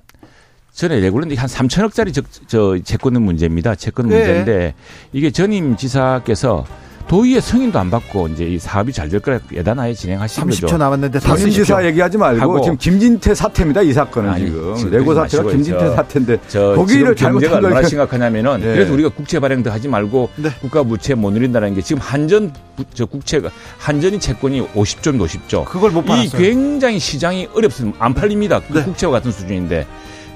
전에 0.79 1.01
레고랜드 1.01 1.33
한 1.35 1.47
3천억짜리 1.49 2.13
저, 2.13 2.21
저 2.47 2.81
채권의 2.81 3.21
문제입니다. 3.21 3.75
채권 3.75 4.07
네. 4.07 4.15
문제인데 4.15 4.75
이게 5.11 5.29
전임 5.29 5.75
지사께서 5.75 6.63
도의회 7.09 7.41
승인도 7.41 7.77
안 7.79 7.89
받고 7.89 8.29
이제 8.29 8.45
이 8.45 8.57
사업이 8.59 8.93
잘 8.93 9.09
될 9.09 9.19
거라 9.19 9.39
예단하에 9.51 9.93
진행하신 9.93 10.43
30초 10.43 10.61
거죠. 10.61 10.77
남았는데 10.77 11.19
전임 11.19 11.49
지사 11.49 11.83
얘기하지 11.83 12.17
말고 12.17 12.61
지금 12.61 12.77
김진태 12.77 13.33
사태입니다. 13.35 13.81
이 13.81 13.91
사건은 13.91 14.29
아니, 14.29 14.45
지금, 14.45 14.75
지금 14.77 14.91
레고 14.91 15.15
사태가 15.15 15.49
김진태 15.49 15.79
저, 15.79 15.95
사태인데 15.95 16.37
저 16.47 16.73
거기를 16.77 17.13
잘못한 17.15 17.49
걸 17.49 17.65
얼마나 17.65 17.85
심각하냐면은 17.85 18.59
네. 18.61 18.73
그래서 18.75 18.93
우리가 18.93 19.09
국채 19.09 19.39
발행도 19.41 19.71
하지 19.71 19.89
말고 19.89 20.29
네. 20.37 20.49
국가 20.61 20.83
부채 20.83 21.13
못 21.13 21.31
누린다는 21.31 21.73
게 21.73 21.81
지금 21.81 22.01
한전 22.01 22.53
저 22.93 23.05
국채가 23.05 23.49
한전이 23.79 24.19
채권이 24.21 24.61
50조 24.75 25.19
50조 25.19 25.65
그걸 25.65 25.91
못 25.91 26.05
받았어요. 26.05 26.39
이 26.39 26.41
굉장히 26.41 26.99
시장이 26.99 27.49
어렵습니다. 27.53 27.97
안 27.99 28.13
팔립니다. 28.13 28.61
그 28.61 28.77
네. 28.77 28.83
국채와 28.85 29.11
같은 29.13 29.31
수준인데 29.31 29.85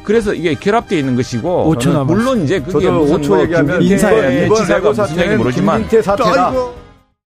그래서 0.03 0.33
이게 0.33 0.53
결합되어 0.53 0.99
있는 0.99 1.15
것이고 1.15 1.65
물론 2.05 2.43
이제 2.43 2.59
그게 2.59 2.89
무슨 2.89 3.21
5초 3.21 3.27
뭐 3.29 3.41
얘기하면 3.41 3.81
인사에 3.81 4.45
이번 4.45 4.67
레고 4.67 4.93
사태는 4.93 5.51
김민태 5.51 6.01
사태다. 6.01 6.53